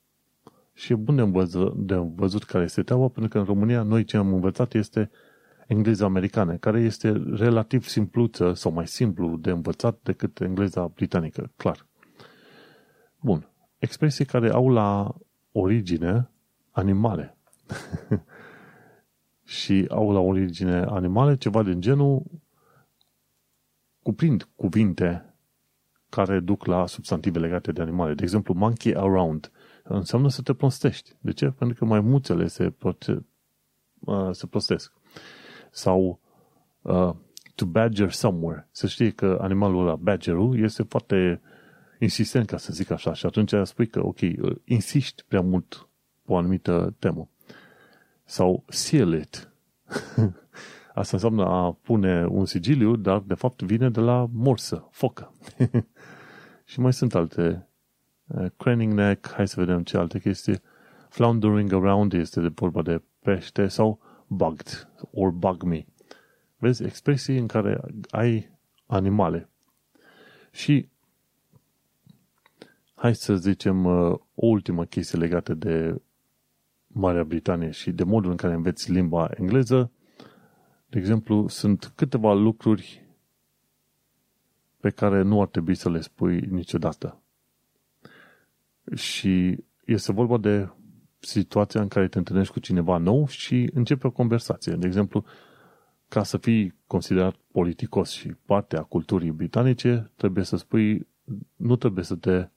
Și 0.74 0.92
e 0.92 0.96
bun 0.96 1.16
de, 1.16 1.22
învăză, 1.22 1.74
de 1.76 1.96
văzut 1.96 2.44
care 2.44 2.64
este 2.64 2.84
treaba, 2.84 3.08
pentru 3.08 3.32
că 3.32 3.38
în 3.38 3.44
România 3.44 3.82
noi 3.82 4.04
ce 4.04 4.18
am 4.18 4.34
învățat 4.34 4.74
este 4.74 5.12
engleza 5.68 6.06
americană, 6.06 6.56
care 6.56 6.80
este 6.80 7.24
relativ 7.34 7.88
simpluță 7.88 8.54
sau 8.54 8.72
mai 8.72 8.88
simplu 8.88 9.38
de 9.38 9.50
învățat 9.50 10.00
decât 10.04 10.42
engleza 10.42 10.88
britanică, 10.88 11.52
clar. 11.56 11.86
Bun. 13.22 13.50
Expresii 13.78 14.26
care 14.26 14.50
au 14.50 14.70
la 14.70 15.16
origine 15.52 16.30
animale. 16.72 17.38
și 19.44 19.86
au 19.90 20.12
la 20.12 20.20
origine 20.20 20.82
animale 20.82 21.38
ceva 21.38 21.64
din 21.64 21.82
genul 21.82 22.24
cuprind 24.10 24.48
cuvinte 24.56 25.34
care 26.10 26.40
duc 26.40 26.66
la 26.66 26.86
substantive 26.86 27.40
legate 27.40 27.72
de 27.72 27.82
animale. 27.82 28.14
De 28.14 28.24
exemplu, 28.24 28.54
monkey 28.54 28.96
around 28.96 29.52
înseamnă 29.84 30.30
să 30.30 30.42
te 30.42 30.54
prostești. 30.54 31.16
De 31.20 31.32
ce? 31.32 31.46
Pentru 31.46 31.78
că 31.78 31.86
mai 31.86 32.00
muțele 32.00 32.48
se, 32.48 32.70
prote- 32.70 33.26
uh, 34.00 34.30
se 34.32 34.48
prostesc. 34.48 34.94
Sau 35.72 36.20
uh, 36.82 37.12
to 37.56 37.66
badger 37.66 38.12
somewhere. 38.12 38.68
Să 38.72 38.88
știi 38.88 39.12
că 39.12 39.38
animalul 39.42 39.82
ăla, 39.88 39.96
badgerul, 39.96 40.60
este 40.60 40.84
foarte 40.84 41.42
insistent, 42.00 42.48
ca 42.48 42.58
să 42.58 42.74
zic 42.74 42.92
așa. 42.92 43.14
Și 43.14 43.26
atunci 43.26 43.54
spui 43.64 43.88
că, 43.88 44.06
ok, 44.06 44.20
insisti 44.64 45.24
prea 45.28 45.42
mult 45.42 45.88
pe 46.26 46.32
o 46.32 46.38
anumită 46.38 46.96
temă. 47.00 47.30
Sau 48.24 48.64
seal 48.68 49.14
it. 49.14 49.52
Asta 51.00 51.16
înseamnă 51.16 51.46
a 51.46 51.72
pune 51.72 52.26
un 52.26 52.46
sigiliu, 52.46 52.96
dar 52.96 53.20
de 53.20 53.34
fapt 53.34 53.62
vine 53.62 53.90
de 53.90 54.00
la 54.00 54.28
morsă, 54.32 54.88
focă. 54.92 55.34
și 56.66 56.80
mai 56.80 56.94
sunt 56.94 57.16
alte. 57.16 57.68
Uh, 58.28 58.46
craning 58.58 58.94
neck, 58.94 59.32
hai 59.32 59.48
să 59.48 59.60
vedem 59.60 59.84
ce 59.84 59.98
alte 59.98 60.20
chestii. 60.20 60.62
Floundering 61.10 61.74
around 61.74 62.14
este 62.14 62.42
de 62.42 62.48
vorba 62.48 62.82
de 62.82 63.02
pește 63.20 63.68
sau 63.68 64.00
bugged 64.28 64.90
or 65.12 65.30
bug 65.30 65.64
me. 65.64 65.86
Vezi, 66.58 66.84
expresii 66.84 67.38
în 67.38 67.48
care 67.48 67.82
ai 68.10 68.58
animale. 68.86 69.50
Și 70.52 70.90
hai 72.96 73.16
să 73.16 73.36
zicem 73.36 73.86
uh, 73.86 74.12
o 74.36 74.48
ultimă 74.48 74.86
chestie 74.86 75.20
legată 75.20 75.54
de 75.54 76.02
Marea 76.88 77.24
Britanie 77.24 77.70
și 77.72 77.92
de 77.92 78.04
modul 78.04 78.32
în 78.32 78.38
care 78.38 78.54
înveți 78.54 78.92
limba 78.92 79.30
engleză. 79.38 79.92
De 80.90 81.00
exemplu, 81.00 81.48
sunt 81.48 81.92
câteva 81.96 82.34
lucruri 82.34 83.08
pe 84.80 84.90
care 84.90 85.22
nu 85.22 85.42
ar 85.42 85.48
trebui 85.48 85.76
să 85.76 85.90
le 85.90 86.02
spui 86.02 86.40
niciodată. 86.40 87.22
Și 88.96 89.64
este 89.86 90.12
vorba 90.12 90.38
de 90.38 90.70
situația 91.20 91.82
în 91.82 91.88
care 91.88 92.08
te 92.08 92.18
întâlnești 92.18 92.54
cu 92.54 92.60
cineva 92.60 92.98
nou 92.98 93.28
și 93.28 93.70
începe 93.74 94.08
o 94.08 94.12
conversație. 94.12 94.74
De 94.74 94.88
exemplu, 94.88 95.26
ca 96.08 96.24
să 96.24 96.38
fii 96.38 96.76
considerat 96.88 97.36
politicos 97.52 98.10
și 98.10 98.28
parte 98.46 98.78
a 98.78 98.84
culturii 98.84 99.32
britanice, 99.32 100.12
trebuie 100.16 100.44
să 100.44 100.56
spui, 100.56 101.08
nu 101.56 101.76
trebuie 101.76 102.04
să 102.04 102.16
te 102.16 102.48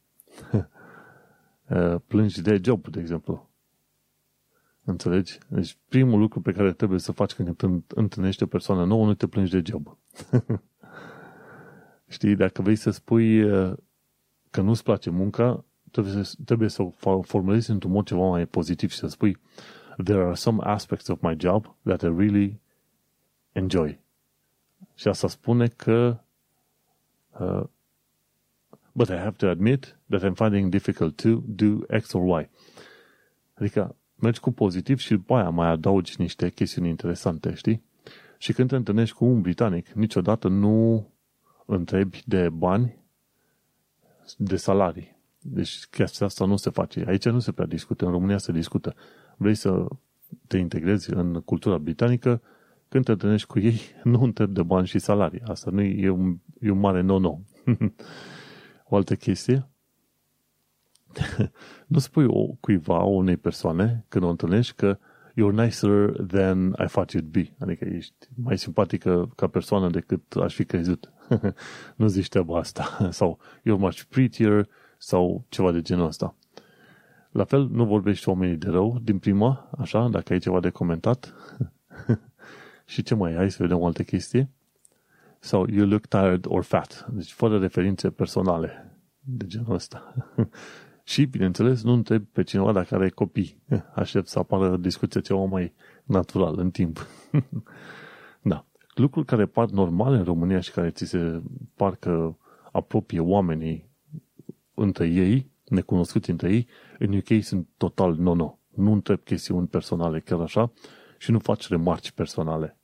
plângi 2.07 2.43
de 2.43 2.61
job, 2.65 2.89
de 2.89 3.01
exemplu. 3.01 3.51
Înțelegi? 4.85 5.39
Deci 5.49 5.77
primul 5.89 6.19
lucru 6.19 6.41
pe 6.41 6.53
care 6.53 6.73
trebuie 6.73 6.99
să 6.99 7.13
faci 7.13 7.33
când 7.33 7.63
întâlnești 7.89 8.43
o 8.43 8.47
persoană 8.47 8.85
nouă, 8.85 9.07
nu 9.07 9.15
te 9.15 9.27
plângi 9.27 9.51
de 9.51 9.63
job. 9.65 9.99
Știi, 12.09 12.37
dacă 12.37 12.63
vrei 12.63 12.77
să 12.77 12.91
spui 12.91 13.41
că 14.51 14.61
nu-ți 14.61 14.83
place 14.83 15.11
munca, 15.11 15.65
trebuie 15.91 16.25
să, 16.25 16.35
trebuie 16.45 16.69
să 16.69 16.83
o 16.83 17.23
formulezi 17.23 17.71
într-un 17.71 17.91
mod 17.93 18.07
ceva 18.07 18.29
mai 18.29 18.47
pozitiv 18.47 18.91
și 18.91 18.97
să 18.97 19.07
spui 19.07 19.39
There 20.05 20.23
are 20.25 20.35
some 20.35 20.59
aspects 20.63 21.09
of 21.09 21.21
my 21.21 21.35
job 21.39 21.77
that 21.85 22.03
I 22.03 22.07
really 22.17 22.61
enjoy. 23.53 24.01
Și 24.95 25.09
asta 25.09 25.29
spune 25.29 25.69
că 25.69 26.21
uh, 27.41 27.63
but 28.93 29.09
I 29.09 29.17
have 29.17 29.37
to 29.37 29.47
admit 29.49 29.99
that 30.09 30.23
I'm 30.23 30.35
finding 30.35 30.71
difficult 30.71 31.17
to 31.17 31.29
do 31.47 31.99
X 31.99 32.13
or 32.13 32.41
Y. 32.41 32.49
Adică 33.55 33.97
mergi 34.23 34.41
cu 34.41 34.51
pozitiv 34.51 34.99
și 34.99 35.11
după 35.11 35.35
aia 35.35 35.49
mai 35.49 35.69
adaugi 35.69 36.15
niște 36.19 36.51
chestiuni 36.51 36.89
interesante, 36.89 37.55
știi? 37.55 37.83
Și 38.39 38.53
când 38.53 38.69
te 38.69 38.77
întâlnești 38.77 39.17
cu 39.17 39.25
un 39.25 39.41
britanic, 39.41 39.89
niciodată 39.89 40.49
nu 40.49 41.07
întrebi 41.67 42.23
de 42.27 42.49
bani, 42.49 42.99
de 44.37 44.57
salarii. 44.57 45.17
Deci 45.39 45.87
chestia 45.91 46.27
asta 46.27 46.45
nu 46.45 46.57
se 46.57 46.71
face. 46.71 47.05
Aici 47.07 47.29
nu 47.29 47.39
se 47.39 47.53
prea 47.53 47.67
discută, 47.67 48.05
în 48.05 48.11
România 48.11 48.39
se 48.39 48.53
discută. 48.53 48.95
Vrei 49.37 49.55
să 49.55 49.87
te 50.47 50.57
integrezi 50.57 51.13
în 51.13 51.41
cultura 51.41 51.79
britanică, 51.79 52.43
când 52.89 53.05
te 53.05 53.11
întâlnești 53.11 53.47
cu 53.47 53.59
ei, 53.59 53.81
nu 54.05 54.23
întrebi 54.23 54.53
de 54.53 54.63
bani 54.63 54.87
și 54.87 54.99
salarii. 54.99 55.43
Asta 55.47 55.71
nu 55.71 55.83
e 55.83 56.09
un, 56.09 56.39
e 56.61 56.71
un 56.71 56.79
mare 56.79 57.01
no-no. 57.01 57.39
o 58.89 58.97
altă 58.97 59.15
chestie, 59.15 59.69
nu 61.87 61.99
spui 61.99 62.25
o, 62.25 62.47
cuiva, 62.61 62.99
unei 62.99 63.37
persoane, 63.37 64.05
când 64.09 64.25
o 64.25 64.29
întâlnești, 64.29 64.75
că 64.75 64.99
you're 65.33 65.65
nicer 65.65 66.11
than 66.27 66.75
I 66.79 66.87
thought 66.87 67.13
you'd 67.17 67.31
be. 67.31 67.55
Adică 67.59 67.85
ești 67.85 68.15
mai 68.35 68.59
simpatică 68.59 69.33
ca 69.37 69.47
persoană 69.47 69.91
decât 69.91 70.33
aș 70.33 70.55
fi 70.55 70.65
crezut. 70.65 71.13
nu 71.97 72.07
zici 72.07 72.29
treaba 72.29 72.59
asta. 72.59 72.99
Sau 73.11 73.39
you're 73.61 73.79
much 73.79 74.03
prettier 74.03 74.69
sau 74.99 75.45
ceva 75.49 75.73
de 75.73 75.83
genul 75.83 76.07
ăsta. 76.07 76.37
La 77.31 77.45
fel, 77.45 77.69
nu 77.71 77.85
vorbești 77.85 78.29
oamenii 78.29 78.57
de 78.57 78.69
rău 78.71 78.99
din 79.03 79.19
prima, 79.19 79.71
așa, 79.79 80.09
dacă 80.09 80.33
ai 80.33 80.39
ceva 80.39 80.61
de 80.61 80.71
comentat. 80.71 81.35
și 82.85 83.03
ce 83.03 83.15
mai 83.15 83.37
ai, 83.37 83.51
să 83.51 83.57
vedem 83.61 83.79
o 83.79 83.87
altă 83.87 84.03
chestie. 84.03 84.51
Sau 85.39 85.67
you 85.71 85.87
look 85.87 86.07
tired 86.07 86.45
or 86.49 86.63
fat. 86.63 87.07
Deci 87.11 87.33
fără 87.33 87.59
referințe 87.59 88.11
personale 88.11 88.99
de 89.19 89.47
genul 89.47 89.75
ăsta. 89.75 90.15
Și, 91.05 91.25
bineînțeles, 91.25 91.83
nu 91.83 91.93
întrebi 91.93 92.25
pe 92.25 92.43
cineva 92.43 92.73
dacă 92.73 92.95
are 92.95 93.09
copii. 93.09 93.63
Aștept 93.95 94.27
să 94.27 94.39
apară 94.39 94.77
discuția 94.77 95.21
ceva 95.21 95.45
mai 95.45 95.73
natural 96.05 96.59
în 96.59 96.71
timp. 96.71 97.07
da. 98.43 98.67
Lucruri 98.95 99.27
care 99.27 99.47
par 99.47 99.69
normale 99.69 100.17
în 100.17 100.25
România 100.25 100.61
și 100.61 100.71
care 100.71 100.91
ți 100.91 101.05
se 101.05 101.43
par 101.75 101.95
că 101.95 102.35
apropie 102.73 103.21
oamenii 103.21 103.91
între 104.75 105.07
ei, 105.07 105.51
necunoscuți 105.65 106.31
între 106.31 106.53
ei, 106.53 106.67
în 106.99 107.17
UK 107.17 107.43
sunt 107.43 107.69
total 107.77 108.15
no-no. 108.15 108.59
Nu 108.69 108.93
întreb 108.93 109.23
chestiuni 109.23 109.67
personale 109.67 110.21
chiar 110.21 110.41
așa 110.41 110.73
și 111.19 111.31
nu 111.31 111.39
faci 111.39 111.69
remarci 111.69 112.11
personale. 112.11 112.77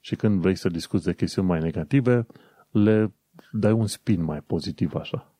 Și 0.00 0.16
când 0.16 0.40
vrei 0.40 0.54
să 0.54 0.68
discuți 0.68 1.04
de 1.04 1.14
chestiuni 1.14 1.48
mai 1.48 1.60
negative, 1.60 2.26
le 2.70 3.12
dai 3.52 3.72
un 3.72 3.86
spin 3.86 4.22
mai 4.22 4.40
pozitiv 4.40 4.94
așa. 4.94 5.34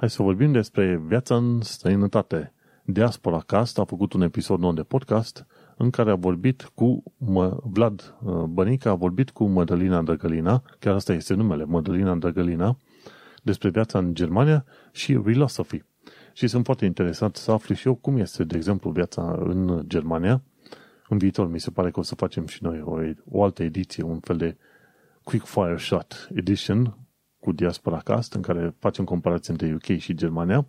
Hai 0.00 0.10
să 0.10 0.22
vorbim 0.22 0.52
despre 0.52 1.02
viața 1.06 1.36
în 1.36 1.60
străinătate. 1.60 2.52
Diaspora 2.84 3.40
Cast 3.46 3.78
a 3.78 3.84
făcut 3.84 4.12
un 4.12 4.22
episod 4.22 4.58
nou 4.58 4.72
de 4.72 4.82
podcast 4.82 5.46
în 5.76 5.90
care 5.90 6.10
a 6.10 6.14
vorbit 6.14 6.70
cu 6.74 7.02
mă, 7.16 7.58
Vlad 7.62 8.14
uh, 8.22 8.42
Bănica, 8.42 8.90
a 8.90 8.94
vorbit 8.94 9.30
cu 9.30 9.44
Mădălina 9.44 10.02
Drăgălina, 10.02 10.62
chiar 10.78 10.94
asta 10.94 11.12
este 11.12 11.34
numele, 11.34 11.64
Mădălina 11.64 12.14
Drăgălina, 12.14 12.76
despre 13.42 13.68
viața 13.68 13.98
în 13.98 14.14
Germania 14.14 14.64
și 14.92 15.14
philosophy. 15.14 15.82
Și 16.32 16.46
sunt 16.46 16.64
foarte 16.64 16.84
interesat 16.84 17.36
să 17.36 17.50
aflu 17.50 17.74
și 17.74 17.86
eu 17.86 17.94
cum 17.94 18.16
este, 18.16 18.44
de 18.44 18.56
exemplu, 18.56 18.90
viața 18.90 19.38
în 19.38 19.82
Germania. 19.86 20.42
În 21.08 21.18
viitor 21.18 21.50
mi 21.50 21.60
se 21.60 21.70
pare 21.70 21.90
că 21.90 22.00
o 22.00 22.02
să 22.02 22.14
facem 22.14 22.46
și 22.46 22.62
noi 22.62 22.82
o, 22.84 22.98
o 23.30 23.42
altă 23.42 23.62
ediție, 23.62 24.02
un 24.02 24.20
fel 24.20 24.36
de 24.36 24.56
Quick 25.22 25.46
Fire 25.46 25.76
Shot 25.78 26.28
Edition 26.34 26.99
cu 27.40 27.52
Diaspora 27.52 27.98
Cast, 27.98 28.32
în 28.34 28.42
care 28.42 28.74
facem 28.78 29.04
comparație 29.04 29.52
între 29.52 29.74
UK 29.74 29.98
și 29.98 30.14
Germania 30.14 30.66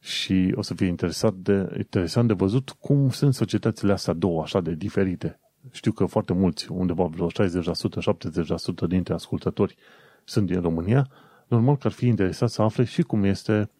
și 0.00 0.52
o 0.56 0.62
să 0.62 0.74
fie 0.74 0.86
interesant 0.86 1.34
de, 1.34 1.74
interesant 1.76 2.28
de 2.28 2.34
văzut 2.34 2.70
cum 2.70 3.10
sunt 3.10 3.34
societățile 3.34 3.92
astea 3.92 4.12
două 4.12 4.42
așa 4.42 4.60
de 4.60 4.74
diferite. 4.74 5.40
Știu 5.70 5.92
că 5.92 6.04
foarte 6.04 6.32
mulți, 6.32 6.70
undeva 6.70 7.04
vreo 7.04 7.26
60%, 7.26 7.30
70% 7.30 8.88
dintre 8.88 9.14
ascultători 9.14 9.76
sunt 10.24 10.46
din 10.46 10.60
România, 10.60 11.10
normal 11.46 11.76
că 11.76 11.86
ar 11.86 11.92
fi 11.92 12.06
interesat 12.06 12.48
să 12.48 12.62
afle 12.62 12.84
și 12.84 13.02
cum 13.02 13.24
este 13.24 13.70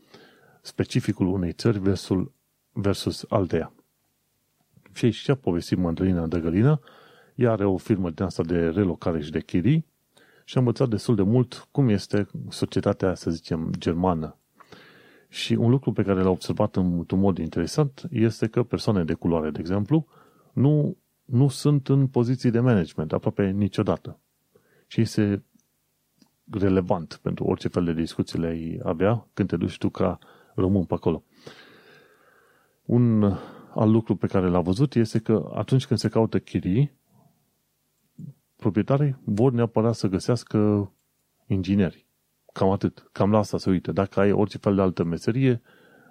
specificul 0.60 1.26
unei 1.26 1.52
țări 1.52 1.78
versus, 1.78 2.30
versus 2.72 3.24
alteia. 3.28 3.72
Și 4.92 5.04
aici 5.04 5.16
ce 5.16 5.30
a 5.30 5.34
povestit 5.34 5.78
Mandrina 5.78 6.26
Dăgălină, 6.26 6.80
ea 7.34 7.50
are 7.50 7.64
o 7.64 7.76
firmă 7.76 8.10
din 8.10 8.24
asta 8.24 8.42
de 8.42 8.68
relocare 8.68 9.22
și 9.22 9.30
de 9.30 9.40
chirii 9.40 9.86
și 10.44 10.56
a 10.56 10.60
învățat 10.60 10.88
destul 10.88 11.14
de 11.14 11.22
mult 11.22 11.68
cum 11.70 11.88
este 11.88 12.26
societatea, 12.48 13.14
să 13.14 13.30
zicem, 13.30 13.72
germană. 13.78 14.36
Și 15.28 15.52
un 15.52 15.70
lucru 15.70 15.92
pe 15.92 16.02
care 16.02 16.22
l-a 16.22 16.30
observat 16.30 16.76
în 16.76 17.04
un 17.10 17.18
mod 17.18 17.38
interesant 17.38 18.02
este 18.10 18.46
că 18.46 18.62
persoane 18.62 19.04
de 19.04 19.14
culoare, 19.14 19.50
de 19.50 19.58
exemplu, 19.60 20.06
nu, 20.52 20.96
nu 21.24 21.48
sunt 21.48 21.88
în 21.88 22.06
poziții 22.06 22.50
de 22.50 22.60
management 22.60 23.12
aproape 23.12 23.50
niciodată. 23.50 24.18
Și 24.86 25.00
este 25.00 25.44
relevant 26.50 27.18
pentru 27.22 27.44
orice 27.44 27.68
fel 27.68 27.84
de 27.84 27.92
discuții 27.92 28.38
le 28.38 28.78
avea 28.82 29.26
când 29.34 29.48
te 29.48 29.56
duci 29.56 29.78
tu 29.78 29.88
ca 29.88 30.18
român 30.54 30.84
pe 30.84 30.94
acolo. 30.94 31.24
Un 32.84 33.22
alt 33.74 33.92
lucru 33.92 34.16
pe 34.16 34.26
care 34.26 34.48
l-a 34.48 34.60
văzut 34.60 34.94
este 34.94 35.18
că 35.18 35.50
atunci 35.54 35.86
când 35.86 36.00
se 36.00 36.08
caută 36.08 36.38
chirii, 36.38 36.92
proprietarii 38.62 39.16
vor 39.24 39.52
neapărat 39.52 39.94
să 39.94 40.06
găsească 40.08 40.90
ingineri. 41.46 42.06
Cam 42.52 42.70
atât. 42.70 43.08
Cam 43.12 43.30
la 43.30 43.38
asta 43.38 43.58
se 43.58 43.70
uită. 43.70 43.92
Dacă 43.92 44.20
ai 44.20 44.32
orice 44.32 44.58
fel 44.58 44.74
de 44.74 44.80
altă 44.80 45.04
meserie, 45.04 45.62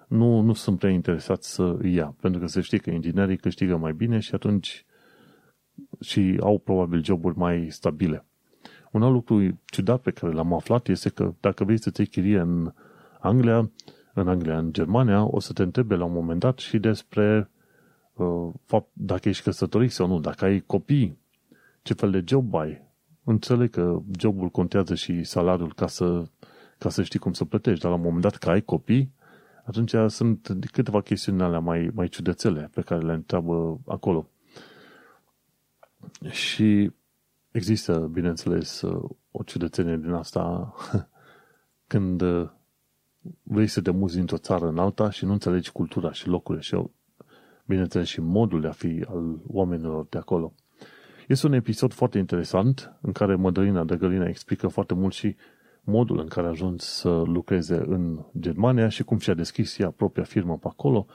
nu, 0.08 0.40
nu 0.40 0.52
sunt 0.52 0.78
prea 0.78 0.90
interesați 0.90 1.54
să 1.54 1.76
îi 1.78 1.94
ia. 1.94 2.14
Pentru 2.20 2.40
că 2.40 2.46
se 2.46 2.60
știe 2.60 2.78
că 2.78 2.90
inginerii 2.90 3.36
câștigă 3.36 3.76
mai 3.76 3.92
bine 3.92 4.18
și 4.18 4.34
atunci 4.34 4.84
și 6.00 6.38
au 6.40 6.58
probabil 6.58 7.04
joburi 7.04 7.38
mai 7.38 7.66
stabile. 7.70 8.26
Un 8.92 9.02
alt 9.02 9.12
lucru 9.12 9.60
ciudat 9.64 10.00
pe 10.00 10.10
care 10.10 10.32
l-am 10.32 10.52
aflat 10.52 10.88
este 10.88 11.08
că 11.08 11.34
dacă 11.40 11.64
vrei 11.64 11.80
să-ți 11.80 12.00
iei 12.00 12.08
chirie 12.08 12.38
în 12.38 12.72
Anglia, 13.20 13.70
în 14.14 14.28
Anglia, 14.28 14.58
în 14.58 14.72
Germania, 14.72 15.24
o 15.24 15.40
să 15.40 15.52
te 15.52 15.62
întrebe 15.62 15.94
la 15.94 16.04
un 16.04 16.12
moment 16.12 16.40
dat 16.40 16.58
și 16.58 16.78
despre 16.78 17.50
uh, 18.12 18.52
fapt, 18.64 18.88
dacă 18.92 19.28
ești 19.28 19.42
căsătorit 19.42 19.90
sau 19.90 20.06
nu, 20.06 20.20
dacă 20.20 20.44
ai 20.44 20.60
copii, 20.60 21.21
ce 21.82 21.94
fel 21.94 22.10
de 22.10 22.22
job 22.26 22.54
ai. 22.54 22.90
Înțeleg 23.24 23.70
că 23.70 23.98
jobul 24.18 24.48
contează 24.48 24.94
și 24.94 25.24
salariul 25.24 25.74
ca 25.74 25.86
să, 25.86 26.24
ca 26.78 26.88
să 26.88 27.02
știi 27.02 27.18
cum 27.18 27.32
să 27.32 27.44
plătești, 27.44 27.80
dar 27.80 27.90
la 27.90 27.96
un 27.96 28.02
moment 28.02 28.22
dat 28.22 28.36
că 28.36 28.50
ai 28.50 28.60
copii, 28.62 29.12
atunci 29.64 29.94
sunt 30.08 30.56
câteva 30.72 31.00
chestiuni 31.00 31.42
alea 31.42 31.58
mai, 31.58 31.90
mai 31.94 32.08
ciudățele 32.08 32.70
pe 32.74 32.80
care 32.80 33.00
le 33.00 33.12
întreabă 33.12 33.80
acolo. 33.86 34.28
Și 36.30 36.92
există, 37.50 38.10
bineînțeles, 38.12 38.82
o 39.30 39.42
ciudățenie 39.44 39.96
din 39.96 40.10
asta 40.10 40.74
când 41.92 42.22
vrei 43.42 43.66
să 43.66 43.80
te 43.80 43.90
muzi 43.90 44.16
dintr-o 44.16 44.36
țară 44.36 44.68
în 44.68 44.78
alta 44.78 45.10
și 45.10 45.24
nu 45.24 45.32
înțelegi 45.32 45.72
cultura 45.72 46.12
și 46.12 46.28
locurile 46.28 46.62
și, 46.62 46.82
bineînțeles, 47.66 48.08
și 48.08 48.20
modul 48.20 48.60
de 48.60 48.66
a 48.66 48.72
fi 48.72 49.04
al 49.08 49.40
oamenilor 49.46 50.06
de 50.08 50.18
acolo. 50.18 50.52
Este 51.32 51.46
un 51.46 51.52
episod 51.52 51.92
foarte 51.92 52.18
interesant 52.18 52.92
în 53.00 53.12
care 53.12 53.34
Mădălina 53.34 53.84
de 53.84 53.96
Gălina 53.96 54.28
explică 54.28 54.68
foarte 54.68 54.94
mult 54.94 55.14
și 55.14 55.36
modul 55.82 56.18
în 56.18 56.26
care 56.26 56.46
a 56.46 56.50
ajuns 56.50 56.84
să 56.84 57.08
lucreze 57.08 57.74
în 57.86 58.24
Germania 58.38 58.88
și 58.88 59.02
cum 59.02 59.18
și-a 59.18 59.34
deschis 59.34 59.78
ea 59.78 59.90
propria 59.90 60.24
firmă 60.24 60.58
pe 60.58 60.66
acolo 60.68 61.06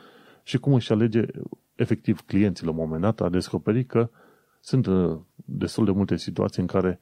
și 0.43 0.57
cum 0.57 0.74
își 0.74 0.91
alege 0.91 1.26
efectiv 1.76 2.22
clienții 2.22 2.65
la 2.65 2.72
un 2.72 2.78
moment 2.78 3.01
dat, 3.01 3.22
a 3.22 3.30
descoperit 3.30 3.88
că 3.88 4.09
sunt 4.59 4.86
uh, 4.86 5.18
destul 5.36 5.86
de 5.86 5.91
multe 5.91 6.15
situații 6.15 6.61
în 6.61 6.68
care 6.68 6.99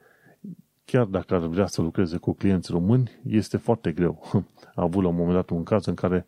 chiar 0.84 1.04
dacă 1.04 1.34
ar 1.34 1.46
vrea 1.46 1.66
să 1.66 1.82
lucreze 1.82 2.16
cu 2.16 2.32
clienți 2.32 2.70
români, 2.70 3.10
este 3.28 3.56
foarte 3.56 3.92
greu. 3.92 4.22
A 4.74 4.82
avut 4.82 5.02
la 5.02 5.08
un 5.08 5.16
moment 5.16 5.34
dat 5.34 5.50
un 5.50 5.62
caz 5.62 5.86
în 5.86 5.94
care 5.94 6.26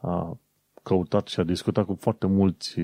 a 0.00 0.38
căutat 0.82 1.26
și 1.26 1.40
a 1.40 1.44
discutat 1.44 1.84
cu 1.84 1.96
foarte 2.00 2.26
mulți 2.26 2.80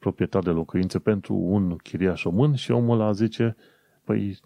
proprietari 0.00 0.44
de 0.44 0.50
locuințe 0.50 0.98
pentru 0.98 1.34
un 1.34 1.76
chiriaș 1.76 2.22
român 2.22 2.54
și 2.54 2.70
omul 2.70 3.00
ăla 3.00 3.12
zice, 3.12 3.56
păi 4.04 4.40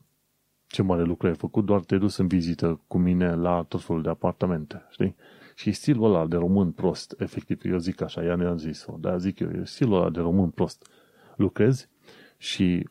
ce 0.67 0.83
mare 0.83 1.03
lucru 1.03 1.27
ai 1.27 1.35
făcut, 1.35 1.65
doar 1.65 1.81
te-ai 1.81 2.01
dus 2.01 2.17
în 2.17 2.27
vizită 2.27 2.81
cu 2.87 2.99
mine 2.99 3.35
la 3.35 3.63
tot 3.69 3.83
felul 3.83 4.03
de 4.03 4.09
apartamente, 4.09 4.87
știi? 4.91 5.17
Și 5.55 5.73
stilul 5.73 6.05
ăla 6.05 6.27
de 6.27 6.37
român 6.37 6.71
prost, 6.71 7.15
efectiv, 7.19 7.61
eu 7.65 7.79
zic 7.79 8.01
așa, 8.01 8.25
ea 8.25 8.35
ne-a 8.35 8.55
zis-o, 8.55 8.97
dar 9.01 9.19
zic 9.19 9.39
eu, 9.39 9.51
e 9.51 9.65
stilul 9.65 9.97
ăla 9.97 10.11
de 10.11 10.21
român 10.21 10.51
prost. 10.51 10.87
Lucrezi 11.37 11.89
și, 12.37 12.89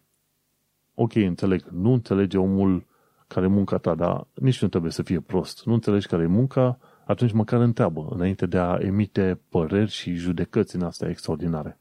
ok, 0.93 1.15
înțeleg, 1.15 1.63
nu 1.71 1.91
înțelege 1.93 2.37
omul 2.37 2.85
care 3.27 3.45
e 3.45 3.49
munca 3.49 3.77
ta, 3.77 3.95
dar 3.95 4.27
nici 4.33 4.61
nu 4.61 4.67
trebuie 4.67 4.91
să 4.91 5.03
fie 5.03 5.19
prost. 5.19 5.65
Nu 5.65 5.73
înțelegi 5.73 6.07
care 6.07 6.23
e 6.23 6.27
munca, 6.27 6.79
atunci 7.05 7.31
măcar 7.31 7.61
întreabă, 7.61 8.07
înainte 8.09 8.45
de 8.45 8.57
a 8.57 8.77
emite 8.79 9.39
păreri 9.49 9.91
și 9.91 10.13
judecăți 10.13 10.75
în 10.75 10.81
astea 10.81 11.09
extraordinare. 11.09 11.77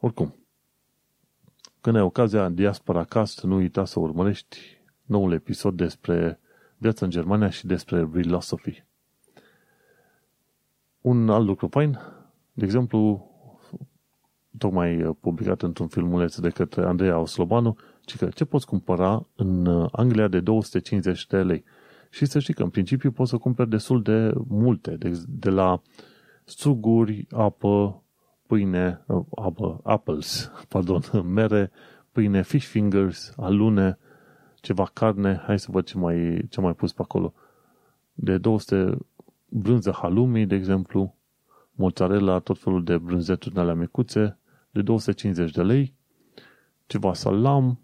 Oricum, 0.00 0.34
când 1.80 1.96
ai 1.96 2.02
ocazia 2.02 2.48
Diaspora 2.48 3.04
Cast, 3.04 3.42
nu 3.42 3.54
uita 3.54 3.84
să 3.84 4.00
urmărești 4.00 4.58
noul 5.02 5.32
episod 5.32 5.76
despre 5.76 6.40
viața 6.76 7.04
în 7.04 7.10
Germania 7.10 7.50
și 7.50 7.66
despre 7.66 8.06
philosophy. 8.06 8.84
Un 11.00 11.28
alt 11.30 11.46
lucru 11.46 11.68
fain, 11.68 11.98
de 12.52 12.64
exemplu, 12.64 13.30
tocmai 14.58 15.16
publicat 15.20 15.62
într-un 15.62 15.88
filmuleț 15.88 16.36
de 16.36 16.50
către 16.50 16.84
Andreea 16.84 17.18
Oslobanu, 17.18 17.76
ci 18.00 18.16
că 18.16 18.28
ce 18.28 18.44
poți 18.44 18.66
cumpăra 18.66 19.26
în 19.34 19.66
Anglia 19.92 20.28
de 20.28 20.40
250 20.40 21.26
de 21.26 21.42
lei. 21.42 21.64
Și 22.10 22.26
să 22.26 22.38
știi 22.38 22.54
că 22.54 22.62
în 22.62 22.70
principiu 22.70 23.10
poți 23.10 23.30
să 23.30 23.36
cumperi 23.36 23.68
destul 23.68 24.02
de 24.02 24.32
multe, 24.48 24.96
de, 24.96 25.22
de 25.28 25.50
la 25.50 25.82
struguri, 26.44 27.26
apă, 27.30 28.02
pâine, 28.50 29.04
uh, 29.06 29.24
apă, 29.34 29.80
apples, 29.82 30.50
pardon, 30.68 31.02
mere, 31.24 31.70
pâine, 32.12 32.42
fish 32.42 32.66
fingers, 32.66 33.34
alune, 33.36 33.98
ceva 34.60 34.90
carne, 34.92 35.42
hai 35.46 35.58
să 35.58 35.68
văd 35.70 35.84
ce 35.84 35.98
mai, 35.98 36.46
ce 36.48 36.60
mai 36.60 36.74
pus 36.74 36.92
pe 36.92 37.02
acolo. 37.02 37.34
De 38.12 38.38
200 38.38 38.96
brânză 39.48 39.90
halloumi, 39.90 40.46
de 40.46 40.54
exemplu, 40.54 41.16
mozzarella, 41.72 42.38
tot 42.38 42.58
felul 42.58 42.84
de 42.84 42.98
brânzeturi 42.98 43.58
alea 43.58 43.74
micuțe, 43.74 44.38
de 44.70 44.82
250 44.82 45.50
de 45.50 45.62
lei, 45.62 45.94
ceva 46.86 47.14
salam, 47.14 47.80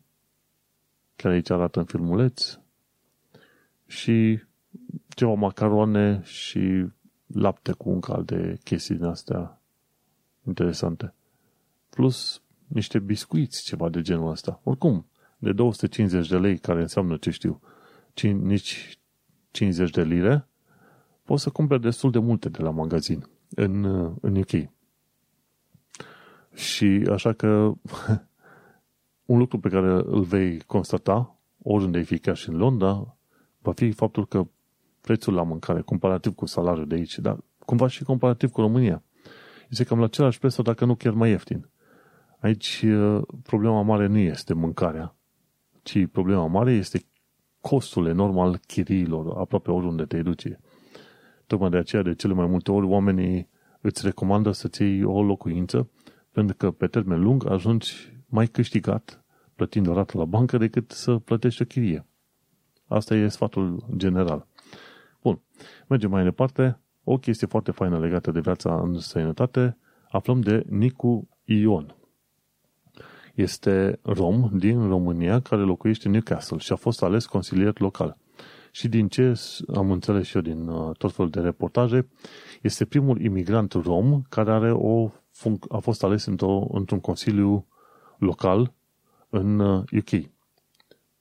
care 1.17 1.35
aici 1.35 1.51
arată 1.51 1.79
în 1.79 1.85
filmuleț, 1.85 2.59
și 3.87 4.41
ceva 5.09 5.35
macaroane 5.35 6.21
și 6.23 6.87
lapte 7.27 7.73
cu 7.73 7.91
un 7.91 8.01
cal 8.01 8.25
de 8.25 8.59
chestii 8.65 8.95
din 8.95 9.05
astea 9.05 9.61
interesante. 10.47 11.15
Plus 11.91 12.43
niște 12.67 12.99
biscuiți, 12.99 13.63
ceva 13.63 13.89
de 13.89 14.01
genul 14.01 14.31
ăsta. 14.31 14.61
Oricum, 14.63 15.07
de 15.39 15.53
250 15.53 16.29
de 16.29 16.39
lei, 16.39 16.59
care 16.59 16.81
înseamnă, 16.81 17.17
ce 17.17 17.31
știu, 17.31 17.61
nici 18.23 18.99
50 19.51 19.91
de 19.91 20.03
lire, 20.03 20.47
poți 21.25 21.43
să 21.43 21.51
cumperi 21.51 21.81
destul 21.81 22.11
de 22.11 22.19
multe 22.19 22.49
de 22.49 22.63
la 22.63 22.71
magazin 22.71 23.29
în, 23.49 23.85
în 24.21 24.37
UK. 24.37 24.71
Și 26.55 27.07
așa 27.11 27.33
că 27.33 27.47
un 29.33 29.39
lucru 29.39 29.59
pe 29.59 29.69
care 29.69 29.89
îl 29.89 30.23
vei 30.23 30.61
constata 30.61 31.39
oriunde 31.63 31.99
ai 31.99 32.05
fi 32.05 32.19
chiar 32.19 32.37
și 32.37 32.49
în 32.49 32.57
Londra 32.57 33.17
va 33.59 33.73
fi 33.73 33.91
faptul 33.91 34.27
că 34.27 34.47
prețul 35.01 35.35
la 35.35 35.43
mâncare, 35.43 35.81
comparativ 35.81 36.35
cu 36.35 36.47
salariul 36.47 36.87
de 36.87 36.95
aici, 36.95 37.19
dar 37.19 37.39
cumva 37.65 37.87
și 37.87 38.05
comparativ 38.05 38.51
cu 38.51 38.61
România, 38.61 39.03
este 39.69 39.85
cam 39.85 39.99
la 39.99 40.05
același 40.05 40.39
preț 40.39 40.53
sau 40.53 40.65
dacă 40.65 40.85
nu 40.85 40.95
chiar 40.95 41.13
mai 41.13 41.31
ieftin. 41.31 41.69
Aici 42.41 42.85
problema 43.43 43.83
mare 43.83 44.07
nu 44.07 44.19
este 44.19 44.55
mâncarea, 44.55 45.17
ci 45.83 46.07
problema 46.07 46.47
mare 46.47 46.73
este 46.73 47.07
costul 47.61 48.07
enorm 48.07 48.39
al 48.39 48.57
chiriilor, 48.67 49.39
aproape 49.39 49.71
oriunde 49.71 50.05
te 50.05 50.23
duce. 50.23 50.61
Tocmai 51.47 51.71
de 51.71 51.77
aceea, 51.77 52.03
de 52.03 52.15
cele 52.15 52.33
mai 52.33 52.47
multe 52.47 52.71
ori, 52.71 52.87
oamenii 52.87 53.49
îți 53.81 54.05
recomandă 54.05 54.51
să-ți 54.51 54.83
iei 54.83 55.05
o 55.05 55.23
locuință, 55.23 55.91
pentru 56.33 56.57
că 56.57 56.71
pe 56.71 56.87
termen 56.87 57.23
lung 57.23 57.51
ajungi 57.51 58.17
mai 58.27 58.47
câștigat 58.47 59.25
plătind 59.55 59.87
o 59.87 59.93
rată 59.93 60.19
la 60.19 60.25
bancă 60.25 60.59
decât 60.59 60.91
să 60.91 61.17
plătești 61.17 61.63
o 61.63 61.65
chirie. 61.65 62.07
Asta 62.87 63.15
e 63.15 63.29
sfatul 63.29 63.87
general. 63.97 64.47
Bun. 65.23 65.41
Mergem 65.87 66.11
mai 66.11 66.25
departe. 66.25 66.81
O 67.09 67.19
chestie 67.19 67.47
foarte 67.47 67.71
faină 67.71 67.99
legată 67.99 68.31
de 68.31 68.41
viața 68.41 68.81
în 68.81 68.99
sănătate 68.99 69.77
aflăm 70.11 70.41
de 70.41 70.65
Nicu 70.69 71.29
Ion. 71.45 71.97
este 73.35 73.99
rom 74.03 74.51
din 74.53 74.89
România 74.89 75.41
care 75.41 75.63
locuiește 75.63 76.07
în 76.07 76.13
Newcastle 76.13 76.59
și 76.59 76.73
a 76.73 76.77
fost 76.77 77.03
ales 77.03 77.27
consilier 77.27 77.81
local. 77.81 78.17
Și 78.71 78.89
din 78.89 79.09
ce 79.09 79.41
am 79.75 79.91
înțeles 79.91 80.35
eu 80.35 80.41
din 80.41 80.69
uh, 80.69 80.97
tot 80.97 81.13
felul 81.13 81.31
de 81.31 81.41
reportaje, 81.41 82.09
este 82.63 82.85
primul 82.85 83.21
imigrant 83.21 83.73
rom 83.73 84.23
care 84.29 84.53
are 84.53 84.73
o 84.73 85.11
a 85.69 85.79
fost 85.79 86.03
ales 86.05 86.25
într-o, 86.25 86.67
într-un 86.73 87.01
consiliu 87.01 87.67
local 88.19 88.73
în 89.29 89.59
UK. 89.59 90.13
Uh, 90.13 90.25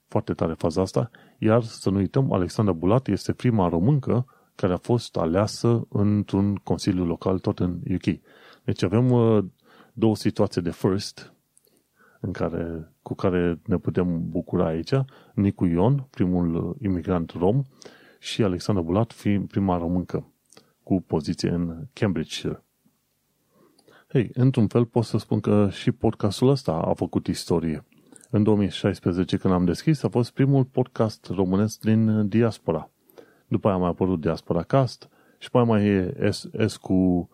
Foarte 0.07 0.33
tare 0.33 0.53
faza 0.53 0.81
asta. 0.81 1.09
Iar 1.37 1.63
să 1.63 1.89
nu 1.89 1.97
uităm, 1.97 2.31
Alexandra 2.31 2.73
Bulat 2.73 3.07
este 3.07 3.33
prima 3.33 3.67
româncă 3.67 4.25
care 4.55 4.73
a 4.73 4.77
fost 4.77 5.17
aleasă 5.17 5.87
într-un 5.89 6.55
consiliu 6.55 7.05
local 7.05 7.39
tot 7.39 7.59
în 7.59 7.79
UK. 7.93 8.19
Deci 8.63 8.83
avem 8.83 9.11
uh, 9.11 9.45
două 9.93 10.15
situații 10.15 10.61
de 10.61 10.71
first 10.71 11.33
în 12.19 12.31
care, 12.31 12.91
cu 13.01 13.13
care 13.13 13.59
ne 13.65 13.77
putem 13.77 14.29
bucura 14.29 14.65
aici. 14.65 14.93
Nicu 15.33 15.65
Ion, 15.65 16.07
primul 16.09 16.75
imigrant 16.81 17.31
rom, 17.31 17.61
și 18.19 18.43
Alexandra 18.43 18.83
Bulat, 18.83 19.11
fi 19.11 19.39
prima 19.39 19.77
româncă 19.77 20.31
cu 20.83 21.01
poziție 21.01 21.49
în 21.49 21.87
Cambridgeshire. 21.93 22.63
Hei, 24.07 24.29
într-un 24.33 24.67
fel 24.67 24.85
pot 24.85 25.03
să 25.03 25.17
spun 25.17 25.39
că 25.39 25.69
și 25.71 25.91
podcastul 25.91 26.49
ăsta 26.49 26.71
a 26.71 26.93
făcut 26.93 27.27
istorie. 27.27 27.85
În 28.29 28.43
2016, 28.43 29.37
când 29.37 29.53
am 29.53 29.65
deschis, 29.65 30.03
a 30.03 30.09
fost 30.09 30.31
primul 30.31 30.63
podcast 30.63 31.25
românesc 31.25 31.79
din 31.79 32.27
diaspora. 32.27 32.89
După 33.47 33.67
aia 33.67 33.75
a 33.75 33.79
mai 33.79 33.89
apărut 33.89 34.21
Diaspora 34.21 34.63
Cast 34.63 35.09
și 35.37 35.49
mai 35.53 35.63
mai 35.63 35.85
e 35.85 36.29
S, 36.67 36.75
cu 36.75 37.29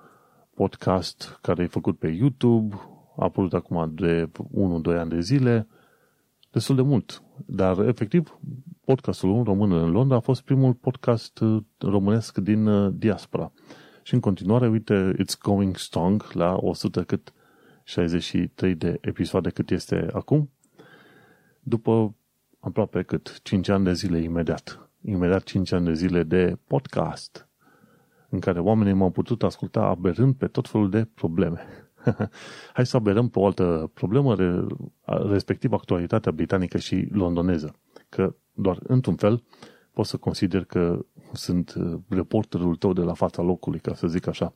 podcast 0.54 1.40
care 1.42 1.64
e 1.64 1.68
făcut 1.68 1.98
pe 1.98 2.08
YouTube, 2.08 2.76
a 3.18 3.24
apărut 3.24 3.54
acum 3.54 3.92
de 3.96 4.30
1-2 4.94 4.98
ani 4.98 5.10
de 5.10 5.20
zile, 5.20 5.68
destul 6.52 6.76
de 6.76 6.82
mult. 6.82 7.24
Dar, 7.46 7.80
efectiv, 7.80 8.40
podcastul 8.86 9.44
român 9.44 9.72
în 9.72 9.92
Londra 9.92 10.16
a 10.16 10.20
fost 10.20 10.42
primul 10.42 10.74
podcast 10.74 11.40
uh, 11.40 11.64
românesc 11.78 12.38
din 12.38 12.68
uh, 12.68 12.94
diaspora. 12.98 13.52
Și 14.04 14.14
în 14.14 14.20
continuare, 14.20 14.68
uite, 14.68 15.14
it's 15.20 15.38
going 15.42 15.78
strong 15.78 16.32
la 16.34 16.56
100 16.56 17.04
cât 17.04 17.34
63 17.84 18.76
de 18.76 18.98
episoade 19.02 19.50
cât 19.50 19.70
este 19.70 20.08
acum, 20.14 20.50
după 21.60 22.16
aproape 22.60 23.02
cât 23.02 23.40
5 23.44 23.70
ani 23.70 23.84
de 23.84 23.94
zile 23.94 24.18
imediat. 24.18 24.91
Imediat 25.02 25.44
5 25.44 25.72
ani 25.72 25.86
de 25.86 25.94
zile 25.94 26.24
de 26.24 26.58
podcast 26.68 27.50
în 28.30 28.40
care 28.40 28.60
oamenii 28.60 28.94
m-au 28.94 29.10
putut 29.10 29.44
asculta 29.44 29.82
aberând 29.82 30.36
pe 30.36 30.48
tot 30.48 30.68
felul 30.70 30.90
de 30.90 31.08
probleme. 31.14 31.62
Hai 32.74 32.86
să 32.86 32.98
aberăm 32.98 33.30
pe 33.30 33.40
o 33.40 33.46
altă 33.46 33.92
problemă, 33.94 34.36
respectiv 35.06 35.74
actualitatea 35.74 36.32
britanică 36.32 36.78
și 36.78 37.08
londoneză. 37.12 37.76
Că 38.10 38.36
doar 38.54 38.80
într-un 38.84 39.16
fel 39.16 39.44
pot 39.94 40.06
să 40.06 40.18
consider 40.18 40.64
că 40.64 41.06
sunt 41.34 41.74
uh, 41.74 42.00
reporterul 42.08 42.76
tău 42.76 42.94
de 42.94 43.02
la 43.02 43.14
fața 43.14 43.42
locului, 43.42 43.80
ca 43.80 43.94
să 43.94 44.08
zic 44.08 44.28
așa. 44.28 44.54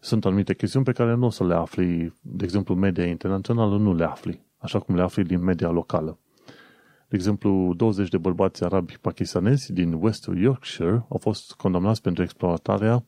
Sunt 0.00 0.24
anumite 0.24 0.54
chestiuni 0.54 0.84
pe 0.84 0.92
care 0.92 1.14
nu 1.14 1.26
o 1.26 1.30
să 1.30 1.46
le 1.46 1.54
afli, 1.54 2.14
de 2.20 2.44
exemplu, 2.44 2.74
media 2.74 3.06
internațională 3.06 3.76
nu 3.76 3.94
le 3.94 4.04
afli, 4.04 4.44
așa 4.56 4.78
cum 4.78 4.94
le 4.94 5.02
afli 5.02 5.24
din 5.24 5.42
media 5.42 5.70
locală. 5.70 6.18
De 7.10 7.16
exemplu, 7.16 7.74
20 7.76 8.08
de 8.08 8.18
bărbați 8.18 8.64
arabi 8.64 8.98
pakistanezi 9.00 9.72
din 9.72 9.92
West 9.92 10.30
Yorkshire 10.34 11.04
au 11.08 11.18
fost 11.20 11.52
condamnați 11.52 12.02
pentru 12.02 12.22
exploatarea 12.22 13.04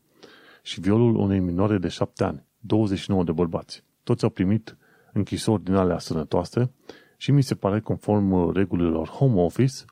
și 0.63 0.81
violul 0.81 1.17
unei 1.17 1.39
minore 1.39 1.79
de 1.79 1.89
7 1.89 2.25
ani. 2.25 2.45
29 2.59 3.25
de 3.25 3.33
bărbați. 3.33 3.85
Toți 4.03 4.25
au 4.25 4.31
primit 4.31 4.77
închisori 5.13 5.65
din 5.65 5.75
alea 5.75 5.99
sănătoase 5.99 6.71
și 7.17 7.31
mi 7.31 7.43
se 7.43 7.55
pare 7.55 7.81
conform 7.81 8.53
regulilor 8.53 9.09
Home 9.09 9.41
Office, 9.41 9.85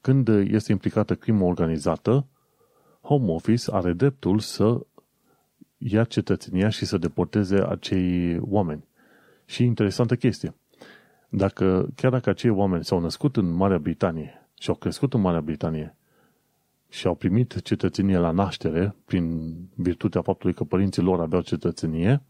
când 0.00 0.28
este 0.28 0.72
implicată 0.72 1.14
crimă 1.14 1.44
organizată, 1.44 2.26
Home 3.00 3.32
Office 3.32 3.70
are 3.70 3.92
dreptul 3.92 4.38
să 4.38 4.86
ia 5.78 6.04
cetățenia 6.04 6.68
și 6.68 6.84
să 6.84 6.98
deporteze 6.98 7.56
acei 7.68 8.38
oameni. 8.40 8.84
Și 9.44 9.64
interesantă 9.64 10.16
chestie. 10.16 10.54
Dacă, 11.30 11.88
chiar 11.94 12.10
dacă 12.10 12.30
acei 12.30 12.50
oameni 12.50 12.84
s-au 12.84 13.00
născut 13.00 13.36
în 13.36 13.50
Marea 13.50 13.78
Britanie 13.78 14.48
și 14.58 14.68
au 14.68 14.74
crescut 14.74 15.14
în 15.14 15.20
Marea 15.20 15.40
Britanie 15.40 15.96
și 16.88 17.06
au 17.06 17.14
primit 17.14 17.62
cetățenie 17.62 18.18
la 18.18 18.30
naștere 18.30 18.96
prin 19.04 19.54
virtutea 19.74 20.22
faptului 20.22 20.54
că 20.54 20.64
părinții 20.64 21.02
lor 21.02 21.20
aveau 21.20 21.42
cetățenie, 21.42 22.22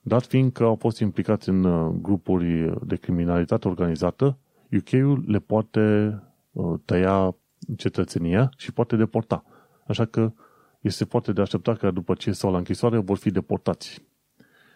dat 0.00 0.26
fiind 0.26 0.52
că 0.52 0.64
au 0.64 0.74
fost 0.74 0.98
implicați 0.98 1.48
în 1.48 1.64
uh, 1.64 1.94
grupuri 2.02 2.72
de 2.86 2.96
criminalitate 2.96 3.68
organizată, 3.68 4.38
UK-ul 4.72 5.24
le 5.26 5.38
poate 5.38 6.14
uh, 6.50 6.80
tăia 6.84 7.36
cetățenia 7.76 8.50
și 8.56 8.72
poate 8.72 8.96
deporta. 8.96 9.44
Așa 9.86 10.04
că 10.04 10.32
este 10.80 11.04
foarte 11.04 11.32
de 11.32 11.40
așteptat 11.40 11.78
că 11.78 11.90
după 11.90 12.14
ce 12.14 12.32
stau 12.32 12.50
la 12.50 12.58
închisoare 12.58 12.98
vor 12.98 13.16
fi 13.16 13.30
deportați. 13.30 14.02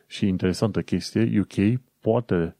Și 0.07 0.27
interesantă 0.27 0.83
chestie, 0.83 1.41
UK 1.41 1.81
poate, 2.01 2.57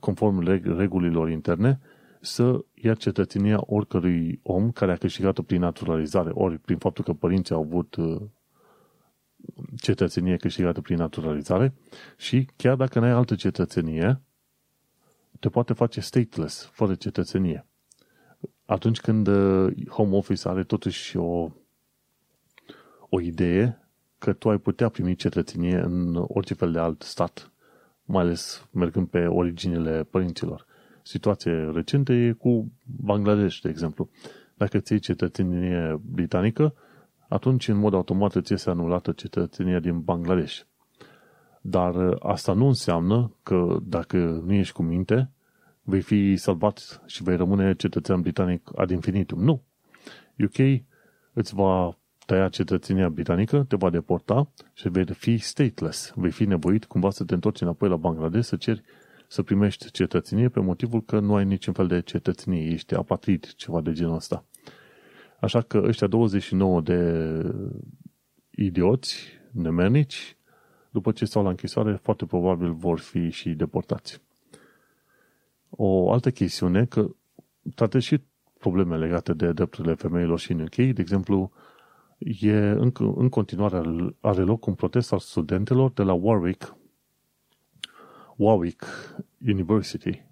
conform 0.00 0.40
regulilor 0.76 1.30
interne, 1.30 1.80
să 2.20 2.64
ia 2.74 2.94
cetățenia 2.94 3.62
oricărui 3.66 4.40
om 4.42 4.70
care 4.70 4.92
a 4.92 4.96
câștigat-o 4.96 5.42
prin 5.42 5.60
naturalizare, 5.60 6.30
ori 6.32 6.58
prin 6.58 6.78
faptul 6.78 7.04
că 7.04 7.12
părinții 7.12 7.54
au 7.54 7.60
avut 7.60 7.94
uh, 7.96 8.20
cetățenie 9.76 10.36
câștigată 10.36 10.80
prin 10.80 10.96
naturalizare 10.96 11.74
și 12.16 12.48
chiar 12.56 12.76
dacă 12.76 12.98
n-ai 12.98 13.10
altă 13.10 13.34
cetățenie, 13.34 14.20
te 15.40 15.48
poate 15.48 15.72
face 15.72 16.00
stateless, 16.00 16.70
fără 16.72 16.94
cetățenie. 16.94 17.66
Atunci 18.64 19.00
când 19.00 19.26
uh, 19.26 19.86
Home 19.88 20.16
Office 20.16 20.48
are 20.48 20.64
totuși 20.64 21.16
o, 21.16 21.50
o 23.08 23.20
idee 23.20 23.78
că 24.18 24.32
tu 24.32 24.50
ai 24.50 24.58
putea 24.58 24.88
primi 24.88 25.14
cetățenie 25.14 25.78
în 25.78 26.24
orice 26.28 26.54
fel 26.54 26.72
de 26.72 26.78
alt 26.78 27.02
stat, 27.02 27.49
mai 28.10 28.22
ales 28.22 28.68
mergând 28.70 29.06
pe 29.08 29.26
originile 29.26 30.02
părinților 30.10 30.66
situație 31.02 31.70
recentă 31.74 32.12
e 32.12 32.32
cu 32.32 32.72
Bangladesh, 32.84 33.58
de 33.62 33.68
exemplu. 33.68 34.08
Dacă 34.54 34.78
ți 34.78 34.92
iei 34.92 35.00
cetățenie 35.00 36.00
britanică, 36.10 36.74
atunci 37.28 37.68
în 37.68 37.76
mod 37.76 37.94
automat 37.94 38.34
îți 38.34 38.52
este 38.52 38.70
anulată 38.70 39.12
cetățenia 39.12 39.80
din 39.80 40.00
Bangladesh. 40.00 40.60
Dar 41.60 41.94
uh, 41.94 42.16
asta 42.18 42.52
nu 42.52 42.66
înseamnă 42.66 43.32
că 43.42 43.78
dacă 43.82 44.16
nu 44.44 44.52
ești 44.52 44.72
cu 44.72 44.82
minte, 44.82 45.30
vei 45.82 46.00
fi 46.00 46.36
salvat 46.36 47.02
și 47.06 47.22
vei 47.22 47.36
rămâne 47.36 47.74
cetățean 47.74 48.20
britanic 48.20 48.70
ad 48.74 48.90
infinitum. 48.90 49.42
Nu. 49.42 49.62
UK 50.38 50.82
îți 51.32 51.54
va 51.54 51.98
tăia 52.30 52.48
cetățenia 52.48 53.08
britanică, 53.08 53.64
te 53.68 53.76
va 53.76 53.90
deporta 53.90 54.50
și 54.72 54.88
vei 54.88 55.04
fi 55.04 55.36
stateless. 55.36 56.12
Vei 56.16 56.30
fi 56.30 56.44
nevoit 56.44 56.84
cumva 56.84 57.10
să 57.10 57.24
te 57.24 57.34
întorci 57.34 57.60
înapoi 57.60 57.88
la 57.88 57.96
Bangladesh 57.96 58.48
să 58.48 58.56
ceri 58.56 58.82
să 59.28 59.42
primești 59.42 59.90
cetățenie 59.90 60.48
pe 60.48 60.60
motivul 60.60 61.02
că 61.02 61.20
nu 61.20 61.34
ai 61.34 61.44
niciun 61.44 61.72
fel 61.72 61.86
de 61.86 62.00
cetățenie, 62.00 62.70
ești 62.70 62.94
apatrid, 62.94 63.54
ceva 63.54 63.80
de 63.80 63.92
genul 63.92 64.14
ăsta. 64.14 64.44
Așa 65.40 65.60
că 65.60 65.82
ăștia 65.84 66.06
29 66.06 66.80
de 66.80 67.42
idioți, 68.50 69.26
nemernici, 69.52 70.36
după 70.90 71.12
ce 71.12 71.24
stau 71.24 71.42
la 71.42 71.48
închisoare, 71.48 71.98
foarte 72.02 72.26
probabil 72.26 72.72
vor 72.72 72.98
fi 72.98 73.30
și 73.30 73.50
deportați. 73.50 74.22
O 75.70 76.12
altă 76.12 76.30
chestiune, 76.30 76.84
că 76.84 77.06
tratez 77.74 78.02
și 78.02 78.20
probleme 78.58 78.96
legate 78.96 79.32
de 79.32 79.52
drepturile 79.52 79.94
femeilor 79.94 80.38
și 80.38 80.52
în 80.52 80.60
UK, 80.60 80.74
de 80.74 81.00
exemplu, 81.00 81.52
e 82.40 82.52
în, 82.56 82.92
în 83.14 83.28
continuare 83.28 83.82
are 84.20 84.42
loc 84.42 84.66
un 84.66 84.74
protest 84.74 85.12
al 85.12 85.18
studentelor 85.18 85.90
de 85.90 86.02
la 86.02 86.12
Warwick 86.12 86.76
Warwick 88.36 88.84
University. 89.46 90.24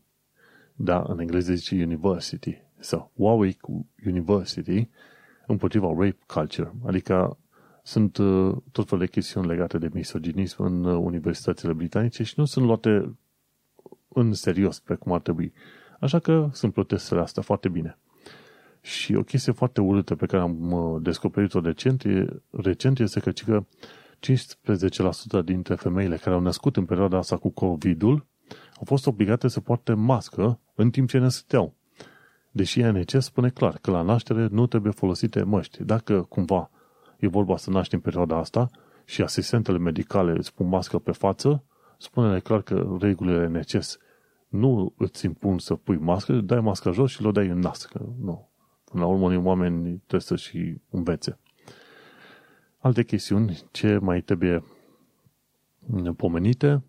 Da, 0.75 1.05
în 1.07 1.19
engleză 1.19 1.55
zice 1.55 1.85
University. 1.85 2.63
So, 2.79 3.11
Warwick 3.15 3.67
University 4.07 4.89
împotriva 5.47 5.87
rape 5.87 6.19
culture. 6.27 6.73
Adică 6.87 7.39
sunt 7.83 8.17
uh, 8.17 8.57
tot 8.73 8.89
felul 8.89 9.05
de 9.05 9.11
chestiuni 9.11 9.47
legate 9.47 9.79
de 9.79 9.91
misoginism 9.93 10.63
în 10.63 10.85
uh, 10.85 10.97
universitățile 11.05 11.73
britanice 11.73 12.23
și 12.23 12.35
nu 12.37 12.45
sunt 12.45 12.65
luate 12.65 13.17
în 14.09 14.33
serios 14.33 14.81
pe 14.81 14.95
cum 14.95 15.13
ar 15.13 15.21
trebui. 15.21 15.53
Așa 16.01 16.19
că 16.19 16.49
sunt 16.53 16.73
protestele 16.73 17.21
astea 17.21 17.43
foarte 17.43 17.69
bine. 17.69 17.99
Și 18.81 19.15
o 19.15 19.23
chestie 19.23 19.53
foarte 19.53 19.81
urâtă 19.81 20.15
pe 20.15 20.27
care 20.27 20.43
am 20.43 20.73
uh, 20.73 21.03
descoperit-o 21.03 21.61
recent, 21.61 22.05
recent 22.51 22.99
este 22.99 23.21
că, 23.21 23.31
că 23.31 23.65
15% 25.41 25.45
dintre 25.45 25.75
femeile 25.75 26.17
care 26.17 26.35
au 26.35 26.41
născut 26.41 26.77
în 26.77 26.85
perioada 26.85 27.19
asta 27.19 27.37
cu 27.37 27.49
COVID-ul 27.49 28.27
au 28.51 28.85
fost 28.85 29.07
obligate 29.07 29.49
să 29.49 29.61
poarte 29.61 29.93
mască 29.93 30.61
în 30.75 30.91
timp 30.91 31.09
ce 31.09 31.19
născteau. 31.19 31.75
Deși 32.51 32.83
ANC 32.83 33.11
spune 33.19 33.51
clar 33.51 33.79
că 33.81 33.91
la 33.91 34.03
naștere 34.03 34.49
nu 34.51 34.67
trebuie 34.67 34.93
folosite 34.93 35.43
măști. 35.43 35.85
Dacă 35.85 36.23
cumva 36.23 36.71
e 37.19 37.29
vorba 37.29 37.57
să 37.57 37.71
naști 37.71 37.95
în 37.95 38.01
perioada 38.01 38.37
asta 38.37 38.71
și 39.05 39.23
asistentele 39.23 39.79
medicale 39.79 40.33
îți 40.37 40.55
pun 40.55 40.69
mască 40.69 40.99
pe 40.99 41.13
față, 41.13 41.65
spune 41.99 42.39
clar 42.39 42.63
că 42.63 42.97
regulile 43.01 43.47
neces 43.47 43.99
nu 44.49 44.95
îți 44.97 45.25
impun 45.25 45.59
să 45.59 45.75
pui 45.75 45.97
mască, 45.97 46.33
dai 46.33 46.61
masca 46.61 46.91
jos 46.91 47.11
și 47.11 47.23
le 47.23 47.31
dai 47.31 47.47
în 47.47 47.59
nas. 47.59 47.85
Că 47.85 48.01
nu. 48.21 48.48
Până 48.91 49.03
la 49.03 49.09
urmă, 49.09 49.25
unii 49.25 49.47
oameni 49.47 49.97
trebuie 49.97 50.21
să 50.21 50.37
și 50.37 50.77
învețe. 50.91 51.39
Alte 52.79 53.05
chestiuni 53.05 53.63
ce 53.71 53.99
mai 53.99 54.21
trebuie 54.21 54.65
pomenite 56.17 56.83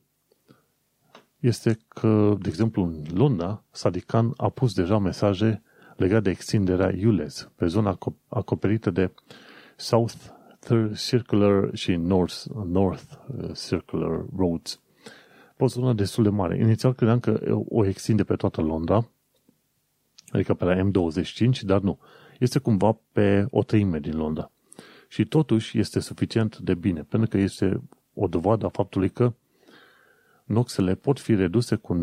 este 1.39 1.78
că, 1.88 2.36
de 2.41 2.47
exemplu, 2.47 2.84
în 2.84 3.04
Londra, 3.14 3.64
Sadikan 3.72 4.34
a 4.38 4.50
pus 4.50 4.74
deja 4.74 4.97
mesaje 4.97 5.64
legate 5.95 6.22
de 6.22 6.30
extinderea 6.30 6.93
ULEZ 7.06 7.52
pe 7.56 7.66
zona 7.66 7.97
acoperită 8.28 8.89
de 8.89 9.12
South 9.76 10.16
Circular 10.95 11.70
și 11.74 11.95
North, 11.95 12.43
North 12.66 13.04
uh, 13.38 13.52
Circular 13.68 14.26
Roads. 14.38 14.80
O 15.58 15.68
zonă 15.68 15.93
destul 15.93 16.24
de 16.24 16.30
mare. 16.30 16.58
Inițial 16.58 16.93
credeam 16.93 17.20
că 17.20 17.56
o 17.70 17.86
extinde 17.86 18.24
pe 18.24 18.36
toată 18.36 18.62
Londra, 18.62 19.10
adică 20.32 20.53
pe 20.53 20.65
la 20.65 20.89
M25, 20.89 21.59
dar 21.61 21.82
nu. 21.82 21.99
Este 22.39 22.59
cumva 22.59 22.97
pe 23.11 23.45
o 23.49 23.63
treime 23.63 23.99
din 23.99 24.17
Londra. 24.17 24.51
Și 25.07 25.25
totuși 25.25 25.80
este 25.80 25.99
suficient 25.99 26.57
de 26.57 26.73
bine, 26.73 27.01
pentru 27.01 27.30
că 27.30 27.38
este 27.38 27.82
o 28.13 28.27
dovadă 28.27 28.65
a 28.65 28.69
faptului 28.69 29.09
că 29.09 29.34
noxele 30.45 30.95
pot 30.95 31.19
fi 31.19 31.36
reduse 31.36 31.75
cu 31.75 31.97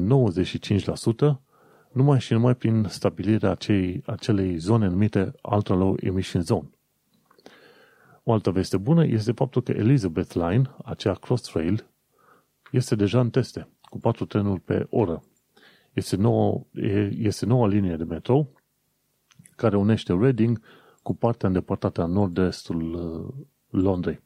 95% 1.39 1.47
numai 1.93 2.21
și 2.21 2.33
numai 2.33 2.55
prin 2.55 2.87
stabilirea 2.89 3.51
acei, 3.51 4.03
acelei 4.07 4.57
zone 4.57 4.87
numite 4.87 5.33
Ultra 5.43 5.75
Low 5.75 5.97
Emission 6.01 6.43
Zone. 6.43 6.71
O 8.23 8.33
altă 8.33 8.51
veste 8.51 8.77
bună 8.77 9.07
este 9.07 9.33
faptul 9.33 9.63
că 9.63 9.73
Elizabeth 9.73 10.33
Line, 10.33 10.71
acea 10.85 11.15
cross-trail, 11.15 11.87
este 12.71 12.95
deja 12.95 13.21
în 13.21 13.31
teste, 13.31 13.69
cu 13.81 13.99
patru 13.99 14.25
trenuri 14.25 14.61
pe 14.61 14.87
oră. 14.91 15.23
Este, 15.97 16.17
nouă, 16.17 16.67
este 17.11 17.47
noua 17.47 17.67
linie 17.67 17.97
de 17.97 18.05
metrou 18.05 18.53
care 19.57 19.77
unește 19.77 20.17
Reading 20.21 20.61
cu 21.03 21.15
partea 21.15 21.49
îndepărtată 21.49 22.03
a 22.03 22.07
nord-estul 22.07 22.95
uh, 22.95 23.45
Londrei. 23.83 24.21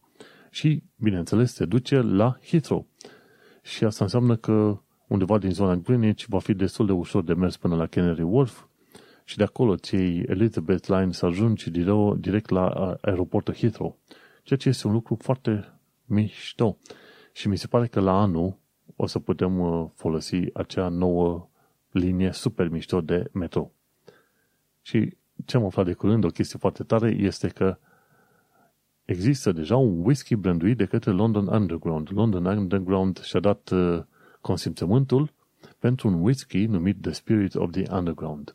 Și, 0.50 0.82
bineînțeles, 0.96 1.52
se 1.52 1.64
duce 1.64 2.00
la 2.00 2.38
Heathrow. 2.42 2.86
Și 3.62 3.84
asta 3.84 4.04
înseamnă 4.04 4.36
că 4.36 4.80
undeva 5.06 5.38
din 5.38 5.50
zona 5.50 5.76
Greenwich 5.76 6.24
va 6.28 6.38
fi 6.38 6.54
destul 6.54 6.86
de 6.86 6.92
ușor 6.92 7.22
de 7.22 7.34
mers 7.34 7.56
până 7.56 7.76
la 7.76 7.86
Canary 7.86 8.22
Wharf 8.22 8.64
și 9.24 9.36
de 9.36 9.42
acolo 9.42 9.76
ții 9.76 10.22
Elizabeth 10.22 10.86
Line 10.86 11.12
să 11.12 11.26
ajungi 11.26 11.70
direct 12.16 12.48
la 12.48 12.96
aeroportul 13.00 13.54
Heathrow. 13.54 13.98
Ceea 14.42 14.58
ce 14.58 14.68
este 14.68 14.86
un 14.86 14.92
lucru 14.92 15.16
foarte 15.20 15.80
mișto. 16.04 16.78
Și 17.32 17.48
mi 17.48 17.58
se 17.58 17.66
pare 17.66 17.86
că 17.86 18.00
la 18.00 18.20
anul 18.20 18.58
o 18.96 19.06
să 19.06 19.18
putem 19.18 19.58
uh, 19.58 19.86
folosi 19.94 20.40
acea 20.52 20.88
nouă 20.88 21.49
linie 21.90 22.32
super 22.32 22.68
mișto 22.68 23.00
de 23.00 23.28
metro. 23.32 23.70
Și 24.82 25.16
ce 25.44 25.56
am 25.56 25.64
aflat 25.64 25.84
de 25.84 25.92
curând, 25.92 26.24
o 26.24 26.28
chestie 26.28 26.58
foarte 26.58 26.82
tare, 26.82 27.10
este 27.10 27.48
că 27.48 27.78
există 29.04 29.52
deja 29.52 29.76
un 29.76 30.04
whisky 30.04 30.34
branduit 30.34 30.76
de 30.76 30.84
către 30.84 31.10
London 31.10 31.46
Underground. 31.46 32.08
London 32.12 32.44
Underground 32.44 33.20
și-a 33.20 33.40
dat 33.40 33.70
uh, 33.70 34.02
consimțământul 34.40 35.32
pentru 35.78 36.08
un 36.08 36.22
whisky 36.22 36.66
numit 36.66 37.02
The 37.02 37.12
Spirit 37.12 37.54
of 37.54 37.70
the 37.70 37.84
Underground. 37.92 38.54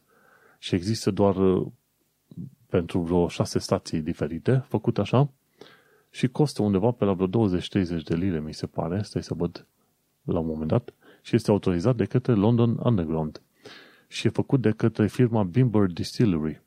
Și 0.60 0.76
există 0.76 1.12
doar 1.12 1.36
uh, 1.36 1.68
pentru 2.70 3.00
vreo 3.00 3.28
șase 3.28 3.60
stații 3.60 4.02
diferite, 4.02 4.64
făcut 4.68 4.98
așa, 4.98 5.30
și 6.10 6.28
costă 6.28 6.62
undeva 6.62 6.92
pe 6.92 7.06
la 7.06 7.14
vreo 7.14 7.50
20-30 7.50 8.04
de 8.04 8.16
lire, 8.16 8.40
mi 8.40 8.54
se 8.54 8.66
pare, 8.66 9.02
stai 9.02 9.24
să 9.24 9.34
văd 9.34 9.68
la 10.24 10.40
un 10.40 10.46
moment 10.46 10.70
dat, 10.70 10.94
și 11.26 11.36
este 11.36 11.52
autorizat 11.52 11.96
de 11.96 12.06
către 12.06 12.34
London 12.34 12.80
Underground. 12.84 13.42
Și 14.08 14.28
e 14.28 14.30
făcut 14.30 14.62
de 14.62 14.72
către 14.72 15.08
firma 15.08 15.44
Bimber 15.44 15.86
Distillery, 15.86 16.62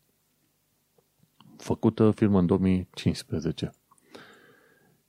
făcută 1.56 2.10
firma 2.10 2.38
în 2.38 2.46
2015. 2.46 3.70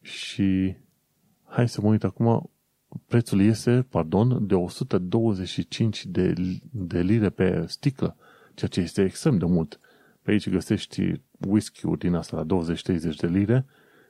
Și 0.01 0.75
hai 1.43 1.69
să 1.69 1.81
mă 1.81 1.87
uit 1.87 2.03
acum, 2.03 2.51
prețul 3.05 3.41
este, 3.41 3.85
pardon, 3.89 4.47
de 4.47 4.55
125 4.55 6.05
de, 6.05 6.33
de 6.71 7.01
lire 7.01 7.29
pe 7.29 7.65
sticlă, 7.67 8.17
ceea 8.53 8.69
ce 8.69 8.79
este 8.79 9.03
extrem 9.03 9.37
de 9.37 9.45
mult. 9.45 9.79
Pe 10.21 10.31
aici 10.31 10.49
găsești 10.49 11.21
whisky-uri 11.47 11.99
din 11.99 12.13
asta 12.13 12.45
la 12.47 12.63
20-30 12.63 13.15
de 13.15 13.27
lire, 13.27 13.65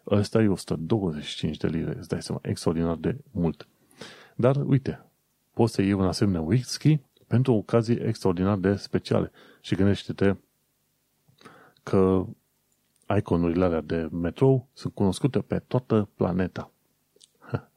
ăsta 0.07 0.41
e 0.41 0.47
125 0.47 1.57
de 1.57 1.67
lire, 1.67 1.95
îți 1.97 2.07
dai 2.07 2.21
seama, 2.21 2.41
extraordinar 2.43 2.95
de 2.95 3.17
mult. 3.31 3.67
Dar, 4.35 4.55
uite, 4.55 5.03
poți 5.59 5.73
să 5.73 5.81
iei 5.81 5.93
un 5.93 6.05
asemenea 6.05 6.41
whisky 6.41 6.99
pentru 7.27 7.53
ocazii 7.53 7.95
extraordinar 7.95 8.57
de 8.57 8.75
speciale. 8.75 9.31
Și 9.61 9.75
gândește-te 9.75 10.35
că 11.83 12.25
iconurile 13.17 13.65
alea 13.65 13.81
de 13.81 14.07
metrou 14.11 14.67
sunt 14.73 14.93
cunoscute 14.93 15.39
pe 15.39 15.59
toată 15.59 16.09
planeta. 16.15 16.71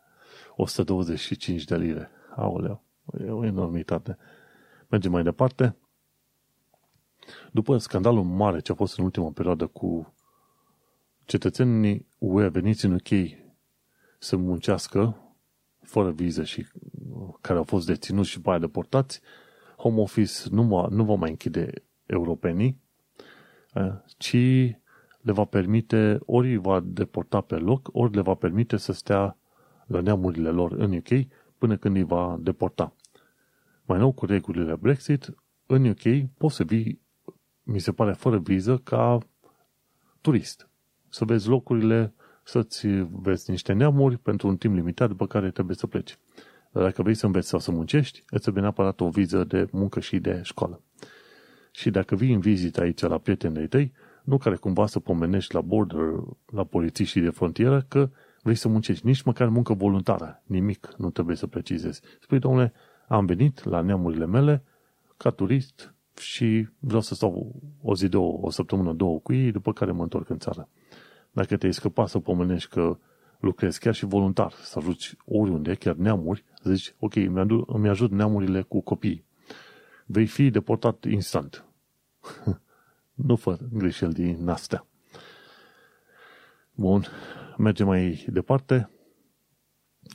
125 0.56 1.64
de 1.64 1.76
lire. 1.76 2.10
Aoleu, 2.36 2.82
e 3.20 3.30
o 3.30 3.44
enormitate. 3.44 4.18
Mergem 4.88 5.10
mai 5.10 5.22
departe. 5.22 5.76
După 7.52 7.78
scandalul 7.78 8.24
mare 8.24 8.60
ce 8.60 8.72
a 8.72 8.74
fost 8.74 8.98
în 8.98 9.04
ultima 9.04 9.30
perioadă 9.30 9.66
cu 9.66 10.14
cetățenii 11.24 12.06
UE 12.18 12.48
veniți 12.48 12.84
în 12.84 12.92
UK 12.92 13.38
să 14.18 14.36
muncească 14.36 15.16
fără 15.92 16.10
viză 16.10 16.44
și 16.44 16.66
care 17.40 17.58
au 17.58 17.64
fost 17.64 17.86
deținuți 17.86 18.28
și 18.28 18.40
pe 18.40 18.50
aia 18.50 18.58
deportați, 18.58 19.20
Home 19.76 20.00
Office 20.00 20.32
nu, 20.50 20.62
va, 20.62 20.86
nu 20.90 21.04
va 21.04 21.14
mai 21.14 21.30
închide 21.30 21.72
europenii, 22.06 22.80
eh, 23.74 23.92
ci 24.16 24.36
le 25.20 25.32
va 25.32 25.44
permite, 25.44 26.18
ori 26.26 26.50
îi 26.50 26.56
va 26.56 26.80
deporta 26.80 27.40
pe 27.40 27.56
loc, 27.56 27.88
ori 27.92 28.14
le 28.14 28.20
va 28.20 28.34
permite 28.34 28.76
să 28.76 28.92
stea 28.92 29.36
la 29.86 30.00
neamurile 30.00 30.48
lor 30.48 30.72
în 30.72 30.92
UK 30.96 31.26
până 31.58 31.76
când 31.76 31.96
îi 31.96 32.04
va 32.04 32.36
deporta. 32.40 32.94
Mai 33.84 33.98
nou, 33.98 34.12
cu 34.12 34.26
regulile 34.26 34.76
Brexit, 34.76 35.34
în 35.66 35.86
UK 35.86 36.30
poți 36.38 36.56
să 36.56 36.64
vii, 36.64 37.00
mi 37.62 37.78
se 37.78 37.92
pare, 37.92 38.12
fără 38.12 38.38
viză 38.38 38.76
ca 38.76 39.18
turist. 40.20 40.68
Să 41.08 41.24
vezi 41.24 41.48
locurile, 41.48 42.14
să-ți 42.42 42.88
vezi 43.10 43.50
niște 43.50 43.72
neamuri 43.72 44.16
pentru 44.16 44.48
un 44.48 44.56
timp 44.56 44.74
limitat, 44.74 45.08
după 45.08 45.26
care 45.26 45.50
trebuie 45.50 45.76
să 45.76 45.86
pleci. 45.86 46.18
Dar 46.72 46.82
dacă 46.82 47.02
vrei 47.02 47.14
să 47.14 47.26
înveți 47.26 47.48
sau 47.48 47.58
să 47.58 47.70
muncești, 47.70 48.22
îți 48.30 48.42
trebuie 48.42 48.62
neapărat 48.62 49.00
o 49.00 49.08
viză 49.08 49.44
de 49.44 49.68
muncă 49.70 50.00
și 50.00 50.18
de 50.18 50.40
școală. 50.42 50.82
Și 51.70 51.90
dacă 51.90 52.14
vii 52.14 52.32
în 52.32 52.40
vizită 52.40 52.80
aici 52.80 53.00
la 53.00 53.18
prietenii 53.18 53.68
tăi, 53.68 53.92
nu 54.24 54.38
care 54.38 54.56
cumva 54.56 54.86
să 54.86 55.00
pomenești 55.00 55.54
la 55.54 55.60
border, 55.60 56.12
la 56.46 56.64
polițiștii 56.64 57.20
de 57.20 57.30
frontieră, 57.30 57.84
că 57.88 58.10
vrei 58.42 58.54
să 58.54 58.68
muncești. 58.68 59.06
Nici 59.06 59.22
măcar 59.22 59.48
muncă 59.48 59.74
voluntară. 59.74 60.42
Nimic 60.46 60.94
nu 60.96 61.10
trebuie 61.10 61.36
să 61.36 61.46
precizezi. 61.46 62.00
Spui, 62.20 62.38
domnule, 62.38 62.72
am 63.08 63.26
venit 63.26 63.64
la 63.64 63.80
neamurile 63.80 64.26
mele 64.26 64.64
ca 65.16 65.30
turist 65.30 65.94
și 66.20 66.68
vreau 66.78 67.00
să 67.00 67.14
stau 67.14 67.54
o 67.82 67.94
zi, 67.94 68.08
două, 68.08 68.38
o 68.40 68.50
săptămână, 68.50 68.92
două 68.92 69.18
cu 69.18 69.32
ei, 69.32 69.50
după 69.50 69.72
care 69.72 69.92
mă 69.92 70.02
întorc 70.02 70.28
în 70.28 70.38
țară. 70.38 70.68
Dacă 71.32 71.56
te-ai 71.56 71.72
scăpat 71.72 72.08
să 72.08 72.18
pomenești 72.18 72.68
că 72.68 72.98
lucrezi 73.40 73.80
chiar 73.80 73.94
și 73.94 74.04
voluntar, 74.04 74.52
să 74.52 74.78
ajuți 74.78 75.16
oriunde, 75.24 75.74
chiar 75.74 75.94
neamuri, 75.94 76.44
zici, 76.62 76.94
ok, 76.98 77.14
îmi 77.66 77.88
ajut 77.88 78.10
neamurile 78.10 78.62
cu 78.62 78.80
copii. 78.80 79.24
Vei 80.06 80.26
fi 80.26 80.50
deportat 80.50 81.04
instant. 81.04 81.64
nu 83.28 83.36
fă 83.36 83.58
greșeli 83.72 84.12
din 84.12 84.48
astea. 84.48 84.86
Bun, 86.74 87.04
mergem 87.56 87.86
mai 87.86 88.24
departe. 88.28 88.90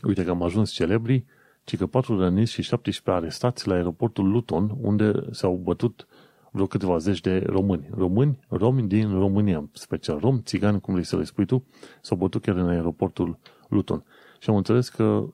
Uite 0.03 0.24
că 0.24 0.30
am 0.30 0.43
ajuns 0.43 0.72
celebri, 0.72 1.26
ci 1.63 1.78
că 1.78 1.88
patru 1.88 2.20
răniți 2.20 2.51
și 2.51 2.61
17 2.61 3.24
arestați 3.24 3.68
la 3.68 3.74
aeroportul 3.74 4.30
Luton, 4.30 4.78
unde 4.82 5.11
s-au 5.32 5.55
bătut 5.55 6.07
vreo 6.52 6.66
câteva 6.66 6.98
zeci 6.98 7.22
de 7.22 7.43
români. 7.45 7.89
Români, 7.91 8.39
romi 8.50 8.88
din 8.88 9.20
România, 9.20 9.70
special 9.74 10.20
rom, 10.20 10.41
țigani, 10.41 10.82
cum 10.82 10.93
vrei 10.93 11.06
să 11.06 11.18
le 11.18 11.24
spui 11.24 11.45
tu, 11.45 11.66
s-au 12.02 12.18
bătut 12.18 12.41
chiar 12.41 12.56
în 12.56 12.68
aeroportul 12.68 13.39
Luton. 13.68 14.04
Și 14.39 14.50
am 14.50 14.56
înțeles 14.56 14.89
că 14.89 15.28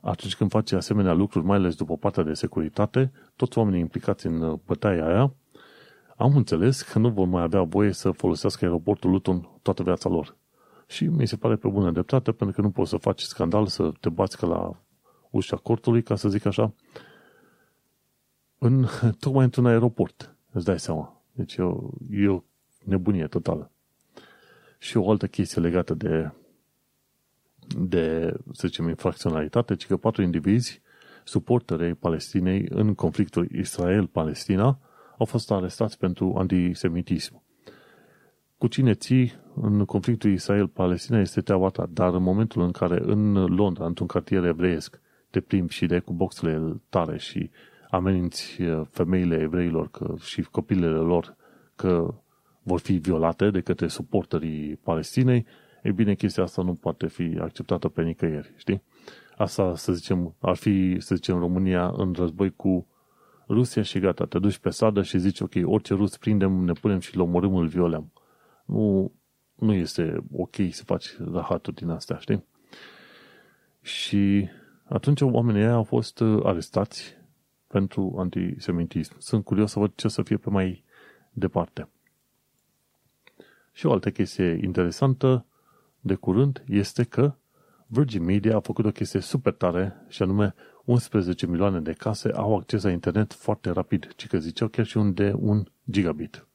atunci 0.00 0.36
când 0.36 0.50
face 0.50 0.76
asemenea 0.76 1.12
lucruri, 1.12 1.44
mai 1.44 1.56
ales 1.56 1.74
după 1.74 1.96
partea 1.96 2.22
de 2.22 2.32
securitate, 2.32 3.12
toți 3.36 3.58
oamenii 3.58 3.80
implicați 3.80 4.26
în 4.26 4.58
bătaia 4.66 5.06
aia 5.06 5.32
am 6.18 6.36
înțeles 6.36 6.82
că 6.82 6.98
nu 6.98 7.10
vor 7.10 7.26
mai 7.26 7.42
avea 7.42 7.62
voie 7.62 7.92
să 7.92 8.10
folosească 8.10 8.64
aeroportul 8.64 9.10
Luton 9.10 9.48
toată 9.62 9.82
viața 9.82 10.08
lor. 10.08 10.36
Și 10.86 11.06
mi 11.06 11.26
se 11.26 11.36
pare 11.36 11.56
pe 11.56 11.68
bună 11.68 11.90
dreptate, 11.90 12.32
pentru 12.32 12.56
că 12.56 12.62
nu 12.62 12.70
poți 12.70 12.90
să 12.90 12.96
faci 12.96 13.20
scandal, 13.20 13.66
să 13.66 13.92
te 14.00 14.08
bați 14.08 14.36
ca 14.36 14.46
la 14.46 14.82
ușa 15.30 15.56
cortului, 15.56 16.02
ca 16.02 16.16
să 16.16 16.28
zic 16.28 16.46
așa, 16.46 16.74
în, 18.58 18.86
tocmai 19.20 19.44
într-un 19.44 19.66
aeroport. 19.66 20.36
Îți 20.58 20.66
dai 20.66 20.80
seama. 20.80 21.22
Deci 21.32 21.56
e 21.56 21.62
o, 21.62 21.90
e 22.10 22.28
o 22.28 22.42
nebunie 22.84 23.26
totală. 23.26 23.70
Și 24.78 24.96
o 24.96 25.10
altă 25.10 25.26
chestie 25.26 25.62
legată 25.62 25.94
de 25.94 26.30
de, 27.76 28.34
să 28.52 28.66
zicem, 28.66 28.88
infracționalitate, 28.88 29.76
ci 29.76 29.86
că 29.86 29.96
patru 29.96 30.22
indivizi, 30.22 30.82
suporterei 31.24 31.94
Palestinei 31.94 32.66
în 32.68 32.94
conflictul 32.94 33.48
Israel-Palestina, 33.50 34.78
au 35.18 35.26
fost 35.26 35.50
arestați 35.50 35.98
pentru 35.98 36.34
antisemitism. 36.38 37.42
Cu 38.56 38.66
cine 38.66 38.94
ții 38.94 39.32
în 39.54 39.84
conflictul 39.84 40.30
Israel-Palestina 40.30 41.20
este 41.20 41.40
treaba 41.40 41.68
ta, 41.68 41.88
dar 41.92 42.14
în 42.14 42.22
momentul 42.22 42.62
în 42.62 42.70
care 42.70 43.00
în 43.04 43.32
Londra, 43.32 43.86
într-un 43.86 44.06
cartier 44.06 44.44
evreiesc, 44.44 45.00
te 45.30 45.40
plimbi 45.40 45.72
și 45.72 45.86
de 45.86 45.98
cu 45.98 46.12
boxele 46.12 46.80
tare 46.88 47.18
și 47.18 47.50
ameninți 47.90 48.62
uh, 48.62 48.86
femeile 48.90 49.40
evreilor 49.40 49.90
că, 49.90 50.14
și 50.20 50.42
copilele 50.42 50.98
lor 50.98 51.36
că 51.76 52.14
vor 52.62 52.80
fi 52.80 52.92
violate 52.92 53.50
de 53.50 53.60
către 53.60 53.88
suporterii 53.88 54.76
Palestinei, 54.76 55.46
e 55.82 55.92
bine, 55.92 56.14
chestia 56.14 56.42
asta 56.42 56.62
nu 56.62 56.74
poate 56.74 57.06
fi 57.06 57.38
acceptată 57.40 57.88
pe 57.88 58.02
nicăieri, 58.02 58.52
știi? 58.56 58.82
Asta, 59.36 59.76
să 59.76 59.92
zicem, 59.92 60.34
ar 60.40 60.56
fi, 60.56 60.96
să 60.98 61.14
zicem, 61.14 61.38
România 61.38 61.92
în 61.96 62.12
război 62.12 62.50
cu 62.56 62.86
Rusia 63.48 63.82
și 63.82 63.98
gata, 63.98 64.24
te 64.24 64.38
duci 64.38 64.58
pe 64.58 64.70
sadă 64.70 65.02
și 65.02 65.18
zici, 65.18 65.40
ok, 65.40 65.52
orice 65.62 65.94
rus 65.94 66.16
prindem, 66.16 66.52
ne 66.52 66.72
punem 66.72 66.98
și 66.98 67.16
îl 67.16 67.22
omorâm, 67.22 67.54
îl 67.54 67.66
violăm. 67.66 68.12
Nu, 68.64 69.12
nu 69.54 69.72
este 69.72 70.24
ok 70.32 70.54
să 70.70 70.84
faci 70.84 71.16
rahaturi 71.32 71.76
din 71.76 71.88
astea, 71.88 72.16
știi? 72.16 72.44
Și 73.80 74.48
atunci 74.84 75.20
oamenii 75.20 75.62
aia 75.62 75.72
au 75.72 75.82
fost 75.82 76.20
uh, 76.20 76.40
arestați 76.44 77.17
pentru 77.68 78.14
antisemitism. 78.18 79.14
Sunt 79.18 79.44
curios 79.44 79.70
să 79.70 79.78
văd 79.78 79.92
ce 79.94 80.06
o 80.06 80.10
să 80.10 80.22
fie 80.22 80.36
pe 80.36 80.50
mai 80.50 80.84
departe. 81.30 81.88
Și 83.72 83.86
o 83.86 83.92
altă 83.92 84.10
chestie 84.10 84.58
interesantă 84.62 85.44
de 86.00 86.14
curând 86.14 86.64
este 86.66 87.04
că 87.04 87.34
Virgin 87.86 88.24
Media 88.24 88.56
a 88.56 88.60
făcut 88.60 88.84
o 88.84 88.90
chestie 88.90 89.20
super 89.20 89.52
tare 89.52 90.04
și 90.08 90.22
anume 90.22 90.54
11 90.84 91.46
milioane 91.46 91.80
de 91.80 91.92
case 91.92 92.30
au 92.34 92.56
acces 92.56 92.82
la 92.82 92.90
internet 92.90 93.32
foarte 93.32 93.70
rapid, 93.70 94.12
ci 94.16 94.26
că 94.26 94.38
ziceau 94.38 94.68
chiar 94.68 94.86
și 94.86 94.96
un 94.96 95.14
de 95.14 95.32
un 95.36 95.64
gigabit. 95.90 96.46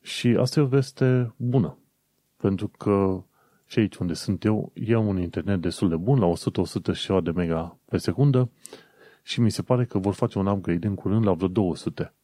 Și 0.00 0.28
asta 0.28 0.60
e 0.60 0.62
o 0.62 0.66
veste 0.66 1.34
bună, 1.36 1.78
pentru 2.36 2.68
că 2.68 3.22
și 3.66 3.78
aici 3.78 3.96
unde 3.96 4.14
sunt 4.14 4.44
eu, 4.44 4.72
iau 4.74 5.08
un 5.08 5.18
internet 5.18 5.60
destul 5.60 5.88
de 5.88 5.96
bun, 5.96 6.18
la 6.18 6.32
100-100 7.20 7.22
de 7.22 7.30
mega 7.30 7.78
pe 7.84 7.96
secundă 7.96 8.50
și 9.30 9.40
mi 9.40 9.50
se 9.50 9.62
pare 9.62 9.84
că 9.84 9.98
vor 9.98 10.14
face 10.14 10.38
un 10.38 10.46
upgrade 10.46 10.86
în 10.86 10.94
curând 10.94 11.26
la 11.26 11.32
vreo 11.32 11.48
200. 11.48 12.14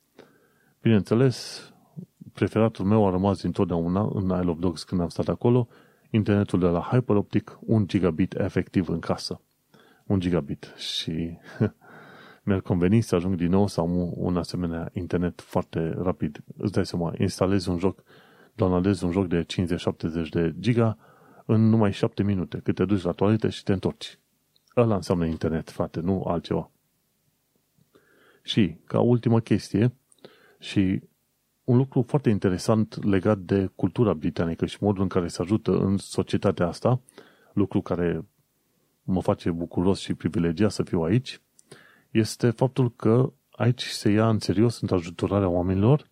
Bineînțeles, 0.82 1.68
preferatul 2.32 2.84
meu 2.84 3.06
a 3.06 3.10
rămas 3.10 3.40
dintotdeauna 3.40 4.10
în 4.14 4.24
Isle 4.24 4.50
of 4.50 4.58
Dogs 4.58 4.84
când 4.84 5.00
am 5.00 5.08
stat 5.08 5.28
acolo, 5.28 5.68
internetul 6.10 6.58
de 6.58 6.66
la 6.66 6.80
Hyperoptic, 6.80 7.58
1 7.60 7.84
gigabit 7.84 8.34
efectiv 8.34 8.88
în 8.88 8.98
casă. 8.98 9.40
1 10.06 10.18
gigabit 10.18 10.74
și 10.76 11.38
mi-ar 12.44 12.60
conveni 12.60 13.00
să 13.00 13.14
ajung 13.14 13.34
din 13.34 13.50
nou 13.50 13.66
să 13.66 13.80
am 13.80 14.12
un 14.14 14.36
asemenea 14.36 14.90
internet 14.92 15.40
foarte 15.40 15.94
rapid. 15.98 16.44
Îți 16.56 16.72
dai 16.72 16.86
seama, 16.86 17.12
instalezi 17.18 17.68
un 17.68 17.78
joc, 17.78 18.02
downloadezi 18.54 19.04
un 19.04 19.10
joc 19.10 19.26
de 19.26 19.46
50-70 20.26 20.28
de 20.30 20.54
giga 20.58 20.98
în 21.44 21.68
numai 21.68 21.92
7 21.92 22.22
minute, 22.22 22.60
cât 22.64 22.74
te 22.74 22.84
duci 22.84 23.02
la 23.02 23.12
toaletă 23.12 23.48
și 23.48 23.62
te 23.62 23.72
întorci. 23.72 24.18
Ăla 24.76 24.94
înseamnă 24.94 25.26
internet, 25.26 25.70
frate, 25.70 26.00
nu 26.00 26.22
altceva. 26.22 26.70
Și, 28.46 28.76
ca 28.84 29.00
ultimă 29.00 29.40
chestie, 29.40 29.92
și 30.58 31.00
un 31.64 31.76
lucru 31.76 32.02
foarte 32.02 32.30
interesant 32.30 33.04
legat 33.04 33.38
de 33.38 33.70
cultura 33.74 34.12
britanică 34.12 34.66
și 34.66 34.76
modul 34.80 35.02
în 35.02 35.08
care 35.08 35.28
se 35.28 35.42
ajută 35.42 35.78
în 35.78 35.96
societatea 35.96 36.66
asta, 36.66 37.00
lucru 37.52 37.80
care 37.80 38.24
mă 39.02 39.20
face 39.20 39.50
bucuros 39.50 39.98
și 39.98 40.14
privilegiat 40.14 40.70
să 40.70 40.82
fiu 40.82 41.00
aici, 41.00 41.40
este 42.10 42.50
faptul 42.50 42.92
că 42.92 43.32
aici 43.50 43.82
se 43.82 44.10
ia 44.10 44.28
în 44.28 44.38
serios 44.38 44.80
în 44.80 44.88
ajutorarea 44.90 45.48
oamenilor, 45.48 46.06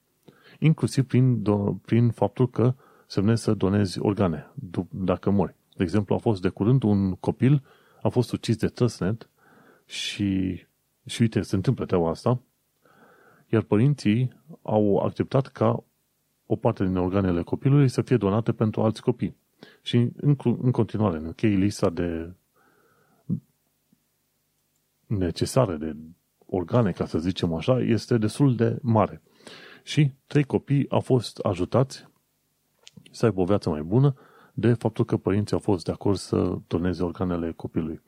inclusiv 0.59 1.05
prin, 1.05 1.43
do- 1.43 1.85
prin 1.85 2.11
faptul 2.11 2.51
că 2.51 2.75
semnezi 3.07 3.43
să 3.43 3.55
donezi 3.55 3.99
organe 4.01 4.51
dacă 4.91 5.31
mori. 5.31 5.55
De 5.77 5.83
exemplu, 5.83 6.15
a 6.15 6.19
fost 6.19 6.43
de 6.43 6.49
curând 6.49 6.83
un 6.83 7.13
copil, 7.13 7.63
a 8.03 8.09
fost 8.09 8.33
ucis 8.33 8.57
de 8.57 8.69
trăsnet 8.69 9.29
și, 9.87 10.61
și 11.07 11.23
uite, 11.23 11.41
se 11.41 11.55
întâmplă 11.55 11.85
treaba 11.85 12.09
asta, 12.09 12.41
iar 13.47 13.63
părinții 13.63 14.43
au 14.63 14.97
acceptat 14.97 15.47
ca 15.47 15.85
o 16.47 16.57
parte 16.57 16.85
din 16.85 16.97
organele 16.97 17.43
copilului 17.43 17.89
să 17.89 18.03
fie 18.03 18.17
donate 18.17 18.53
pentru 18.53 18.83
alți 18.83 19.03
copii. 19.03 19.37
Și 19.83 19.97
în, 20.17 20.37
în 20.43 20.71
continuare, 20.71 21.17
în 21.17 21.27
okay, 21.27 21.51
lista 21.51 21.91
de 21.91 22.33
necesare 25.07 25.77
de 25.77 25.97
organe, 26.47 26.93
ca 26.93 27.07
să 27.07 27.19
zicem 27.19 27.55
așa, 27.55 27.81
este 27.81 28.19
destul 28.19 28.57
de 28.57 28.79
mare. 28.83 29.23
Și 29.83 30.13
trei 30.27 30.45
copii 30.45 30.91
au 30.91 31.01
fost 31.01 31.39
ajutați 31.39 32.07
să 33.11 33.25
aibă 33.25 33.41
o 33.41 33.45
viață 33.45 33.69
mai 33.69 33.83
bună 33.83 34.15
de 34.55 34.73
faptul 34.73 35.05
că 35.05 35.17
părinții 35.17 35.55
au 35.55 35.63
fost 35.63 35.85
de 35.85 35.91
acord 35.91 36.17
să 36.17 36.59
doneze 36.67 37.03
organele 37.03 37.53
copilului. 37.53 38.01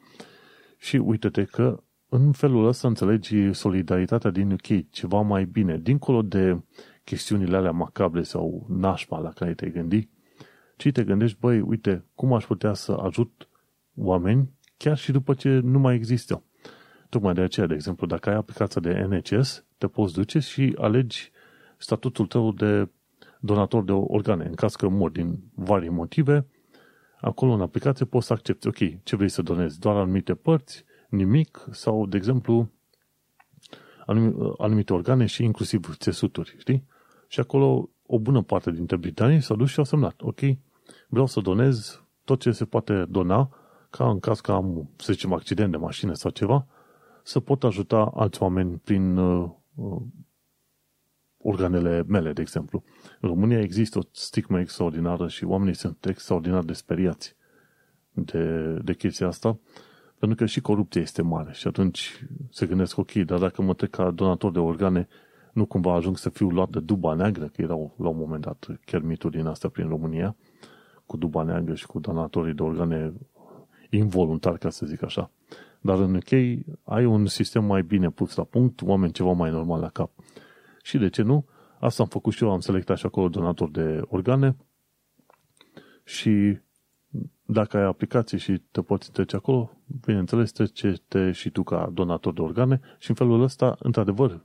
Și 0.79 0.97
uite-te 0.97 1.45
că 1.45 1.83
în 2.09 2.33
felul 2.33 2.67
ăsta 2.67 2.89
înțelegi 2.89 3.53
solidaritatea 3.53 4.31
din 4.31 4.51
UK 4.51 4.91
ceva 4.91 5.21
mai 5.21 5.45
bine, 5.45 5.79
dincolo 5.79 6.23
de 6.23 6.63
chestiunile 7.05 7.57
alea 7.57 7.71
macabre 7.71 8.23
sau 8.23 8.67
nașpa 8.69 9.19
la 9.19 9.31
care 9.31 9.55
te 9.55 9.69
gândi, 9.69 10.09
ci 10.77 10.93
te 10.93 11.05
gândești, 11.05 11.39
băi, 11.41 11.61
uite, 11.61 12.05
cum 12.15 12.33
aș 12.33 12.45
putea 12.45 12.73
să 12.73 12.93
ajut 12.93 13.49
oameni 13.95 14.51
chiar 14.77 14.97
și 14.97 15.13
după 15.13 15.35
ce 15.35 15.49
nu 15.49 15.79
mai 15.79 15.95
există. 15.95 16.43
Tocmai 17.09 17.35
de 17.35 17.41
aceea, 17.41 17.67
de 17.67 17.75
exemplu, 17.75 18.07
dacă 18.07 18.29
ai 18.29 18.37
aplicația 18.37 18.81
de 18.81 19.07
NHS, 19.11 19.65
te 19.79 19.87
poți 19.87 20.15
duce 20.15 20.39
și 20.39 20.75
alegi 20.79 21.31
statutul 21.77 22.27
tău 22.27 22.53
de 22.53 22.89
donator 23.41 23.85
de 23.85 23.93
organe. 23.93 24.45
În 24.45 24.55
caz 24.55 24.75
că 24.75 24.89
mor 24.89 25.11
din 25.11 25.39
vari 25.55 25.89
motive, 25.89 26.47
acolo 27.21 27.53
în 27.53 27.61
aplicație 27.61 28.07
poți 28.07 28.27
să 28.27 28.33
accepti, 28.33 28.67
ok, 28.67 29.03
ce 29.03 29.17
vrei 29.17 29.29
să 29.29 29.43
donezi, 29.43 29.79
doar 29.79 29.97
anumite 29.97 30.35
părți, 30.35 30.85
nimic, 31.09 31.67
sau, 31.71 32.07
de 32.07 32.17
exemplu, 32.17 32.71
anumite 34.59 34.93
organe 34.93 35.27
și 35.27 35.45
inclusiv 35.45 35.97
țesuturi, 35.97 36.57
știi? 36.59 36.85
Și 37.29 37.41
acolo 37.41 37.89
o 38.07 38.19
bună 38.19 38.43
parte 38.43 38.71
dintre 38.71 38.97
britanii 38.97 39.41
s-au 39.41 39.57
dus 39.57 39.71
și 39.71 39.79
au 39.79 39.85
semnat, 39.85 40.21
ok, 40.21 40.41
vreau 41.09 41.27
să 41.27 41.41
donez 41.41 42.03
tot 42.25 42.41
ce 42.41 42.51
se 42.51 42.65
poate 42.65 43.05
dona, 43.09 43.51
ca 43.91 44.11
în 44.11 44.19
caz 44.19 44.41
că 44.41 44.53
am, 44.53 44.91
să 44.97 45.13
zicem, 45.13 45.33
accident 45.33 45.71
de 45.71 45.77
mașină 45.77 46.13
sau 46.13 46.31
ceva, 46.31 46.67
să 47.23 47.41
pot 47.41 47.65
ajuta 47.65 48.11
alți 48.15 48.43
oameni 48.43 48.81
prin 48.85 49.17
uh, 49.17 49.51
uh, 49.75 50.03
organele 51.39 52.05
mele, 52.07 52.33
de 52.33 52.41
exemplu. 52.41 52.85
În 53.21 53.29
România 53.29 53.61
există 53.61 53.99
o 53.99 54.03
stigmă 54.13 54.61
extraordinară 54.61 55.29
și 55.29 55.45
oamenii 55.45 55.75
sunt 55.75 56.05
extraordinar 56.05 56.63
de 56.63 56.73
speriați 56.73 57.37
de, 58.11 58.75
de 58.83 58.95
chestia 58.95 59.27
asta, 59.27 59.59
pentru 60.19 60.37
că 60.37 60.47
și 60.47 60.61
corupția 60.61 61.01
este 61.01 61.23
mare 61.23 61.53
și 61.53 61.67
atunci 61.67 62.25
se 62.51 62.67
gândesc, 62.67 62.99
ok, 62.99 63.13
dar 63.13 63.39
dacă 63.39 63.63
mă 63.63 63.75
trec 63.75 63.91
ca 63.91 64.11
donator 64.11 64.53
de 64.53 64.59
organe, 64.59 65.09
nu 65.53 65.65
cumva 65.67 65.95
ajung 65.95 66.19
să 66.19 66.29
fiu 66.29 66.49
luat 66.49 66.69
de 66.69 66.81
duba 66.81 67.15
neagră, 67.15 67.45
că 67.45 67.63
erau 67.63 67.95
la 67.99 68.09
un 68.09 68.17
moment 68.19 68.43
dat 68.43 68.67
chiar 68.85 69.01
mituri 69.01 69.37
din 69.37 69.47
asta 69.47 69.69
prin 69.69 69.89
România, 69.89 70.37
cu 71.07 71.17
duba 71.17 71.43
neagră 71.43 71.75
și 71.75 71.87
cu 71.87 71.99
donatorii 71.99 72.55
de 72.55 72.63
organe 72.63 73.13
involuntar, 73.91 74.57
ca 74.59 74.71
să 74.71 74.87
zic 74.87 75.03
așa. 75.03 75.31
Dar 75.81 75.99
în 75.99 76.15
UK 76.15 76.33
ai 76.85 77.05
un 77.05 77.27
sistem 77.27 77.65
mai 77.65 77.83
bine 77.83 78.11
pus 78.11 78.35
la 78.35 78.45
punct, 78.45 78.83
oameni 78.83 79.13
ceva 79.13 79.33
mai 79.33 79.51
normal 79.51 79.81
la 79.81 79.89
cap. 79.89 80.11
Și 80.83 80.99
de 80.99 81.09
ce 81.09 81.23
nu? 81.23 81.47
Asta 81.81 82.03
am 82.03 82.09
făcut 82.09 82.33
și 82.33 82.45
eu, 82.45 82.51
am 82.51 82.61
selectat 82.61 82.99
și 82.99 83.07
acolo 83.07 83.29
donator 83.29 83.71
de 83.71 84.01
organe 84.09 84.57
și 86.05 86.59
dacă 87.47 87.77
ai 87.77 87.85
aplicație 87.85 88.39
și 88.39 88.63
te 88.71 88.83
poți 88.83 89.13
trece 89.13 89.37
acolo, 89.37 89.71
bineînțeles, 90.05 90.53
trece-te 90.53 91.33
și 91.33 91.51
tu 91.51 91.63
ca 91.63 91.91
donator 91.93 92.33
de 92.33 92.41
organe 92.41 92.81
și 92.99 93.11
în 93.11 93.17
felul 93.17 93.43
ăsta, 93.43 93.77
într-adevăr, 93.79 94.41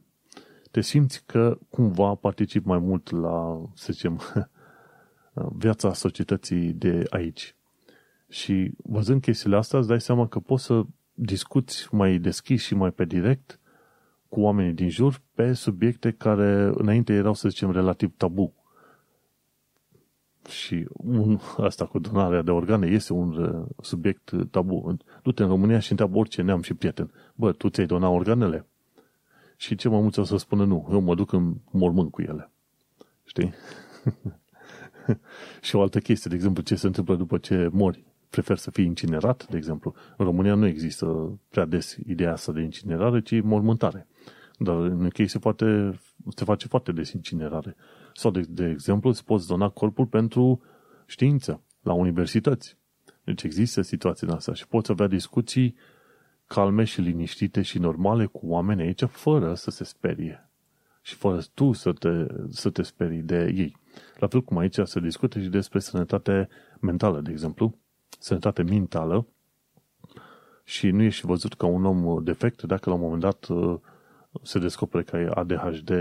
te 0.72 0.82
simți 0.82 1.24
că 1.26 1.58
cumva 1.70 2.16
participi 2.16 2.68
mai 2.68 2.80
mult 2.80 3.12
la, 3.12 3.62
să 3.74 3.94
zicem, 3.94 4.20
viața 5.64 5.94
societății 5.94 6.74
de 6.74 7.04
aici. 7.10 7.56
Și 8.30 8.72
văzând 8.78 9.22
chestiile 9.22 9.56
astea, 9.56 9.80
îți 9.80 9.88
dai 9.88 10.02
seama 10.02 10.28
că 10.28 10.40
poți 10.40 10.64
să 10.64 10.84
discuți 11.14 11.88
mai 11.92 12.18
deschis 12.18 12.64
și 12.64 12.76
mai 12.76 12.92
pe 12.92 13.06
direct 13.06 13.60
cu 14.30 14.42
oamenii 14.42 14.74
din 14.74 14.90
jur 14.90 15.22
pe 15.34 15.54
subiecte 15.54 16.12
care 16.12 16.72
înainte 16.74 17.14
erau, 17.14 17.34
să 17.34 17.50
zicem, 17.50 17.72
relativ 17.72 18.14
tabu. 18.18 18.54
Și 20.50 20.88
un, 20.92 21.40
asta 21.58 21.86
cu 21.86 22.00
donarea 22.00 22.42
de 22.42 22.52
organe 22.52 22.88
este 22.88 23.14
un 23.14 23.38
uh, 23.38 23.66
subiect 23.82 24.32
tabu. 24.52 24.98
Du-te 25.24 25.44
în 25.44 25.50
România 25.50 25.80
și 25.80 25.92
întreabă 25.92 26.18
orice 26.18 26.42
neam 26.42 26.62
și 26.62 26.74
prieten. 26.74 27.12
Bă, 27.36 27.52
tu 27.52 27.70
ți-ai 27.70 27.86
donat 27.86 28.12
organele? 28.12 28.66
Și 29.58 29.76
ce 29.76 29.90
mai 29.90 30.02
mulți 30.02 30.20
o 30.20 30.24
să 30.24 30.38
spună 30.38 30.66
nu, 30.66 30.88
eu 30.92 31.00
mă 31.00 31.16
duc 31.16 31.32
în 31.32 31.56
mormânt 31.72 32.12
cu 32.12 32.22
ele. 32.22 32.52
Știi? 33.26 33.54
și 35.62 35.76
o 35.76 35.82
altă 35.82 36.00
chestie, 36.00 36.30
de 36.30 36.36
exemplu, 36.36 36.64
ce 36.64 36.76
se 36.76 36.88
întâmplă 36.88 37.16
după 37.16 37.38
ce 37.38 37.70
mori 37.72 38.04
prefer 38.30 38.58
să 38.58 38.72
fii 38.72 38.86
incinerat, 38.86 39.48
de 39.50 39.58
exemplu. 39.58 39.94
În 40.18 40.26
România 40.26 40.56
nu 40.56 40.66
există 40.66 41.40
prea 41.50 41.66
des 41.66 41.98
ideea 42.08 42.32
asta 42.32 42.52
de 42.52 42.62
incinerare, 42.62 43.22
ci 43.22 43.42
mormântare. 43.42 44.08
Dar 44.58 44.76
în 44.76 45.06
UK 45.06 45.28
se, 45.30 45.40
poate, 45.40 46.00
se 46.36 46.44
face 46.44 46.68
foarte 46.68 46.92
des 46.92 47.12
incinerare. 47.12 47.76
Sau, 48.14 48.32
de, 48.32 48.46
de 48.50 48.70
exemplu, 48.70 49.10
îți 49.10 49.26
poți 49.26 49.48
dona 49.48 49.70
corpul 49.70 50.06
pentru 50.06 50.62
știință 51.06 51.62
la 51.82 51.94
universități. 51.94 52.78
Deci 53.24 53.44
există 53.44 53.82
situații 53.82 54.28
în 54.28 54.34
astea 54.34 54.54
și 54.54 54.68
poți 54.68 54.92
avea 54.92 55.08
discuții 55.08 55.76
calme 56.48 56.84
și 56.84 57.02
liniștite 57.02 57.62
și 57.62 57.80
normale 57.80 58.26
cu 58.26 58.48
oameni 58.48 58.82
aici 58.82 59.04
fără 59.04 59.54
să 59.54 59.72
se 59.72 59.84
sperie 59.84 60.50
și 61.02 61.16
fără 61.16 61.42
tu 61.54 61.72
să 61.72 61.94
te, 61.94 62.26
să 62.50 62.70
te 62.70 62.82
sperii 62.82 63.22
de 63.22 63.54
ei. 63.56 63.78
La 64.18 64.28
fel 64.28 64.42
cum 64.42 64.58
aici 64.58 64.80
se 64.84 65.00
discută 65.00 65.40
și 65.40 65.48
despre 65.48 65.80
sănătate 65.80 66.50
mentală, 66.80 67.22
de 67.22 67.32
exemplu, 67.32 67.78
sănătate 68.20 68.64
mentală 68.64 69.28
și 70.64 70.90
nu 70.90 71.02
ești 71.02 71.26
văzut 71.26 71.54
ca 71.54 71.66
un 71.66 71.86
om 71.86 72.24
defect 72.24 72.64
dacă 72.64 72.90
la 72.90 72.96
un 72.96 73.02
moment 73.02 73.22
dat 73.22 73.48
uh, 73.48 73.80
se 74.42 74.60
descopere 74.60 75.04
că 75.04 75.16
ai 75.16 75.26
ADHD, 75.26 75.92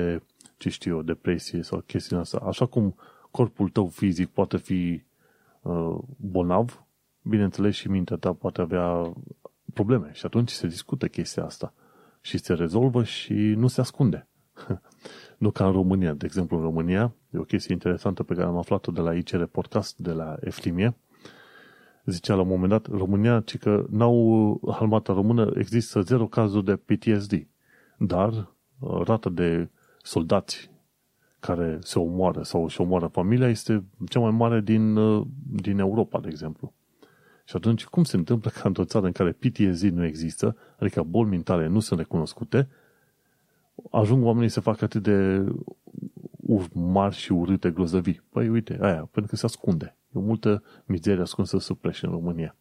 ce 0.61 0.69
știu 0.69 0.97
eu, 0.97 1.03
depresie 1.03 1.63
sau 1.63 1.81
chestiunea 1.81 2.25
asta. 2.25 2.39
Așa 2.39 2.67
cum 2.67 2.95
corpul 3.31 3.69
tău 3.69 3.89
fizic 3.89 4.29
poate 4.29 4.57
fi 4.57 5.03
uh, 5.63 5.99
bolnav, 6.17 6.85
bineînțeles 7.23 7.75
și 7.75 7.89
mintea 7.89 8.17
ta 8.17 8.33
poate 8.33 8.61
avea 8.61 9.13
probleme 9.75 10.11
și 10.13 10.27
atunci 10.27 10.51
se 10.51 10.67
discută 10.67 11.09
chestia 11.09 11.45
asta 11.45 11.75
și 12.21 12.39
se 12.39 12.55
rezolvă 12.55 13.05
și 13.05 13.33
nu 13.33 13.67
se 13.67 13.81
ascunde. 13.81 14.29
nu 15.39 15.51
ca 15.51 15.67
în 15.67 15.73
România. 15.73 16.13
De 16.13 16.27
exemplu, 16.27 16.57
în 16.57 16.63
România, 16.63 17.15
e 17.31 17.39
o 17.39 17.43
chestie 17.43 17.73
interesantă 17.75 18.23
pe 18.23 18.35
care 18.35 18.47
am 18.47 18.57
aflat-o 18.57 18.93
de 18.93 19.01
la 19.01 19.15
ICR 19.15 19.43
Podcast, 19.43 19.99
de 19.99 20.13
la 20.13 20.37
Eftimie, 20.41 20.97
zicea 22.05 22.35
la 22.35 22.43
un 22.43 22.49
moment 22.49 22.71
dat, 22.71 22.87
România, 22.87 23.41
ci 23.41 23.59
că 23.59 23.87
n-au 23.91 24.61
armata 24.67 25.13
română, 25.13 25.53
există 25.55 26.01
zero 26.01 26.27
cazuri 26.27 26.65
de 26.65 26.77
PTSD, 26.77 27.47
dar 27.99 28.31
uh, 28.79 29.01
rata 29.05 29.31
de 29.31 29.71
soldați 30.03 30.71
care 31.41 31.79
se 31.83 31.99
omoară 31.99 32.43
sau 32.43 32.69
și 32.69 32.81
omoară 32.81 33.07
familia 33.07 33.49
este 33.49 33.85
cea 34.09 34.21
mai 34.21 34.31
mare 34.31 34.61
din, 34.61 34.97
uh, 34.97 35.27
din 35.53 35.79
Europa, 35.79 36.21
de 36.21 36.29
exemplu. 36.29 36.73
Și 37.45 37.57
atunci, 37.57 37.85
cum 37.85 38.05
se 38.05 38.17
întâmplă 38.17 38.51
că 38.51 38.67
într-o 38.67 38.85
țară 38.85 39.07
în 39.07 39.13
care 39.13 39.33
PTSD 39.33 39.83
nu 39.83 40.05
există, 40.05 40.57
adică 40.79 41.03
boli 41.03 41.29
mentale 41.29 41.67
nu 41.67 41.81
sunt 41.81 41.99
recunoscute, 41.99 42.69
ajung 43.91 44.25
oamenii 44.25 44.49
să 44.49 44.61
facă 44.61 44.85
atât 44.85 45.03
de 45.03 45.45
mari 46.73 47.15
și 47.15 47.33
urâte 47.33 47.71
grozăvii? 47.71 48.23
Păi 48.31 48.49
uite, 48.49 48.79
aia, 48.81 49.09
pentru 49.11 49.31
că 49.31 49.37
se 49.37 49.47
ascunde. 49.47 49.97
E 50.07 50.19
o 50.19 50.21
multă 50.21 50.63
mizerie 50.85 51.23
ascunsă 51.23 51.59
sub 51.59 51.79
preș 51.79 52.03
în 52.03 52.11
România. 52.11 52.57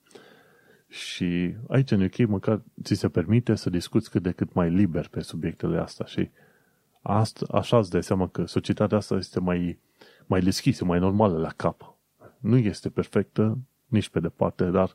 Și 0.87 1.55
aici 1.67 1.91
în 1.91 2.01
UK 2.03 2.17
măcar 2.27 2.61
ți 2.83 2.93
se 2.93 3.09
permite 3.09 3.55
să 3.55 3.69
discuți 3.69 4.09
cât 4.09 4.23
de 4.23 4.31
cât 4.31 4.53
mai 4.53 4.69
liber 4.69 5.07
pe 5.07 5.21
subiectele 5.21 5.79
astea 5.79 6.05
și 6.05 6.29
asta, 7.01 7.45
așa 7.51 7.77
îți 7.77 7.89
dai 7.89 8.03
seama 8.03 8.27
că 8.27 8.45
societatea 8.45 8.97
asta 8.97 9.15
este 9.15 9.39
mai, 9.39 9.79
mai 10.25 10.41
deschisă, 10.41 10.85
mai 10.85 10.99
normală 10.99 11.37
la 11.37 11.49
cap. 11.55 11.95
Nu 12.39 12.57
este 12.57 12.89
perfectă, 12.89 13.57
nici 13.85 14.09
pe 14.09 14.19
departe, 14.19 14.65
dar 14.65 14.93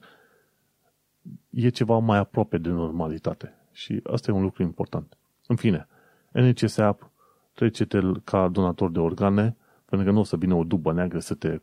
e 1.50 1.68
ceva 1.68 1.98
mai 1.98 2.18
aproape 2.18 2.58
de 2.58 2.68
normalitate. 2.68 3.54
Și 3.72 4.00
asta 4.04 4.30
e 4.30 4.34
un 4.34 4.42
lucru 4.42 4.62
important. 4.62 5.18
În 5.46 5.56
fine, 5.56 5.88
NCS 6.32 6.76
App, 6.76 7.10
trece-te 7.52 8.00
ca 8.24 8.48
donator 8.48 8.90
de 8.90 8.98
organe, 8.98 9.56
pentru 9.84 10.06
că 10.06 10.12
nu 10.12 10.20
o 10.20 10.24
să 10.24 10.36
vină 10.36 10.54
o 10.54 10.64
dubă 10.64 10.92
neagră 10.92 11.18
să 11.18 11.34
te 11.34 11.60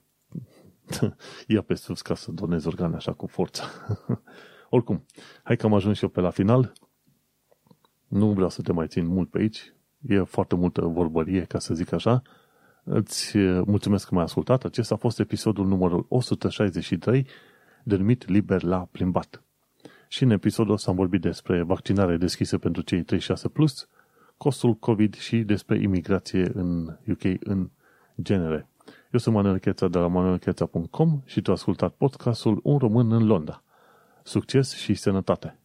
ia 1.47 1.61
pe 1.61 1.73
sus 1.73 2.01
ca 2.01 2.15
să 2.15 2.31
donezi 2.31 2.67
organe 2.67 2.95
așa 2.95 3.13
cu 3.13 3.27
forță. 3.27 3.63
Oricum, 4.69 5.05
hai 5.43 5.55
că 5.55 5.65
am 5.65 5.73
ajuns 5.73 5.97
și 5.97 6.03
eu 6.03 6.09
pe 6.09 6.21
la 6.21 6.29
final. 6.29 6.73
Nu 8.07 8.31
vreau 8.31 8.49
să 8.49 8.61
te 8.61 8.71
mai 8.71 8.87
țin 8.87 9.05
mult 9.05 9.29
pe 9.29 9.37
aici. 9.37 9.73
E 10.07 10.21
foarte 10.21 10.55
multă 10.55 10.81
vorbărie, 10.81 11.41
ca 11.41 11.59
să 11.59 11.73
zic 11.73 11.91
așa. 11.91 12.21
Îți 12.83 13.37
mulțumesc 13.65 14.07
că 14.07 14.15
m-ai 14.15 14.23
ascultat. 14.23 14.63
Acesta 14.63 14.93
a 14.93 14.97
fost 14.97 15.19
episodul 15.19 15.67
numărul 15.67 16.05
163, 16.09 17.27
denumit 17.83 18.27
Liber 18.27 18.63
la 18.63 18.87
plimbat. 18.91 19.43
Și 20.07 20.23
în 20.23 20.29
episodul 20.29 20.73
ăsta 20.73 20.91
am 20.91 20.97
vorbit 20.97 21.21
despre 21.21 21.61
vaccinare 21.61 22.17
deschisă 22.17 22.57
pentru 22.57 22.81
cei 22.81 23.03
36+, 23.03 23.51
plus, 23.53 23.87
costul 24.37 24.73
COVID 24.73 25.15
și 25.15 25.37
despre 25.37 25.79
imigrație 25.81 26.51
în 26.53 26.97
UK 27.07 27.21
în 27.39 27.69
genere. 28.21 28.67
Eu 29.11 29.19
sunt 29.19 29.35
Manuel 29.35 29.57
Cheța 29.57 29.87
de 29.87 29.97
la 29.97 30.07
manuelcheța.com 30.07 31.21
și 31.25 31.41
tu 31.41 31.49
ai 31.49 31.55
ascultat 31.55 31.93
podcastul 31.93 32.59
Un 32.63 32.77
român 32.77 33.11
în 33.11 33.25
Londra. 33.25 33.63
Succes 34.23 34.73
și 34.73 34.93
sănătate! 34.93 35.60